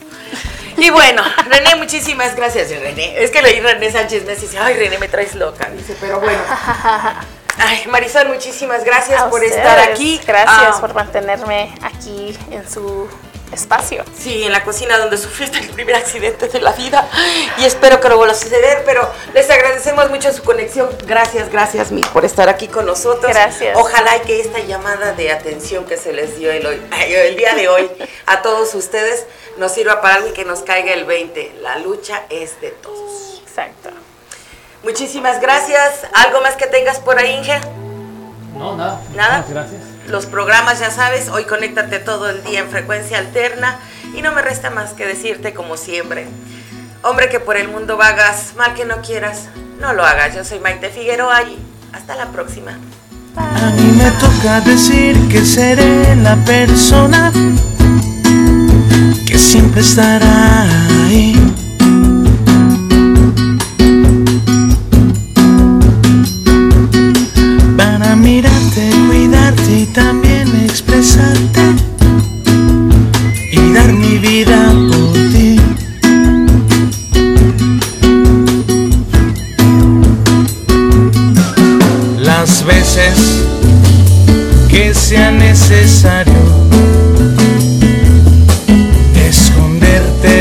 Y 0.77 0.91
bueno, 0.91 1.23
René, 1.47 1.77
muchísimas 1.77 2.35
gracias, 2.35 2.71
René. 2.71 3.23
Es 3.23 3.31
que 3.31 3.43
leí 3.43 3.61
René 3.61 3.91
Sánchez 3.91 4.25
me 4.25 4.37
dice, 4.37 4.59
ay, 4.59 4.75
René, 4.75 4.99
me 4.99 5.09
traes 5.09 5.35
loca. 5.35 5.69
Dice, 5.71 5.97
pero 6.01 6.21
bueno. 6.21 6.41
Ay, 7.59 7.87
Marisol, 7.87 8.29
muchísimas 8.29 8.85
gracias 8.85 9.23
por 9.25 9.45
estar 9.45 9.79
aquí. 9.79 10.21
Gracias 10.27 10.77
ah. 10.77 10.79
por 10.81 10.95
mantenerme 10.95 11.75
aquí 11.83 12.37
en 12.51 12.69
su 12.69 13.09
espacio. 13.53 14.05
Sí, 14.19 14.45
en 14.45 14.53
la 14.53 14.65
cocina 14.65 14.99
donde 14.99 15.19
sufriste 15.19 15.59
el 15.59 15.69
primer 15.69 15.95
accidente 15.97 16.49
de 16.49 16.61
la 16.61 16.73
vida 16.73 17.09
y 17.59 17.65
espero 17.65 18.01
que 18.01 18.09
no 18.09 18.17
vuelva 18.17 18.33
a 18.33 18.37
suceder, 18.37 18.83
pero 18.85 19.09
les 19.35 19.49
agradecemos 19.51 20.09
mucho 20.11 20.33
su 20.33 20.43
conexión. 20.43 20.89
Gracias, 21.07 21.51
gracias, 21.51 21.93
Miss, 21.93 22.07
por 22.09 22.25
estar 22.25 22.49
aquí 22.49 22.69
con 22.69 22.87
nosotros. 22.87 23.31
Gracias. 23.33 23.77
Ojalá 23.77 24.21
que 24.23 24.41
esta 24.41 24.61
llamada 24.61 25.13
de 25.13 25.31
atención 25.31 25.85
que 25.85 25.97
se 25.97 26.13
les 26.13 26.39
dio 26.39 26.51
el, 26.51 26.67
hoy, 26.67 26.81
el 27.09 27.37
día 27.37 27.55
de 27.55 27.69
hoy 27.69 27.91
a 28.27 28.43
todos 28.43 28.75
ustedes 28.75 29.27
nos 29.59 29.73
sirva 29.73 30.01
para 30.01 30.17
algo 30.17 30.29
y 30.29 30.33
que 30.33 30.45
nos 30.45 30.61
caiga 30.61 30.93
el 30.93 31.05
20. 31.05 31.57
La 31.61 31.79
lucha 31.79 32.23
es 32.31 32.61
de 32.61 32.71
todos. 32.71 33.43
Exacto. 33.47 33.91
Muchísimas 34.83 35.41
gracias. 35.41 36.07
¿Algo 36.15 36.41
más 36.41 36.57
que 36.57 36.67
tengas 36.67 36.99
por 36.99 37.19
ahí, 37.19 37.37
Inge? 37.37 37.61
No, 38.57 38.77
nada. 38.77 39.01
¿Nada? 39.15 39.45
Gracias 39.49 39.93
los 40.09 40.27
programas, 40.27 40.81
ya 40.81 40.91
sabes, 40.91 41.29
hoy 41.29 41.45
conéctate 41.45 41.99
todo 41.99 42.29
el 42.31 42.43
día 42.43 42.61
en 42.61 42.69
frecuencia 42.69 43.19
alterna 43.19 43.79
y 44.15 44.23
no 44.23 44.33
me 44.33 44.43
resta 44.43 44.71
más 44.71 44.93
que 44.93 45.07
decirte 45.07 45.55
como 45.55 45.77
siempre. 45.77 46.27
Hombre 47.03 47.29
que 47.29 47.41
por 47.41 47.57
el 47.57 47.69
mundo 47.69 47.97
vagas, 47.97 48.55
mal 48.57 48.75
que 48.75 48.85
no 48.85 49.01
quieras, 49.03 49.49
no 49.81 49.93
lo 49.93 50.05
hagas. 50.05 50.35
Yo 50.35 50.45
soy 50.45 50.61
Maite 50.61 50.91
Figueroa 50.91 51.43
y 51.43 51.59
hasta 51.93 52.15
la 52.17 52.27
próxima. 52.27 52.79
A 53.37 53.71
mí 53.71 53.93
me 53.97 54.11
toca 54.13 54.61
decir 54.61 55.17
que 55.29 55.45
seré 55.45 56.15
la 56.17 56.37
persona 56.45 57.33
siempre 59.43 59.81
estará 59.81 60.67
ahí. 61.07 61.62